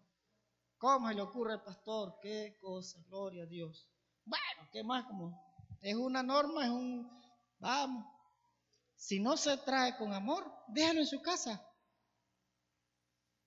¿Cómo 0.78 1.10
le 1.10 1.20
ocurre 1.20 1.54
al 1.54 1.62
pastor? 1.62 2.18
Qué 2.20 2.58
cosa, 2.60 2.98
gloria 3.08 3.44
a 3.44 3.46
Dios. 3.46 3.88
Bueno, 4.24 4.68
¿qué 4.72 4.82
más? 4.82 5.04
Como 5.06 5.51
es 5.82 5.96
una 5.96 6.22
norma, 6.22 6.64
es 6.64 6.70
un, 6.70 7.10
vamos. 7.58 8.06
Si 8.96 9.18
no 9.18 9.36
se 9.36 9.56
trae 9.58 9.96
con 9.96 10.12
amor, 10.12 10.50
déjalo 10.68 11.00
en 11.00 11.06
su 11.06 11.20
casa. 11.20 11.60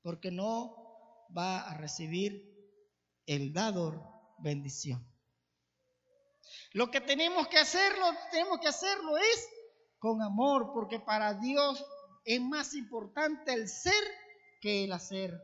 Porque 0.01 0.29
no 0.31 1.27
va 1.35 1.61
a 1.61 1.73
recibir 1.75 2.53
el 3.25 3.53
dador 3.53 4.01
bendición. 4.39 5.09
Lo 6.73 6.91
que 6.91 6.99
tenemos 6.99 7.47
que 7.47 7.57
hacerlo, 7.57 8.05
tenemos 8.31 8.59
que 8.59 8.67
hacerlo 8.67 9.17
es 9.17 9.49
con 9.97 10.21
amor, 10.21 10.71
porque 10.73 10.99
para 10.99 11.33
Dios 11.35 11.83
es 12.25 12.41
más 12.41 12.73
importante 12.73 13.53
el 13.53 13.69
ser 13.69 14.03
que 14.59 14.83
el 14.83 14.91
hacer. 14.91 15.41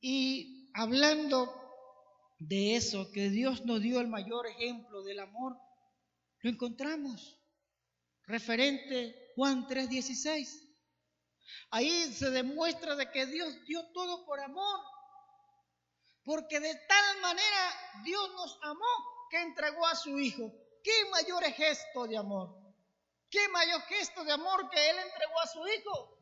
Y 0.00 0.70
hablando 0.74 1.57
de 2.38 2.76
eso, 2.76 3.10
que 3.12 3.30
Dios 3.30 3.64
nos 3.64 3.80
dio 3.80 4.00
el 4.00 4.08
mayor 4.08 4.46
ejemplo 4.46 5.02
del 5.02 5.20
amor, 5.20 5.58
lo 6.40 6.50
encontramos 6.50 7.40
referente 8.24 9.32
Juan 9.34 9.66
3:16. 9.66 10.64
Ahí 11.70 12.12
se 12.12 12.30
demuestra 12.30 12.94
de 12.94 13.10
que 13.10 13.26
Dios 13.26 13.64
dio 13.66 13.86
todo 13.92 14.24
por 14.26 14.38
amor, 14.40 14.80
porque 16.24 16.60
de 16.60 16.74
tal 16.74 17.20
manera 17.22 18.02
Dios 18.04 18.30
nos 18.34 18.58
amó 18.62 19.28
que 19.30 19.40
entregó 19.40 19.86
a 19.86 19.96
su 19.96 20.18
Hijo 20.18 20.52
¿Qué 20.82 21.10
mayor 21.10 21.42
gesto 21.52 22.06
de 22.06 22.16
amor? 22.16 22.56
¿Qué 23.28 23.48
mayor 23.48 23.82
gesto 23.82 24.24
de 24.24 24.32
amor 24.32 24.70
que 24.70 24.90
Él 24.90 24.96
entregó 24.98 25.40
a 25.40 25.46
su 25.46 25.66
Hijo? 25.66 26.18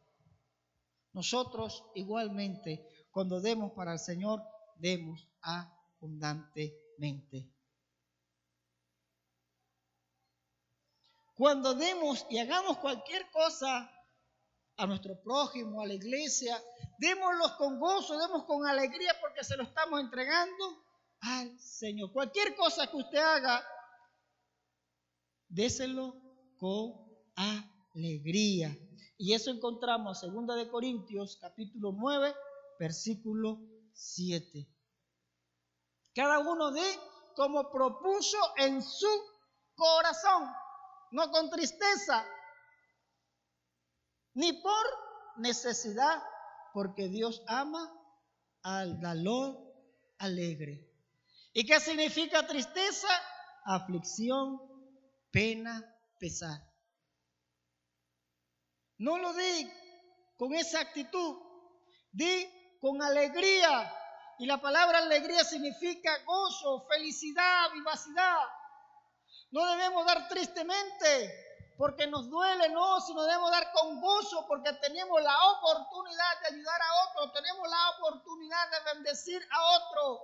nosotros 1.13 1.83
igualmente, 1.95 2.87
cuando 3.11 3.41
demos 3.41 3.73
para 3.73 3.95
el 3.95 3.99
Señor, 3.99 4.43
demos 4.75 5.27
abundantemente. 5.99 7.53
Cuando 11.35 11.75
demos 11.75 12.27
y 12.31 12.39
hagamos 12.39 12.79
cualquier 12.79 13.31
cosa 13.31 13.91
a 14.79 14.87
nuestro 14.87 15.21
prójimo, 15.21 15.83
a 15.83 15.87
la 15.87 15.95
iglesia, 15.95 16.63
démoslo 16.99 17.57
con 17.59 17.79
gozo, 17.79 18.19
demos 18.19 18.45
con 18.45 18.67
alegría 18.67 19.15
porque 19.21 19.45
se 19.45 19.57
lo 19.57 19.65
estamos 19.65 20.01
entregando 20.01 20.85
al 21.21 21.59
Señor. 21.59 22.13
Cualquier 22.13 22.55
cosa 22.55 22.91
que 22.91 22.97
usted 22.97 23.19
haga, 23.19 23.63
déselo 25.49 26.15
con 26.57 26.95
alegría. 27.35 28.77
Y 29.19 29.33
eso 29.33 29.51
encontramos 29.51 30.23
en 30.23 30.35
2 30.35 30.57
de 30.57 30.69
Corintios 30.69 31.37
capítulo 31.37 31.93
9, 31.93 32.35
versículo 32.79 33.61
7. 33.93 34.76
Cada 36.17 36.39
uno 36.39 36.71
de 36.73 36.99
como 37.35 37.71
propuso 37.71 38.39
en 38.57 38.83
su 38.83 39.07
corazón, 39.75 40.51
no 41.11 41.31
con 41.31 41.51
tristeza, 41.51 42.27
ni 44.33 44.55
por 44.55 44.87
necesidad, 45.37 46.23
porque 46.73 47.09
Dios 47.09 47.43
ama 47.47 47.93
al 48.63 48.99
dalón 48.99 49.59
alegre. 50.17 50.91
¿Y 51.53 51.67
qué 51.67 51.79
significa 51.81 52.47
tristeza? 52.47 53.09
Aflicción, 53.67 54.59
pena, 55.31 55.85
pesar. 56.19 56.63
No 58.97 59.19
lo 59.19 59.35
di 59.35 59.71
con 60.39 60.55
esa 60.55 60.81
actitud, 60.81 61.37
di 62.11 62.79
con 62.81 63.03
alegría. 63.03 63.93
Y 64.39 64.47
la 64.47 64.61
palabra 64.61 64.99
alegría 64.99 65.45
significa 65.45 66.11
gozo, 66.25 66.87
felicidad, 66.89 67.71
vivacidad. 67.73 68.39
No 69.51 69.65
debemos 69.67 70.05
dar 70.05 70.29
tristemente, 70.29 71.47
porque 71.79 72.07
nos 72.07 72.29
duele, 72.29 72.69
no, 72.71 73.01
sino 73.01 73.23
debemos 73.23 73.51
dar 73.51 73.71
con 73.73 74.01
gozo 74.01 74.47
porque 74.47 74.73
tenemos 74.75 75.23
la 75.23 75.37
oportunidad 75.51 76.41
de 76.41 76.55
ayudar 76.55 76.81
a 76.81 77.11
otro, 77.11 77.33
tenemos 77.33 77.69
la 77.69 77.91
oportunidad 77.99 78.71
de 78.71 78.95
bendecir 78.95 79.43
a 79.51 79.77
otro. 79.77 80.21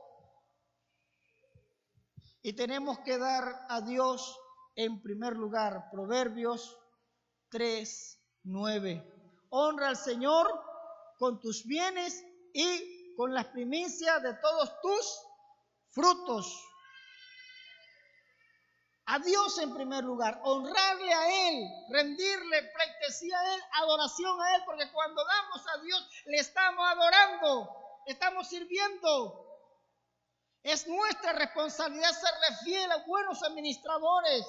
Y 2.42 2.54
tenemos 2.54 2.98
que 3.00 3.18
dar 3.18 3.66
a 3.68 3.80
Dios 3.80 4.38
en 4.74 5.00
primer 5.00 5.34
lugar. 5.34 5.90
Proverbios 5.90 6.76
3, 7.50 8.20
9. 8.44 9.46
Honra 9.50 9.88
al 9.88 9.96
Señor 9.96 10.48
con 11.18 11.38
tus 11.38 11.64
bienes 11.64 12.24
y 12.52 13.01
con 13.16 13.34
las 13.34 13.46
primicias 13.46 14.22
de 14.22 14.34
todos 14.34 14.80
tus 14.80 15.20
frutos 15.90 16.68
a 19.06 19.18
Dios 19.18 19.58
en 19.58 19.74
primer 19.74 20.04
lugar, 20.04 20.40
honrarle 20.44 21.12
a 21.12 21.48
Él, 21.48 21.68
rendirle 21.90 22.62
pleitesía 22.62 23.38
a 23.38 23.54
Él, 23.54 23.60
adoración 23.72 24.40
a 24.40 24.56
Él, 24.56 24.62
porque 24.64 24.90
cuando 24.92 25.22
damos 25.24 25.66
a 25.68 25.82
Dios 25.82 26.08
le 26.26 26.36
estamos 26.36 26.84
adorando, 26.88 27.68
estamos 28.06 28.48
sirviendo. 28.48 29.48
Es 30.62 30.86
nuestra 30.86 31.32
responsabilidad 31.32 32.10
serle 32.10 32.56
fiel 32.64 32.92
a 32.92 33.04
buenos 33.04 33.42
administradores, 33.42 34.46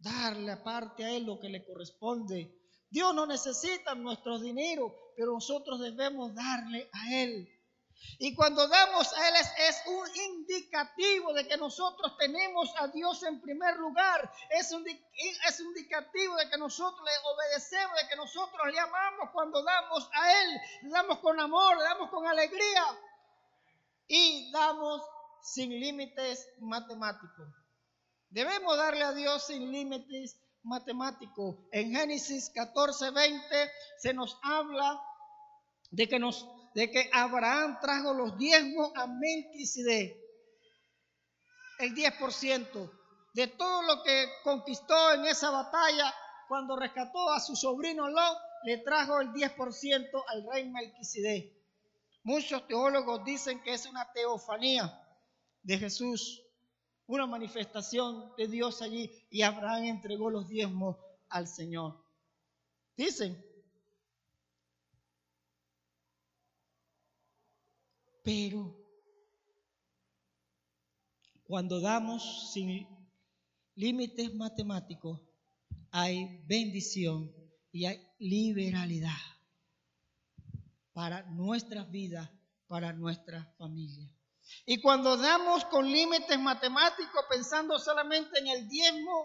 darle 0.00 0.52
aparte 0.52 1.04
a 1.04 1.10
Él 1.12 1.24
lo 1.24 1.38
que 1.38 1.48
le 1.48 1.64
corresponde. 1.64 2.52
Dios 2.90 3.14
no 3.14 3.24
necesita 3.26 3.94
nuestro 3.94 4.40
dinero, 4.40 5.09
pero 5.20 5.34
nosotros 5.34 5.78
debemos 5.80 6.34
darle 6.34 6.88
a 6.94 7.12
Él. 7.14 7.46
Y 8.18 8.34
cuando 8.34 8.66
damos 8.66 9.12
a 9.12 9.28
Él 9.28 9.34
es, 9.68 9.82
un 9.84 10.08
indicativo 10.16 11.34
de 11.34 11.46
que 11.46 11.58
nosotros 11.58 12.16
tenemos 12.16 12.72
a 12.78 12.88
Dios 12.88 13.22
en 13.24 13.38
primer 13.42 13.76
lugar. 13.76 14.32
Es 14.48 14.72
un, 14.72 14.82
es 14.88 15.60
indicativo 15.60 16.36
de 16.36 16.48
que 16.48 16.56
nosotros 16.56 17.04
le 17.04 17.12
obedecemos, 17.34 18.00
de 18.00 18.08
que 18.08 18.16
nosotros 18.16 18.66
le 18.72 18.80
amamos 18.80 19.28
cuando 19.34 19.62
damos 19.62 20.08
a 20.10 20.42
Él. 20.42 20.60
Le 20.84 20.88
damos 20.88 21.18
con 21.18 21.38
amor, 21.38 21.76
le 21.76 21.84
damos 21.84 22.08
con 22.08 22.26
alegría. 22.26 22.84
Y 24.08 24.50
damos 24.52 25.02
sin 25.42 25.68
límites 25.68 26.48
matemáticos. 26.60 27.46
Debemos 28.30 28.74
darle 28.74 29.02
a 29.02 29.12
Dios 29.12 29.46
sin 29.48 29.70
límites 29.70 30.40
matemáticos. 30.62 31.56
En 31.72 31.92
Génesis 31.92 32.50
14, 32.54 33.10
20 33.10 33.70
se 33.98 34.14
nos 34.14 34.38
habla 34.42 35.00
de 35.90 36.08
que 36.08 36.18
nos 36.18 36.46
de 36.74 36.90
que 36.90 37.10
Abraham 37.12 37.78
trajo 37.80 38.14
los 38.14 38.38
diezmos 38.38 38.92
a 38.94 39.06
Melquisedec, 39.06 40.16
el 41.80 41.94
10% 41.94 42.90
de 43.34 43.46
todo 43.48 43.82
lo 43.82 44.02
que 44.02 44.28
conquistó 44.44 45.14
en 45.14 45.24
esa 45.24 45.50
batalla 45.50 46.14
cuando 46.48 46.76
rescató 46.76 47.30
a 47.30 47.40
su 47.40 47.56
sobrino 47.56 48.08
Lot, 48.08 48.38
le 48.64 48.78
trajo 48.78 49.20
el 49.20 49.32
10% 49.32 50.24
al 50.28 50.46
rey 50.52 50.68
Melquisedec. 50.68 51.52
Muchos 52.22 52.66
teólogos 52.66 53.24
dicen 53.24 53.62
que 53.62 53.72
es 53.72 53.86
una 53.86 54.12
teofanía 54.12 55.00
de 55.62 55.78
Jesús, 55.78 56.42
una 57.06 57.26
manifestación 57.26 58.34
de 58.36 58.46
Dios 58.46 58.82
allí 58.82 59.10
y 59.30 59.42
Abraham 59.42 59.84
entregó 59.84 60.30
los 60.30 60.48
diezmos 60.48 60.96
al 61.30 61.48
Señor. 61.48 62.04
Dicen, 62.96 63.42
Pero 68.22 68.76
cuando 71.44 71.80
damos 71.80 72.52
sin 72.52 72.86
límites 73.74 74.34
matemáticos, 74.34 75.20
hay 75.90 76.44
bendición 76.46 77.34
y 77.72 77.86
hay 77.86 78.06
liberalidad 78.18 79.18
para 80.92 81.22
nuestras 81.22 81.90
vidas, 81.90 82.30
para 82.66 82.92
nuestra 82.92 83.52
familia. 83.58 84.14
Y 84.66 84.80
cuando 84.80 85.16
damos 85.16 85.64
con 85.66 85.90
límites 85.90 86.38
matemáticos, 86.38 87.24
pensando 87.28 87.78
solamente 87.78 88.38
en 88.38 88.48
el 88.48 88.68
diezmo, 88.68 89.24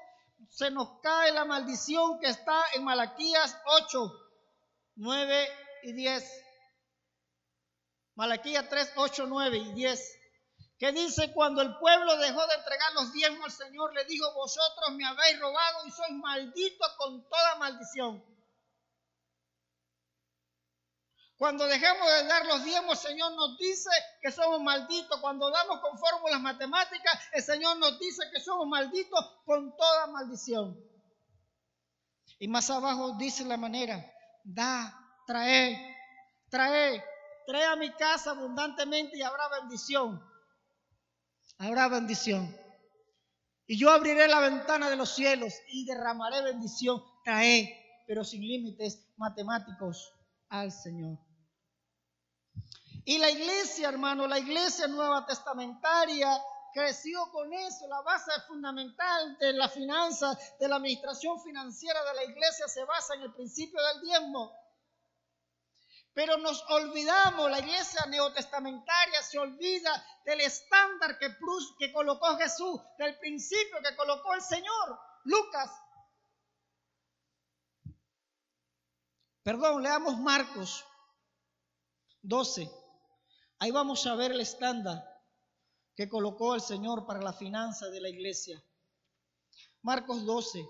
se 0.49 0.71
nos 0.71 0.99
cae 1.01 1.31
la 1.31 1.45
maldición 1.45 2.19
que 2.19 2.29
está 2.29 2.63
en 2.75 2.83
Malaquías 2.83 3.57
8, 3.65 4.13
9 4.95 5.47
y 5.83 5.93
10. 5.93 6.44
Malaquía 8.15 8.67
3, 8.67 8.93
8, 8.95 9.25
9 9.27 9.57
y 9.57 9.73
10, 9.73 10.19
que 10.79 10.91
dice, 10.91 11.33
cuando 11.33 11.61
el 11.61 11.77
pueblo 11.77 12.17
dejó 12.17 12.47
de 12.47 12.55
entregar 12.55 12.93
los 12.93 13.11
diezmos 13.11 13.45
al 13.45 13.67
Señor, 13.67 13.93
le 13.93 14.05
dijo, 14.05 14.33
vosotros 14.33 14.91
me 14.93 15.05
habéis 15.05 15.39
robado 15.39 15.85
y 15.85 15.91
sois 15.91 16.11
malditos 16.11 16.95
con 16.97 17.27
toda 17.29 17.55
maldición. 17.55 18.23
Cuando 21.37 21.67
dejamos 21.67 22.07
de 22.07 22.23
dar 22.27 22.45
los 22.45 22.63
diezmos, 22.63 23.03
el 23.03 23.11
Señor 23.11 23.33
nos 23.33 23.57
dice 23.57 23.89
que 24.21 24.31
somos 24.31 24.61
malditos. 24.61 25.19
Cuando 25.19 25.49
damos 25.51 25.81
con 25.81 25.97
fórmulas 25.97 26.39
matemáticas, 26.39 27.19
el 27.33 27.43
Señor 27.43 27.77
nos 27.77 27.99
dice 27.99 28.23
que 28.33 28.39
somos 28.39 28.65
malditos 28.67 29.41
con 29.45 29.75
toda 29.75 30.07
maldición. 30.07 30.79
Y 32.39 32.47
más 32.47 32.69
abajo 32.69 33.17
dice 33.17 33.43
la 33.43 33.57
manera, 33.57 34.09
da, 34.45 34.97
trae, 35.27 35.97
trae, 36.49 37.03
trae 37.45 37.65
a 37.65 37.75
mi 37.75 37.91
casa 37.91 38.31
abundantemente 38.31 39.17
y 39.17 39.21
habrá 39.21 39.49
bendición. 39.59 40.21
Habrá 41.57 41.87
bendición. 41.87 42.55
Y 43.67 43.79
yo 43.79 43.89
abriré 43.89 44.27
la 44.27 44.39
ventana 44.39 44.89
de 44.89 44.95
los 44.95 45.09
cielos 45.15 45.53
y 45.69 45.85
derramaré 45.85 46.41
bendición. 46.41 47.03
Trae, 47.23 48.03
pero 48.07 48.23
sin 48.23 48.41
límites 48.41 49.07
matemáticos 49.17 50.13
al 50.49 50.71
Señor. 50.71 51.17
Y 53.05 53.17
la 53.17 53.29
iglesia, 53.29 53.89
hermano, 53.89 54.27
la 54.27 54.39
iglesia 54.39 54.87
nueva 54.87 55.25
testamentaria 55.25 56.29
creció 56.73 57.31
con 57.31 57.53
eso. 57.53 57.87
La 57.87 58.01
base 58.01 58.31
fundamental 58.47 59.37
de 59.37 59.53
la 59.53 59.69
finanza, 59.69 60.37
de 60.59 60.67
la 60.67 60.75
administración 60.75 61.39
financiera 61.41 62.03
de 62.03 62.13
la 62.15 62.23
iglesia 62.25 62.67
se 62.67 62.83
basa 62.83 63.15
en 63.15 63.21
el 63.21 63.33
principio 63.33 63.79
del 63.81 64.01
diezmo. 64.01 64.51
Pero 66.15 66.37
nos 66.37 66.63
olvidamos, 66.69 67.51
la 67.51 67.59
iglesia 67.59 68.05
neotestamentaria 68.05 69.21
se 69.21 69.37
olvida 69.37 69.91
del 70.23 70.39
estándar 70.39 71.19
que, 71.19 71.91
colocó 71.91 72.37
Jesús, 72.37 72.79
del 72.97 73.19
principio 73.19 73.81
que 73.83 73.93
colocó 73.97 74.33
el 74.33 74.41
Señor. 74.41 74.97
Lucas. 75.25 75.69
Perdón, 79.43 79.83
leamos 79.83 80.17
Marcos 80.17 80.85
12. 82.21 82.71
Ahí 83.59 83.71
vamos 83.71 84.07
a 84.07 84.15
ver 84.15 84.31
el 84.31 84.39
estándar 84.39 85.03
que 85.97 86.07
colocó 86.07 86.55
el 86.55 86.61
Señor 86.61 87.05
para 87.05 87.21
la 87.21 87.33
finanza 87.33 87.89
de 87.89 87.99
la 87.99 88.07
iglesia. 88.07 88.63
Marcos 89.81 90.25
12, 90.25 90.65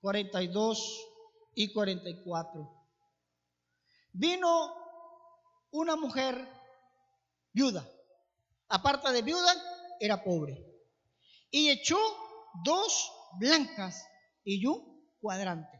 42 0.00 1.06
y 1.54 1.72
44. 1.72 2.83
Vino 4.14 4.74
una 5.72 5.96
mujer 5.96 6.48
viuda. 7.52 7.86
Aparte 8.68 9.12
de 9.12 9.22
viuda, 9.22 9.52
era 10.00 10.22
pobre. 10.22 10.64
Y 11.50 11.68
echó 11.68 11.98
dos 12.64 13.12
blancas 13.38 14.06
y 14.44 14.64
un 14.64 15.10
cuadrante. 15.20 15.78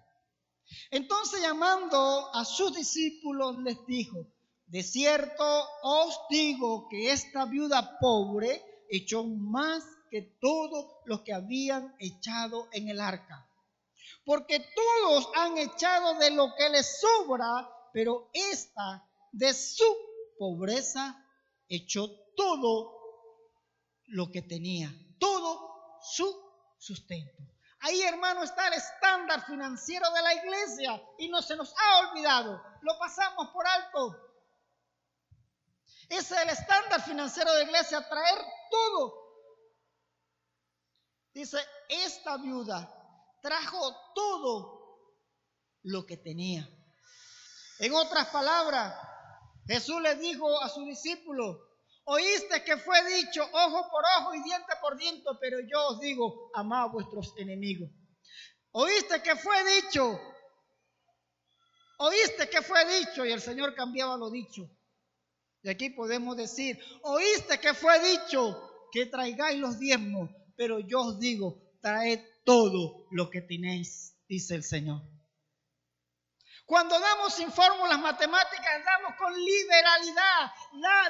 Entonces 0.91 1.41
llamando 1.43 2.35
a 2.35 2.45
sus 2.45 2.75
discípulos 2.75 3.59
les 3.59 3.85
dijo, 3.87 4.27
de 4.67 4.83
cierto 4.83 5.69
os 5.83 6.21
digo 6.31 6.89
que 6.89 7.13
esta 7.13 7.45
viuda 7.45 7.99
pobre 8.01 8.63
echó 8.89 9.25
más 9.25 9.85
que 10.11 10.23
todos 10.41 10.87
los 11.05 11.23
que 11.23 11.33
habían 11.33 11.95
echado 11.99 12.69
en 12.73 12.89
el 12.89 13.01
arca. 13.01 13.49
Porque 14.25 14.61
todos 14.61 15.29
han 15.35 15.59
echado 15.59 16.15
de 16.15 16.31
lo 16.31 16.55
que 16.57 16.71
les 16.71 17.01
sobra, 17.01 17.69
pero 17.95 18.29
esta 18.33 19.09
de 19.31 19.55
su 19.55 19.85
pobreza 20.37 21.17
echó 21.69 22.09
todo 22.37 22.93
lo 24.07 24.33
que 24.33 24.43
tenía, 24.43 24.93
todo 25.21 26.01
su 26.03 26.27
sustento. 26.77 27.41
Ahí, 27.79 28.03
hermano, 28.03 28.43
está 28.43 28.67
el 28.67 28.75
estándar 28.75 29.47
financiero 29.47 30.11
de 30.11 30.23
la 30.23 30.35
iglesia 30.35 31.01
y 31.19 31.29
no 31.29 31.41
se 31.41 31.55
nos 31.55 31.73
ha 31.79 32.11
olvidado. 32.11 32.61
Lo 32.83 32.99
pasamos 32.99 33.51
por 33.51 33.65
alto. 33.65 34.17
Ese 36.09 36.35
es 36.35 36.43
el 36.43 36.49
estándar 36.49 37.01
financiero 37.01 37.53
de 37.53 37.59
la 37.59 37.65
iglesia, 37.65 38.09
traer 38.09 38.39
todo. 38.73 39.15
Dice, 41.33 41.59
esta 41.89 42.39
viuda 42.39 42.93
trajo 43.41 43.97
todo 44.17 45.15
lo 45.83 46.05
que 46.05 46.17
tenía. 46.17 46.69
En 47.79 47.93
otras 47.95 48.29
palabras, 48.29 48.95
Jesús 49.67 50.01
le 50.01 50.15
dijo 50.17 50.61
a 50.63 50.69
su 50.69 50.85
discípulo, 50.85 51.61
oíste 52.05 52.63
que 52.65 52.77
fue 52.77 52.97
dicho 53.17 53.43
ojo 53.53 53.91
por 53.91 54.05
ojo 54.19 54.35
y 54.35 54.43
diente 54.43 54.73
por 54.81 54.97
diente, 54.97 55.29
pero 55.41 55.59
yo 55.61 55.89
os 55.89 56.01
digo, 56.01 56.51
amad 56.55 56.83
a 56.83 56.87
vuestros 56.87 57.35
enemigos. 57.39 57.91
Oíste 58.73 59.23
que 59.23 59.37
fue 59.37 59.57
dicho, 59.81 60.21
oíste 61.99 62.49
que 62.49 62.63
fue 62.63 62.85
dicho 63.01 63.25
y 63.25 63.33
el 63.33 63.41
Señor 63.41 63.75
cambiaba 63.75 64.17
lo 64.17 64.31
dicho. 64.31 64.69
Y 65.63 65.71
aquí 65.71 65.91
podemos 65.91 66.37
decir, 66.37 66.79
oíste 67.03 67.59
que 67.59 67.73
fue 67.73 67.99
dicho 68.01 68.89
que 68.93 69.07
traigáis 69.07 69.59
los 69.59 69.79
diezmos, 69.79 70.31
pero 70.57 70.79
yo 70.79 71.01
os 71.01 71.19
digo, 71.19 71.63
traed 71.81 72.21
todo 72.45 73.07
lo 73.11 73.31
que 73.31 73.41
tenéis, 73.41 74.15
dice 74.29 74.55
el 74.55 74.63
Señor. 74.63 75.14
Cuando 76.67 76.99
damos 76.99 77.35
sin 77.35 77.53
fórmulas 77.53 77.99
matemáticas, 77.99 78.85
damos 78.85 79.17
con 79.19 79.35
liberalidad, 79.35 80.53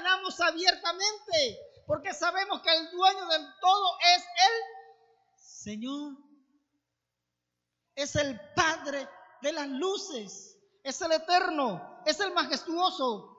damos 0.02 0.40
abiertamente, 0.40 1.58
porque 1.86 2.12
sabemos 2.12 2.60
que 2.62 2.74
el 2.76 2.90
dueño 2.90 3.26
del 3.26 3.46
todo 3.60 3.98
es 4.16 4.22
el 4.22 4.74
Señor. 5.36 6.12
Es 7.94 8.16
el 8.16 8.40
Padre 8.56 9.08
de 9.42 9.52
las 9.52 9.68
luces, 9.68 10.58
es 10.82 11.00
el 11.00 11.12
eterno, 11.12 12.02
es 12.04 12.18
el 12.18 12.32
majestuoso. 12.32 13.30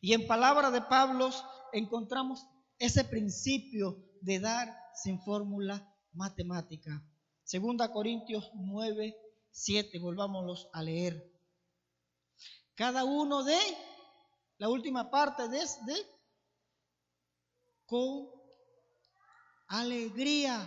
Y 0.00 0.12
en 0.12 0.28
palabra 0.28 0.70
de 0.70 0.82
Pablo 0.82 1.30
encontramos 1.72 2.46
ese 2.78 3.04
principio 3.04 3.96
de 4.20 4.38
dar 4.38 4.72
sin 4.94 5.20
fórmula 5.20 5.92
matemática. 6.12 7.02
Segunda 7.42 7.90
Corintios 7.92 8.50
9, 8.54 9.16
7, 9.56 9.98
volvámoslos 9.98 10.68
a 10.74 10.82
leer. 10.82 11.32
Cada 12.74 13.04
uno 13.04 13.42
de, 13.42 13.58
la 14.58 14.68
última 14.68 15.10
parte 15.10 15.48
de, 15.48 15.60
de 15.60 15.96
con 17.86 18.28
alegría, 19.68 20.58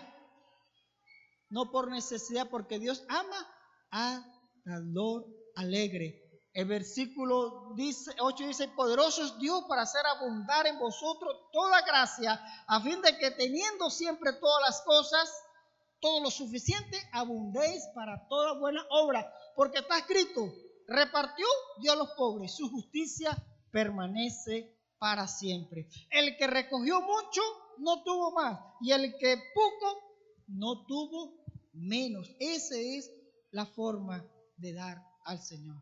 no 1.49 1.71
por 1.71 1.91
necesidad, 1.91 2.49
porque 2.49 2.79
Dios 2.79 3.05
ama 3.09 3.47
a 3.91 4.25
dador 4.65 5.25
alegre. 5.55 6.25
El 6.53 6.67
versículo 6.67 7.73
dice, 7.75 8.11
8 8.19 8.47
dice, 8.47 8.67
poderoso 8.69 9.23
es 9.23 9.37
Dios 9.37 9.65
para 9.69 9.83
hacer 9.83 10.03
abundar 10.07 10.65
en 10.65 10.79
vosotros 10.79 11.35
toda 11.53 11.81
gracia, 11.83 12.41
a 12.67 12.81
fin 12.81 13.01
de 13.03 13.17
que 13.19 13.29
teniendo 13.31 13.91
siempre 13.91 14.33
todas 14.33 14.61
las 14.61 14.81
cosas, 14.81 15.31
todo 15.99 16.21
lo 16.23 16.31
suficiente, 16.31 16.97
abundéis 17.11 17.83
para 17.93 18.27
toda 18.27 18.59
buena 18.59 18.85
obra, 18.89 19.31
porque 19.55 19.79
está 19.79 19.99
escrito, 19.99 20.51
repartió 20.87 21.45
Dios 21.81 21.93
a 21.93 21.97
los 21.97 22.11
pobres, 22.11 22.55
su 22.55 22.69
justicia 22.69 23.37
permanece 23.71 24.75
para 24.97 25.27
siempre. 25.27 25.87
El 26.09 26.37
que 26.37 26.47
recogió 26.47 27.01
mucho 27.01 27.41
no 27.77 28.03
tuvo 28.03 28.31
más, 28.31 28.59
y 28.81 28.91
el 28.91 29.17
que 29.17 29.41
poco 29.53 29.99
no 30.47 30.85
tuvo 30.85 31.43
menos. 31.73 32.29
Esa 32.39 32.75
es 32.75 33.11
la 33.51 33.65
forma 33.65 34.25
de 34.57 34.73
dar 34.73 34.97
al 35.25 35.39
Señor. 35.39 35.81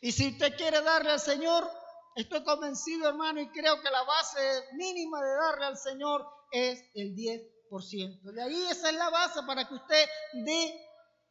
Y 0.00 0.12
si 0.12 0.28
usted 0.28 0.56
quiere 0.56 0.80
darle 0.82 1.10
al 1.10 1.20
Señor, 1.20 1.68
estoy 2.14 2.44
convencido, 2.44 3.08
hermano, 3.08 3.40
y 3.40 3.48
creo 3.48 3.80
que 3.80 3.90
la 3.90 4.02
base 4.02 4.40
mínima 4.76 5.20
de 5.20 5.34
darle 5.34 5.64
al 5.66 5.76
Señor 5.76 6.26
es 6.52 6.82
el 6.94 7.14
10 7.14 7.51
de 7.72 8.42
ahí 8.42 8.62
esa 8.70 8.90
es 8.90 8.96
la 8.96 9.08
base 9.08 9.42
para 9.44 9.66
que 9.66 9.74
usted 9.74 10.06
dé 10.44 10.86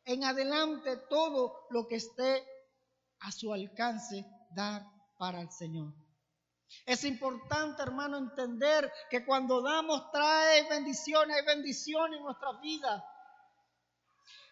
en 0.05 0.23
adelante 0.23 0.97
todo 1.07 1.67
lo 1.69 1.87
que 1.87 1.97
esté 1.97 2.43
a 3.19 3.31
su 3.31 3.53
alcance 3.53 4.25
dar 4.55 4.83
para 5.19 5.41
el 5.41 5.51
Señor. 5.51 5.93
Es 6.87 7.03
importante, 7.03 7.83
hermano, 7.83 8.17
entender 8.17 8.91
que 9.11 9.23
cuando 9.23 9.61
damos 9.61 10.09
trae 10.11 10.67
bendiciones, 10.67 11.37
hay 11.37 11.45
bendiciones 11.45 12.17
en 12.17 12.25
nuestra 12.25 12.53
vida. 12.59 13.05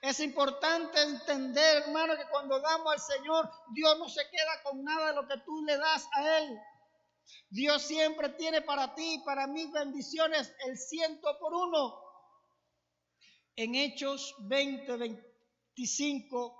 Es 0.01 0.19
importante 0.19 1.01
entender, 1.01 1.83
hermano, 1.83 2.15
que 2.15 2.29
cuando 2.29 2.59
damos 2.59 2.93
al 2.93 2.99
Señor, 2.99 3.49
Dios 3.73 3.97
no 3.97 4.07
se 4.07 4.29
queda 4.29 4.61
con 4.63 4.83
nada 4.83 5.07
de 5.07 5.15
lo 5.15 5.27
que 5.27 5.39
tú 5.39 5.63
le 5.63 5.75
das 5.75 6.07
a 6.13 6.37
Él. 6.37 6.59
Dios 7.49 7.81
siempre 7.81 8.29
tiene 8.29 8.61
para 8.61 8.93
ti 8.93 9.15
y 9.15 9.23
para 9.23 9.47
mí 9.47 9.65
bendiciones 9.71 10.53
el 10.65 10.77
ciento 10.77 11.37
por 11.39 11.53
uno. 11.53 11.95
En 13.55 13.75
Hechos 13.75 14.35
20, 14.39 14.97
25, 14.97 16.55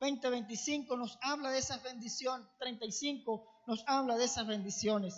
20, 0.00 0.30
25 0.30 0.96
nos 0.96 1.18
habla 1.22 1.50
de 1.50 1.58
esas 1.58 1.82
bendiciones, 1.82 2.48
35 2.58 3.62
nos 3.66 3.84
habla 3.86 4.16
de 4.16 4.24
esas 4.24 4.46
bendiciones. 4.46 5.14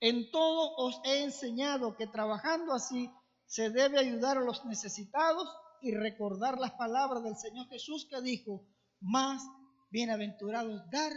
En 0.00 0.30
todo 0.30 0.74
os 0.76 1.00
he 1.04 1.22
enseñado 1.22 1.96
que 1.96 2.06
trabajando 2.06 2.74
así 2.74 3.10
se 3.46 3.70
debe 3.70 3.98
ayudar 3.98 4.36
a 4.36 4.42
los 4.42 4.64
necesitados 4.64 5.48
y 5.80 5.94
recordar 5.94 6.58
las 6.58 6.72
palabras 6.72 7.22
del 7.22 7.36
Señor 7.36 7.68
Jesús 7.68 8.06
que 8.10 8.20
dijo, 8.20 8.66
más 9.00 9.42
bienaventurados 9.90 10.82
dar 10.90 11.12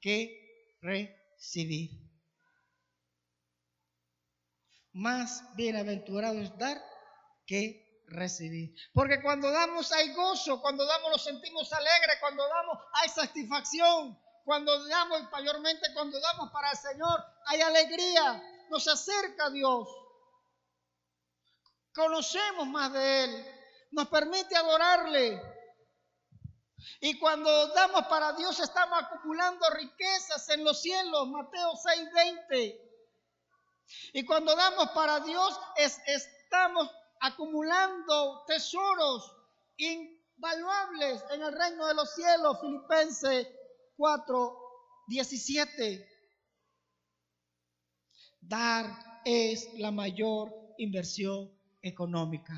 que 0.00 0.39
recibir. 0.80 1.90
Más 4.92 5.54
bienaventurado 5.54 6.40
es 6.40 6.56
dar 6.58 6.82
que 7.46 8.02
recibir. 8.06 8.74
Porque 8.92 9.22
cuando 9.22 9.50
damos 9.50 9.92
hay 9.92 10.12
gozo, 10.14 10.60
cuando 10.60 10.84
damos 10.84 11.10
nos 11.10 11.24
sentimos 11.24 11.72
alegres, 11.72 12.16
cuando 12.20 12.46
damos 12.48 12.78
hay 12.94 13.08
satisfacción, 13.08 14.18
cuando 14.44 14.86
damos 14.88 15.30
mayormente, 15.30 15.92
cuando 15.94 16.18
damos 16.20 16.50
para 16.50 16.70
el 16.72 16.76
Señor 16.76 17.24
hay 17.46 17.60
alegría, 17.60 18.42
nos 18.70 18.86
acerca 18.88 19.46
a 19.46 19.50
Dios. 19.50 19.88
Conocemos 21.94 22.66
más 22.66 22.92
de 22.92 23.24
Él, 23.24 23.46
nos 23.92 24.08
permite 24.08 24.56
adorarle, 24.56 25.40
y 27.00 27.18
cuando 27.18 27.68
damos 27.68 28.06
para 28.06 28.32
Dios 28.32 28.58
estamos 28.60 29.02
acumulando 29.02 29.68
riquezas 29.70 30.48
en 30.50 30.64
los 30.64 30.80
cielos, 30.80 31.28
Mateo 31.28 31.72
6:20. 31.74 32.80
Y 34.12 34.24
cuando 34.24 34.54
damos 34.54 34.90
para 34.90 35.20
Dios 35.20 35.58
estamos 35.76 36.90
acumulando 37.20 38.44
tesoros 38.46 39.36
invaluables 39.76 41.24
en 41.30 41.42
el 41.42 41.52
reino 41.52 41.86
de 41.86 41.94
los 41.94 42.14
cielos, 42.14 42.60
Filipenses 42.60 43.48
4:17. 43.96 46.06
Dar 48.40 49.20
es 49.24 49.74
la 49.74 49.90
mayor 49.90 50.54
inversión 50.78 51.52
económica. 51.82 52.54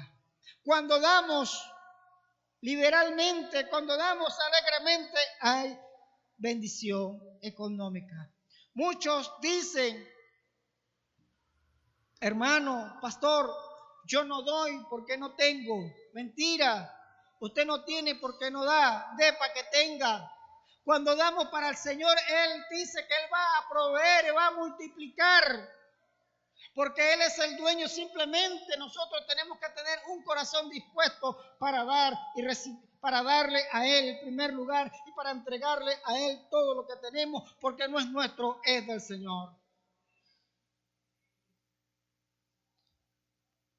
Cuando 0.63 1.01
damos 1.01 1.61
liberalmente, 2.63 3.69
cuando 3.69 3.97
damos 3.97 4.37
alegremente, 4.41 5.19
hay 5.41 5.79
bendición 6.37 7.21
económica. 7.43 8.33
Muchos 8.75 9.31
dicen, 9.41 10.09
hermano, 12.21 12.99
pastor, 13.01 13.51
yo 14.07 14.25
no 14.25 14.43
doy 14.43 14.85
porque 14.89 15.19
no 15.19 15.37
tengo. 15.37 15.93
Mentira, 16.15 16.99
Usted 17.43 17.67
no 17.67 17.83
tiene 17.85 18.15
porque 18.15 18.53
no 18.53 18.65
da, 18.65 19.15
dé 19.17 19.33
para 19.33 19.53
que 19.53 19.65
tenga. 19.65 20.33
Cuando 20.85 21.17
damos 21.17 21.49
para 21.49 21.71
el 21.71 21.77
Señor, 21.77 22.17
Él 22.29 22.65
dice 22.71 23.05
que 23.05 23.15
Él 23.15 23.31
va 23.35 23.59
a 23.59 23.69
proveer 23.69 24.37
va 24.37 24.47
a 24.47 24.51
multiplicar. 24.53 25.69
Porque 26.75 27.15
Él 27.15 27.21
es 27.23 27.39
el 27.39 27.57
dueño, 27.57 27.89
simplemente 27.89 28.77
nosotros 28.79 29.27
tenemos 29.27 29.59
que 29.59 29.69
tener 29.71 29.99
un 30.09 30.23
corazón 30.23 30.71
dispuesto 30.71 31.37
para 31.59 31.85
dar 31.85 32.15
y 32.35 32.43
recibir, 32.43 32.81
para 33.01 33.23
darle 33.23 33.61
a 33.73 33.87
Él 33.87 34.11
el 34.11 34.21
primer 34.21 34.55
lugar 34.55 34.91
y 35.07 35.13
para 35.13 35.33
entregarle 35.33 35.93
a 36.05 36.19
Él 36.19 36.47
todo 36.51 36.75
lo 36.75 36.87
que 36.87 36.97
tenemos, 36.97 37.55
porque 37.61 37.89
no 37.89 37.99
es 37.99 38.09
nuestro, 38.09 38.61
es 38.65 38.87
del 38.87 39.01
Señor. 39.01 39.55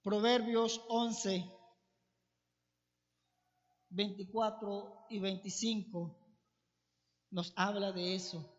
Proverbios 0.04 0.82
11, 0.90 1.50
24 3.90 5.06
y 5.10 5.20
25 5.20 6.20
nos 7.32 7.54
habla 7.56 7.92
de 7.92 8.16
eso, 8.16 8.54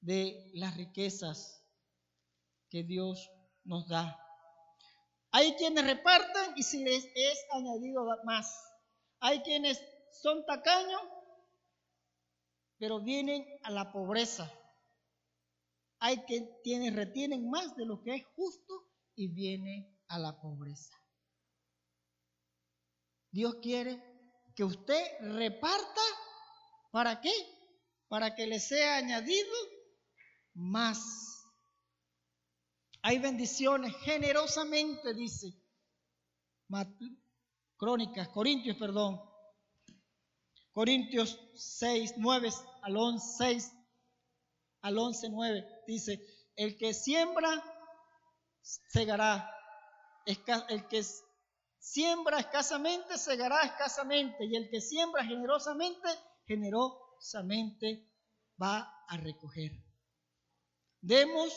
de 0.00 0.50
las 0.54 0.76
riquezas 0.76 1.63
que 2.74 2.82
Dios 2.82 3.30
nos 3.62 3.86
da. 3.86 4.18
Hay 5.30 5.54
quienes 5.54 5.86
reparten 5.86 6.54
y 6.56 6.64
si 6.64 6.82
les 6.82 7.04
es 7.14 7.46
añadido 7.52 8.04
más. 8.24 8.52
Hay 9.20 9.42
quienes 9.42 9.80
son 10.10 10.44
tacaños, 10.44 11.00
pero 12.76 13.00
vienen 13.00 13.46
a 13.62 13.70
la 13.70 13.92
pobreza. 13.92 14.52
Hay 16.00 16.24
quienes 16.64 16.96
retienen 16.96 17.48
más 17.48 17.76
de 17.76 17.86
lo 17.86 18.02
que 18.02 18.16
es 18.16 18.26
justo 18.34 18.74
y 19.14 19.28
vienen 19.28 19.96
a 20.08 20.18
la 20.18 20.40
pobreza. 20.40 20.96
Dios 23.30 23.54
quiere 23.62 24.02
que 24.56 24.64
usted 24.64 25.04
reparta 25.20 26.00
¿Para 26.90 27.20
qué? 27.20 27.32
Para 28.06 28.36
que 28.36 28.46
le 28.46 28.60
sea 28.60 28.96
añadido 28.98 29.52
más. 30.54 31.33
Hay 33.06 33.18
bendiciones 33.18 33.94
generosamente, 33.98 35.12
dice 35.12 35.52
Crónicas, 37.76 38.28
Corintios, 38.30 38.78
perdón. 38.78 39.20
Corintios 40.72 41.38
6, 41.54 42.14
9 42.16 42.48
al 42.80 42.96
11, 42.96 43.36
6 43.36 43.72
al 44.80 44.96
11, 44.96 45.28
9 45.28 45.82
dice, 45.86 46.18
el 46.56 46.78
que 46.78 46.94
siembra, 46.94 47.62
segará. 48.62 49.54
El 50.24 50.88
que 50.88 51.04
siembra 51.78 52.38
escasamente, 52.38 53.18
segará 53.18 53.64
escasamente. 53.64 54.46
Y 54.46 54.56
el 54.56 54.70
que 54.70 54.80
siembra 54.80 55.22
generosamente, 55.26 56.08
generosamente 56.46 58.10
va 58.60 59.04
a 59.06 59.18
recoger. 59.18 59.72
Demos 61.02 61.52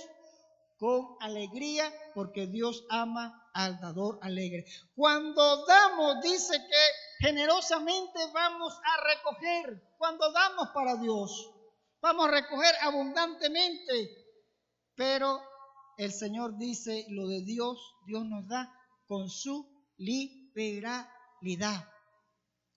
con 0.77 1.17
alegría 1.19 1.91
porque 2.13 2.47
Dios 2.47 2.85
ama 2.89 3.49
al 3.53 3.79
dador 3.79 4.19
alegre. 4.21 4.65
Cuando 4.95 5.65
damos, 5.65 6.21
dice 6.21 6.53
que 6.57 7.25
generosamente 7.27 8.19
vamos 8.33 8.73
a 8.73 9.03
recoger. 9.07 9.95
Cuando 9.97 10.31
damos 10.31 10.69
para 10.69 10.95
Dios, 10.97 11.51
vamos 12.01 12.27
a 12.27 12.31
recoger 12.31 12.73
abundantemente. 12.81 14.25
Pero 14.95 15.41
el 15.97 16.11
Señor 16.11 16.57
dice, 16.57 17.05
lo 17.09 17.27
de 17.27 17.41
Dios, 17.41 17.79
Dios 18.05 18.25
nos 18.25 18.47
da 18.47 18.71
con 19.07 19.29
su 19.29 19.67
liberalidad. 19.97 21.87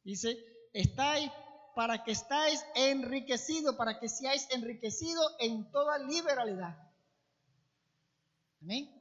Dice, 0.02 0.38
estáis 0.72 1.30
para 1.74 2.02
que 2.02 2.12
estáis 2.12 2.64
enriquecidos, 2.74 3.76
para 3.76 3.98
que 4.00 4.08
seáis 4.08 4.48
enriquecidos 4.50 5.36
en 5.38 5.70
toda 5.70 5.98
liberalidad. 5.98 6.89
Amén. 8.62 8.94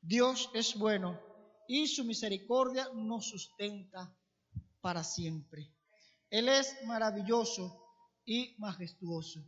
Dios 0.00 0.50
es 0.54 0.76
bueno 0.78 1.20
y 1.66 1.88
su 1.88 2.04
misericordia 2.04 2.88
nos 2.94 3.28
sustenta 3.28 4.16
para 4.80 5.02
siempre. 5.02 5.74
Él 6.30 6.48
es 6.48 6.76
maravilloso 6.84 7.82
y 8.24 8.54
majestuoso. 8.58 9.40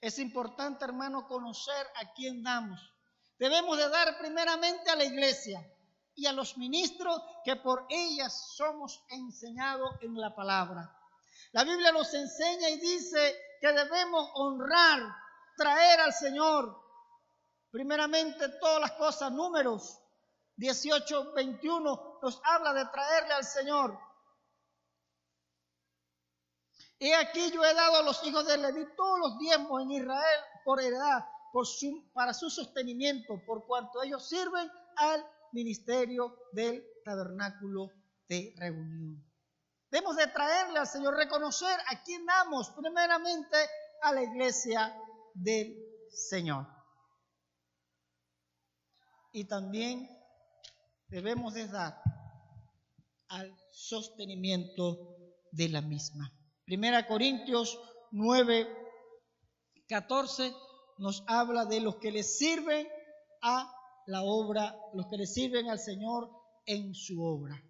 Es 0.00 0.18
importante, 0.18 0.84
hermano, 0.84 1.26
conocer 1.26 1.86
a 1.96 2.12
quién 2.12 2.42
damos. 2.42 2.80
Debemos 3.38 3.78
de 3.78 3.88
dar 3.88 4.18
primeramente 4.18 4.90
a 4.90 4.96
la 4.96 5.04
iglesia 5.04 5.66
y 6.14 6.26
a 6.26 6.32
los 6.32 6.58
ministros 6.58 7.22
que 7.44 7.56
por 7.56 7.86
ellas 7.88 8.54
somos 8.56 9.02
enseñados 9.08 9.90
en 10.02 10.14
la 10.20 10.34
palabra. 10.34 10.94
La 11.52 11.64
Biblia 11.64 11.92
nos 11.92 12.12
enseña 12.12 12.68
y 12.68 12.78
dice 12.78 13.36
que 13.60 13.72
debemos 13.72 14.30
honrar, 14.34 15.00
traer 15.56 16.00
al 16.00 16.12
Señor, 16.12 16.89
primeramente 17.70 18.48
todas 18.60 18.80
las 18.80 18.92
cosas, 18.92 19.32
números 19.32 20.00
18, 20.56 21.32
21 21.32 22.18
nos 22.22 22.40
habla 22.44 22.74
de 22.74 22.84
traerle 22.86 23.32
al 23.32 23.44
Señor. 23.44 23.98
Y 26.98 27.12
aquí 27.12 27.50
yo 27.50 27.64
he 27.64 27.74
dado 27.74 27.96
a 27.96 28.02
los 28.02 28.22
hijos 28.26 28.46
de 28.46 28.58
Leví 28.58 28.86
todos 28.94 29.18
los 29.20 29.38
diezmos 29.38 29.82
en 29.82 29.90
Israel 29.92 30.40
por 30.64 30.82
heredad, 30.82 31.24
por 31.50 31.66
su, 31.66 32.10
para 32.12 32.34
su 32.34 32.50
sostenimiento, 32.50 33.42
por 33.46 33.66
cuanto 33.66 34.02
ellos 34.02 34.28
sirven 34.28 34.70
al 34.96 35.24
ministerio 35.52 36.36
del 36.52 36.84
tabernáculo 37.02 37.90
de 38.28 38.54
reunión. 38.58 39.24
Debemos 39.90 40.16
de 40.16 40.26
traerle 40.26 40.78
al 40.78 40.86
Señor, 40.86 41.16
reconocer 41.16 41.80
a 41.88 42.02
quién 42.04 42.26
damos, 42.26 42.70
primeramente 42.70 43.56
a 44.02 44.12
la 44.12 44.22
iglesia 44.22 44.94
del 45.34 45.74
Señor. 46.10 46.79
Y 49.32 49.44
también 49.44 50.08
debemos 51.08 51.54
de 51.54 51.68
dar 51.68 52.00
al 53.28 53.56
sostenimiento 53.72 55.16
de 55.52 55.68
la 55.68 55.80
misma. 55.80 56.32
Primera 56.64 57.06
Corintios 57.06 57.78
9, 58.12 58.68
14 59.88 60.52
nos 60.98 61.24
habla 61.26 61.64
de 61.64 61.80
los 61.80 61.96
que 61.96 62.12
le 62.12 62.22
sirven 62.22 62.86
a 63.42 63.72
la 64.06 64.22
obra, 64.22 64.76
los 64.94 65.06
que 65.06 65.16
le 65.16 65.26
sirven 65.26 65.70
al 65.70 65.78
Señor 65.78 66.30
en 66.66 66.94
su 66.94 67.22
obra. 67.22 67.60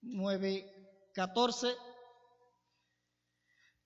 9, 0.00 1.10
14. 1.12 1.68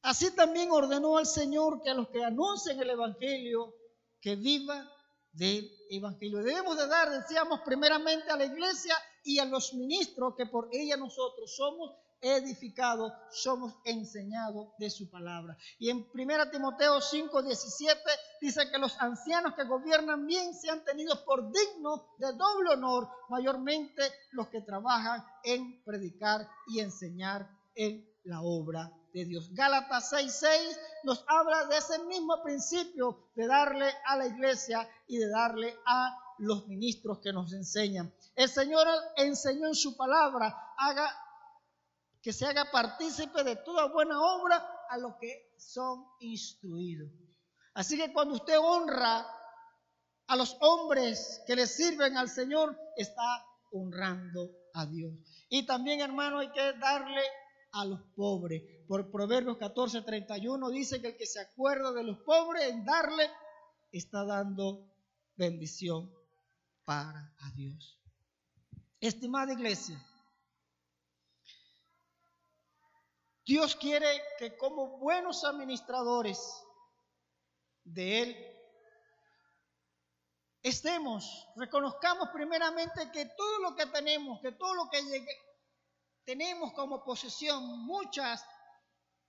Así 0.02 0.34
también 0.34 0.70
ordenó 0.70 1.18
al 1.18 1.26
Señor 1.26 1.82
que 1.82 1.90
a 1.90 1.94
los 1.94 2.08
que 2.08 2.22
anuncien 2.22 2.80
el 2.80 2.90
Evangelio, 2.90 3.74
que 4.20 4.36
vivan 4.36 4.88
del 5.32 5.70
Evangelio. 5.90 6.42
Debemos 6.42 6.76
de 6.76 6.86
dar, 6.86 7.10
decíamos, 7.10 7.60
primeramente 7.60 8.30
a 8.30 8.36
la 8.36 8.44
iglesia 8.44 8.94
y 9.24 9.38
a 9.38 9.44
los 9.44 9.74
ministros 9.74 10.34
que 10.36 10.46
por 10.46 10.68
ella 10.72 10.96
nosotros 10.96 11.54
somos 11.54 11.94
edificado, 12.20 13.12
somos 13.30 13.74
enseñados 13.84 14.68
de 14.78 14.90
su 14.90 15.10
palabra. 15.10 15.56
Y 15.78 15.90
en 15.90 16.06
1 16.12 16.50
Timoteo 16.50 17.00
5, 17.00 17.42
17 17.42 18.00
dice 18.40 18.70
que 18.70 18.78
los 18.78 18.98
ancianos 19.00 19.54
que 19.54 19.64
gobiernan 19.64 20.26
bien 20.26 20.54
sean 20.54 20.84
tenidos 20.84 21.18
por 21.20 21.50
dignos 21.52 22.02
de 22.18 22.32
doble 22.32 22.70
honor, 22.70 23.08
mayormente 23.28 24.02
los 24.32 24.48
que 24.48 24.62
trabajan 24.62 25.24
en 25.44 25.82
predicar 25.84 26.48
y 26.68 26.80
enseñar 26.80 27.48
en 27.74 28.08
la 28.24 28.40
obra 28.40 28.90
de 29.16 29.24
Dios. 29.24 29.48
Gálatas 29.54 30.12
6:6 30.12 30.78
nos 31.04 31.24
habla 31.26 31.64
de 31.66 31.78
ese 31.78 31.98
mismo 32.04 32.42
principio 32.42 33.30
de 33.34 33.46
darle 33.46 33.90
a 34.04 34.16
la 34.16 34.26
iglesia 34.26 34.86
y 35.06 35.16
de 35.16 35.30
darle 35.30 35.74
a 35.86 36.18
los 36.38 36.68
ministros 36.68 37.20
que 37.20 37.32
nos 37.32 37.50
enseñan. 37.54 38.12
El 38.34 38.50
Señor 38.50 38.86
enseñó 39.16 39.68
en 39.68 39.74
su 39.74 39.96
palabra, 39.96 40.74
haga 40.76 41.10
que 42.20 42.30
se 42.30 42.44
haga 42.44 42.70
partícipe 42.70 43.42
de 43.42 43.56
toda 43.56 43.86
buena 43.86 44.20
obra 44.20 44.84
a 44.90 44.98
los 44.98 45.14
que 45.16 45.54
son 45.56 46.04
instruidos. 46.20 47.10
Así 47.72 47.96
que 47.96 48.12
cuando 48.12 48.34
usted 48.34 48.58
honra 48.58 49.26
a 50.26 50.36
los 50.36 50.58
hombres 50.60 51.42
que 51.46 51.56
le 51.56 51.66
sirven 51.66 52.18
al 52.18 52.28
Señor, 52.28 52.78
está 52.96 53.46
honrando 53.72 54.50
a 54.74 54.84
Dios. 54.84 55.14
Y 55.48 55.64
también, 55.64 56.00
hermano, 56.00 56.40
hay 56.40 56.50
que 56.50 56.74
darle 56.74 57.22
a 57.72 57.84
los 57.84 58.00
pobres. 58.14 58.62
Por 58.86 59.10
Proverbios 59.10 59.56
14, 59.58 60.02
31 60.02 60.70
dice 60.70 61.00
que 61.00 61.08
el 61.08 61.16
que 61.16 61.26
se 61.26 61.40
acuerda 61.40 61.92
de 61.92 62.04
los 62.04 62.18
pobres 62.18 62.68
en 62.68 62.84
darle, 62.84 63.30
está 63.90 64.24
dando 64.24 64.92
bendición 65.34 66.12
para 66.84 67.34
a 67.40 67.50
Dios. 67.54 68.00
Estimada 69.00 69.52
iglesia, 69.52 70.00
Dios 73.44 73.76
quiere 73.76 74.06
que 74.38 74.56
como 74.56 74.98
buenos 74.98 75.44
administradores 75.44 76.38
de 77.84 78.22
Él 78.22 78.36
estemos, 80.62 81.48
reconozcamos 81.56 82.28
primeramente 82.30 83.10
que 83.12 83.26
todo 83.26 83.58
lo 83.60 83.76
que 83.76 83.86
tenemos, 83.86 84.40
que 84.40 84.52
todo 84.52 84.74
lo 84.74 84.90
que 84.90 85.00
tenemos 86.24 86.72
como 86.72 87.04
posesión 87.04 87.84
muchas 87.86 88.44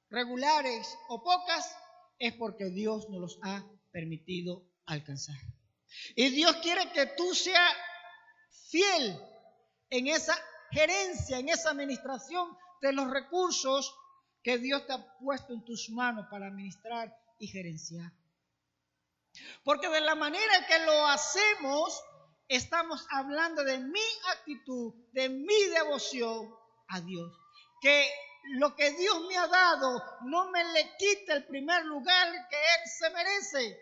regulares 0.10 0.98
o 1.10 1.24
pocas, 1.24 1.76
es 2.20 2.34
porque 2.34 2.66
Dios 2.66 3.10
nos 3.10 3.22
los 3.22 3.40
ha 3.44 3.64
permitido 3.92 4.64
alcanzar. 4.86 5.38
Y 6.16 6.30
Dios 6.30 6.56
quiere 6.58 6.92
que 6.92 7.06
tú 7.18 7.34
seas 7.34 7.74
fiel 8.70 9.20
en 9.90 10.08
esa 10.08 10.36
gerencia, 10.72 11.40
en 11.40 11.50
esa 11.50 11.72
administración 11.72 12.58
de 12.82 12.94
los 12.94 13.10
recursos 13.10 13.96
que 14.44 14.58
Dios 14.58 14.86
te 14.86 14.94
ha 14.94 15.18
puesto 15.20 15.54
en 15.54 15.64
tus 15.64 15.90
manos 15.90 16.28
para 16.30 16.48
administrar 16.48 17.14
y 17.40 17.48
gerenciar. 17.48 18.12
Porque 19.64 19.90
de 19.90 20.02
la 20.02 20.16
manera 20.16 20.68
que 20.68 20.80
lo 20.86 21.08
hacemos, 21.08 22.02
estamos 22.48 23.06
hablando 23.12 23.64
de 23.64 23.80
mi 23.80 24.00
actitud, 24.32 24.94
de 25.12 25.30
mi 25.30 25.64
devoción 25.66 26.54
a 26.88 27.02
Dios. 27.02 27.32
Que 27.82 28.10
lo 28.50 28.76
que 28.76 28.92
Dios 28.92 29.26
me 29.28 29.38
ha 29.38 29.48
dado 29.48 30.04
no 30.22 30.50
me 30.52 30.64
le 30.74 30.96
quite 30.98 31.34
el 31.34 31.46
primer 31.46 31.86
lugar 31.86 32.28
que 32.50 32.56
Él 32.56 32.90
se 32.90 33.10
merece. 33.10 33.82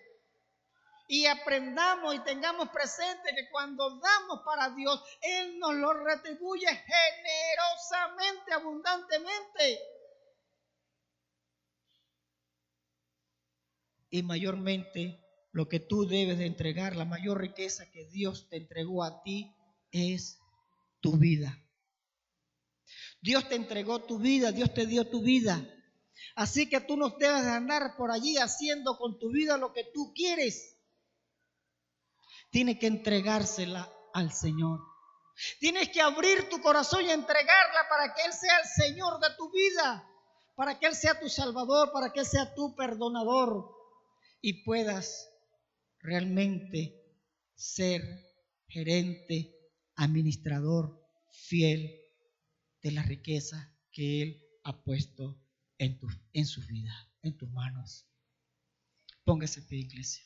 Y 1.08 1.28
aprendamos 1.28 2.16
y 2.16 2.20
tengamos 2.20 2.70
presente 2.70 3.36
que 3.36 3.50
cuando 3.52 4.00
damos 4.00 4.42
para 4.44 4.70
Dios, 4.72 5.04
Él 5.22 5.60
nos 5.60 5.76
lo 5.76 5.94
retribuye 5.94 6.68
generosamente, 6.68 8.54
abundantemente. 8.54 9.80
Y 14.10 14.24
mayormente 14.24 15.22
lo 15.52 15.70
que 15.70 15.80
tú 15.80 16.08
debes 16.08 16.40
de 16.40 16.48
entregar, 16.48 16.96
la 16.96 17.06
mayor 17.06 17.40
riqueza 17.40 17.92
que 17.92 18.06
Dios 18.06 18.50
te 18.50 18.58
entregó 18.58 19.04
a 19.04 19.22
ti 19.22 19.56
es 19.92 20.40
tu 21.02 21.18
vida. 21.18 21.65
Dios 23.26 23.50
te 23.50 23.56
entregó 23.56 24.04
tu 24.04 24.20
vida, 24.20 24.52
Dios 24.52 24.72
te 24.72 24.86
dio 24.86 25.10
tu 25.10 25.24
vida. 25.24 25.68
Así 26.36 26.70
que 26.70 26.80
tú 26.80 26.96
no 26.96 27.10
debes 27.10 27.44
de 27.44 27.50
andar 27.50 27.98
por 27.98 28.12
allí 28.12 28.38
haciendo 28.38 29.00
con 29.00 29.18
tu 29.18 29.32
vida 29.32 29.58
lo 29.58 29.74
que 29.74 29.84
tú 29.96 30.14
quieres. 30.14 30.78
Tienes 32.52 32.78
que 32.78 32.86
entregársela 32.86 33.92
al 34.14 34.32
Señor. 34.32 34.80
Tienes 35.60 35.90
que 35.90 36.02
abrir 36.02 36.50
tu 36.50 36.62
corazón 36.62 37.04
y 37.04 37.10
entregarla 37.10 37.90
para 37.90 38.14
que 38.14 38.22
Él 38.26 38.32
sea 38.32 38.60
el 38.60 38.68
Señor 38.86 39.20
de 39.20 39.36
tu 39.36 39.52
vida, 39.52 40.08
para 40.54 40.78
que 40.78 40.86
Él 40.86 40.96
sea 40.96 41.20
tu 41.20 41.28
Salvador, 41.28 41.92
para 41.92 42.14
que 42.14 42.20
Él 42.20 42.28
sea 42.28 42.54
tu 42.54 42.76
perdonador 42.76 43.72
y 44.40 44.64
puedas 44.64 45.28
realmente 46.00 46.94
ser 47.56 48.04
gerente, 48.68 49.58
administrador, 49.96 51.04
fiel 51.32 52.05
de 52.86 52.92
la 52.92 53.02
riqueza 53.02 53.76
que 53.92 54.22
Él 54.22 54.46
ha 54.64 54.84
puesto 54.84 55.42
en, 55.80 55.98
tu, 55.98 56.08
en 56.34 56.46
su 56.46 56.62
vida, 56.68 56.94
en 57.24 57.36
tus 57.36 57.50
manos. 57.50 58.06
Póngase 59.24 59.64
pie, 59.64 59.80
iglesia. 59.80 60.24